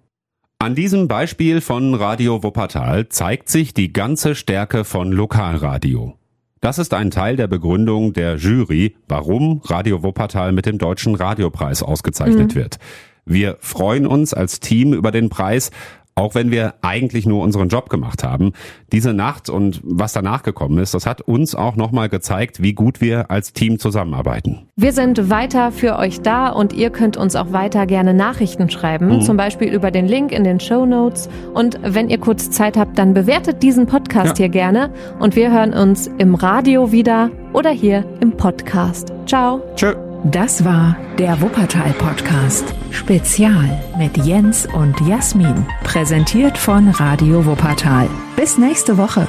An 0.65 0.75
diesem 0.75 1.09
Beispiel 1.09 1.61
von 1.61 1.93
Radio 1.95 2.43
Wuppertal 2.43 3.11
zeigt 3.11 3.51
sich 3.51 3.75
die 3.75 3.93
ganze 3.93 4.35
Stärke 4.35 4.85
von 4.85 5.13
Lokalradio. 5.13 6.15
Das 6.63 6.79
ist 6.79 6.95
ein 6.95 7.11
Teil 7.11 7.37
der 7.37 7.49
Begründung 7.49 8.15
der 8.15 8.37
Jury, 8.37 8.97
warum 9.07 9.61
Radio 9.67 10.03
Wuppertal 10.03 10.53
mit 10.53 10.65
dem 10.65 10.79
Deutschen 10.79 11.17
Radiopreis 11.17 11.83
ausgezeichnet 11.83 12.53
mhm. 12.53 12.55
wird. 12.55 12.79
Wir 13.27 13.59
freuen 13.61 14.07
uns 14.07 14.33
als 14.33 14.59
Team 14.59 14.95
über 14.95 15.13
den 15.13 15.29
Preis, 15.29 15.71
auch 16.15 16.35
wenn 16.35 16.51
wir 16.51 16.75
eigentlich 16.83 17.27
nur 17.27 17.43
unseren 17.43 17.69
Job 17.69 17.91
gemacht 17.91 18.23
haben. 18.23 18.53
Diese 18.93 19.13
Nacht 19.13 19.51
und 19.51 19.81
was 19.83 20.13
danach 20.13 20.43
gekommen 20.43 20.79
ist, 20.79 20.95
das 20.95 21.07
hat 21.07 21.21
uns 21.21 21.55
auch 21.55 21.77
nochmal 21.77 22.09
gezeigt, 22.09 22.63
wie 22.63 22.73
gut 22.73 23.01
wir 23.01 23.31
als 23.31 23.53
Team 23.53 23.79
zusammenarbeiten. 23.79 24.69
Wir 24.77 24.93
sind 24.93 25.31
weiter 25.31 25.73
für 25.73 25.99
euch 25.99 26.21
da 26.21 26.49
und 26.49 26.73
ihr 26.73 26.91
könnt 26.91 27.17
uns 27.17 27.35
auch 27.37 27.53
weiter 27.53 27.87
gerne 27.87 28.15
Nachrichten 28.15 28.71
schreiben, 28.71 29.17
mhm. 29.17 29.21
zum 29.23 29.37
Beispiel 29.37 29.73
über 29.73 29.91
den 29.91 30.07
Link 30.07 30.33
in 30.33 30.45
den 30.45 30.61
Show 30.61 30.87
Notes. 30.87 31.29
Und 31.53 31.79
wenn 31.83 32.09
ihr 32.09 32.19
kurz 32.19 32.51
Zeit 32.51 32.77
habt, 32.77 32.99
dann 32.99 33.15
bewertet 33.15 33.63
diesen 33.63 33.87
Podcast 33.87 34.39
ja. 34.39 34.45
hier 34.45 34.49
gerne 34.49 34.91
und 35.19 35.37
wir 35.37 35.53
hören 35.53 35.73
uns 35.73 36.09
im 36.19 36.35
Radio 36.35 36.93
wieder 36.93 37.31
oder 37.53 37.71
hier 37.71 38.05
im 38.21 38.37
Podcast. 38.37 39.13
Ciao. 39.27 39.63
Tschö. 39.75 40.14
Das 40.25 40.65
war 40.65 40.97
der 41.19 41.43
Wuppertal 41.43 41.93
Podcast. 41.99 42.65
Spezial 42.91 43.79
mit 43.99 44.17
Jens 44.17 44.65
und 44.65 44.99
Jasmin. 45.07 45.67
Präsentiert 45.83 46.57
von 46.57 46.89
Radio 46.89 47.45
Wuppertal. 47.45 48.09
Bis 48.35 48.57
nächste 48.57 48.97
Woche. 48.97 49.29